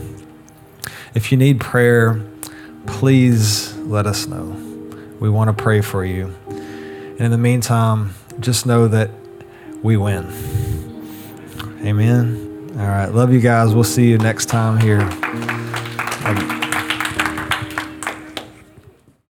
If 1.16 1.32
you 1.32 1.38
need 1.40 1.60
prayer, 1.60 2.24
please 2.86 3.76
let 3.78 4.06
us 4.06 4.28
know. 4.28 4.44
We 5.20 5.32
want 5.32 5.48
to 5.48 5.64
pray 5.64 5.82
for 5.82 6.06
you. 6.06 6.32
And 6.48 7.22
in 7.22 7.32
the 7.32 7.40
meantime, 7.40 8.14
just 8.40 8.68
know 8.68 8.88
that 8.88 9.10
we 9.82 9.98
win. 9.98 10.28
Amen. 11.84 12.70
All 12.78 12.88
right. 12.88 13.08
Love 13.08 13.34
you 13.34 13.42
guys. 13.42 13.74
We'll 13.74 13.84
see 13.84 14.12
you 14.12 14.20
next 14.20 14.46
time 14.46 14.80
here. 14.80 15.10